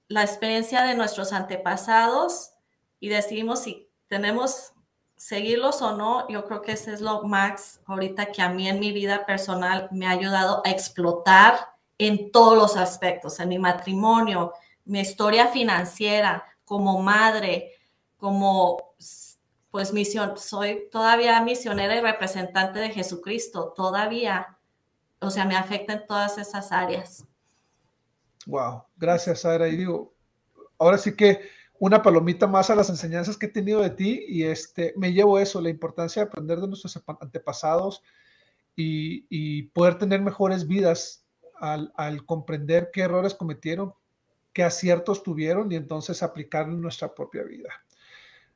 la 0.09 0.23
experiencia 0.25 0.83
de 0.83 0.97
nuestros 0.97 1.33
antepasados 1.33 2.51
y 2.99 3.11
decidimos 3.11 3.61
si 3.61 3.89
tenemos 4.09 4.73
seguirlos 5.15 5.83
o 5.83 5.97
no, 5.97 6.29
yo 6.29 6.47
creo 6.47 6.63
que 6.63 6.73
ese 6.73 6.93
es 6.93 7.01
lo 7.01 7.23
más 7.23 7.79
ahorita 7.87 8.33
que 8.33 8.43
a 8.43 8.49
mí 8.49 8.69
en 8.69 8.81
mi 8.81 8.91
vida 8.91 9.25
personal 9.25 9.89
me 9.93 10.09
ha 10.09 10.11
ayudado 10.11 10.63
a 10.65 10.71
explotar 10.71 11.69
en 11.97 12.33
todos 12.33 12.59
los 12.59 12.77
aspectos, 12.77 13.39
en 13.39 13.51
mi 13.51 13.61
matrimonio, 13.61 14.53
mi 14.85 14.99
historia 14.99 15.47
financiera, 15.47 16.43
como 16.65 17.01
madre, 17.01 17.71
como 18.17 18.95
pues 19.75 19.93
misión, 19.93 20.37
soy 20.37 20.89
todavía 20.89 21.43
misionera 21.43 21.97
y 21.97 22.01
representante 22.01 22.79
de 22.79 22.91
Jesucristo, 22.91 23.73
todavía, 23.77 24.57
o 25.19 25.31
sea, 25.31 25.47
me 25.47 25.57
afecta 25.57 25.95
en 25.95 26.07
todas 26.07 26.39
esas 26.39 26.71
áreas. 26.71 27.27
Wow, 28.47 28.85
gracias, 28.97 29.41
Sara. 29.41 29.67
Y 29.67 29.75
digo, 29.75 30.15
ahora 30.79 30.97
sí 30.97 31.17
que 31.17 31.41
una 31.81 32.01
palomita 32.05 32.47
más 32.47 32.71
a 32.71 32.77
las 32.77 32.89
enseñanzas 32.89 33.37
que 33.37 33.47
he 33.47 33.49
tenido 33.49 33.81
de 33.81 33.91
ti 33.91 34.25
y 34.29 34.45
este, 34.45 34.95
me 34.97 35.13
llevo 35.13 35.41
eso, 35.41 35.61
la 35.61 35.71
importancia 35.71 36.23
de 36.23 36.29
aprender 36.29 36.61
de 36.61 36.69
nuestros 36.69 37.03
antepasados 37.21 38.01
y, 38.77 39.63
poder 39.73 39.99
tener 39.99 40.23
mejores 40.23 40.69
vidas 40.69 41.27
al, 41.59 41.93
al 41.97 42.25
comprender 42.25 42.91
qué 42.93 43.01
errores 43.01 43.35
cometieron, 43.35 43.93
qué 44.53 44.63
aciertos 44.63 45.25
tuvieron 45.25 45.73
y 45.73 45.75
entonces 45.75 46.23
aplicar 46.23 46.69
en 46.69 46.81
nuestra 46.81 47.13
propia 47.13 47.43
vida. 47.43 47.84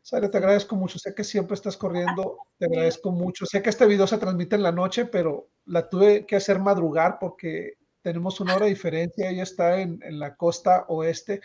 Sara, 0.08 0.30
te 0.30 0.38
agradezco 0.38 0.74
mucho. 0.74 0.98
Sé 0.98 1.14
que 1.14 1.22
siempre 1.22 1.52
estás 1.54 1.76
corriendo. 1.76 2.38
Te 2.56 2.64
agradezco 2.64 3.12
mucho. 3.12 3.44
Sé 3.44 3.60
que 3.60 3.68
este 3.68 3.84
video 3.84 4.06
se 4.06 4.16
transmite 4.16 4.56
en 4.56 4.62
la 4.62 4.72
noche, 4.72 5.04
pero 5.04 5.50
la 5.66 5.86
tuve 5.86 6.24
que 6.24 6.36
hacer 6.36 6.60
madrugar 6.60 7.18
porque 7.20 7.74
tenemos 8.00 8.40
una 8.40 8.54
hora 8.54 8.64
de 8.64 8.70
diferencia, 8.70 9.28
ella 9.28 9.42
está 9.42 9.82
en, 9.82 10.00
en 10.02 10.18
la 10.18 10.34
costa 10.34 10.86
oeste 10.88 11.42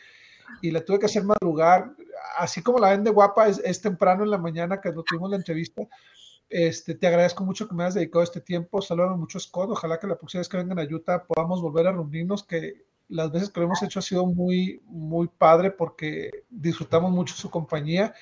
y 0.62 0.72
la 0.72 0.80
tuve 0.80 1.00
que 1.00 1.08
hacer 1.08 1.26
madrugar, 1.26 1.92
así 2.38 2.62
como 2.64 2.80
la 2.80 2.92
ven 2.92 3.04
de 3.04 3.12
guapa, 3.12 3.50
es, 3.50 3.60
es 3.66 3.82
temprano 3.82 4.24
en 4.24 4.32
la 4.32 4.38
mañana 4.38 4.80
que 4.80 4.94
tuvimos 4.94 5.30
la 5.30 5.36
entrevista. 5.36 5.82
Este, 6.48 6.96
te 6.96 7.08
agradezco 7.08 7.44
mucho 7.44 7.68
que 7.68 7.76
me 7.76 7.84
hayas 7.84 7.96
dedicado 7.96 8.24
este 8.24 8.40
tiempo. 8.40 8.82
Saludos 8.82 9.18
mucho, 9.18 9.42
Scott. 9.42 9.72
Ojalá 9.72 10.00
que 10.00 10.08
la 10.08 10.18
próxima 10.18 10.40
vez 10.40 10.48
que 10.48 10.56
vengan 10.56 10.80
a 10.80 10.84
Utah 10.84 11.26
podamos 11.26 11.62
volver 11.62 11.88
a 11.88 11.92
reunirnos, 11.92 12.46
que 12.46 12.86
las 13.10 13.30
veces 13.30 13.50
que 13.50 13.60
lo 13.60 13.66
hemos 13.66 13.84
hecho 13.84 14.00
ha 14.00 14.02
sido 14.02 14.26
muy, 14.26 14.82
muy 14.86 15.28
padre 15.28 15.70
porque 15.70 16.46
disfrutamos 16.50 17.12
mucho 17.12 17.36
su 17.36 17.50
compañía. 17.50 18.14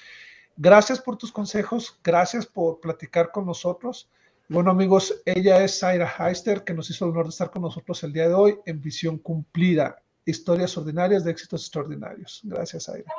Gracias 0.63 1.01
por 1.01 1.17
tus 1.17 1.31
consejos, 1.31 1.97
gracias 2.03 2.45
por 2.45 2.79
platicar 2.79 3.31
con 3.31 3.47
nosotros. 3.47 4.11
Bueno, 4.47 4.69
amigos, 4.69 5.19
ella 5.25 5.63
es 5.63 5.79
Zaira 5.79 6.07
Heister, 6.19 6.63
que 6.63 6.75
nos 6.75 6.87
hizo 6.91 7.05
el 7.05 7.11
honor 7.11 7.23
de 7.23 7.29
estar 7.31 7.49
con 7.49 7.63
nosotros 7.63 8.03
el 8.03 8.13
día 8.13 8.27
de 8.27 8.35
hoy 8.35 8.59
en 8.67 8.79
Visión 8.79 9.17
Cumplida, 9.17 10.03
historias 10.23 10.77
ordinarias 10.77 11.23
de 11.23 11.31
éxitos 11.31 11.63
extraordinarios. 11.63 12.41
Gracias, 12.43 12.83
Zaira. 12.83 13.11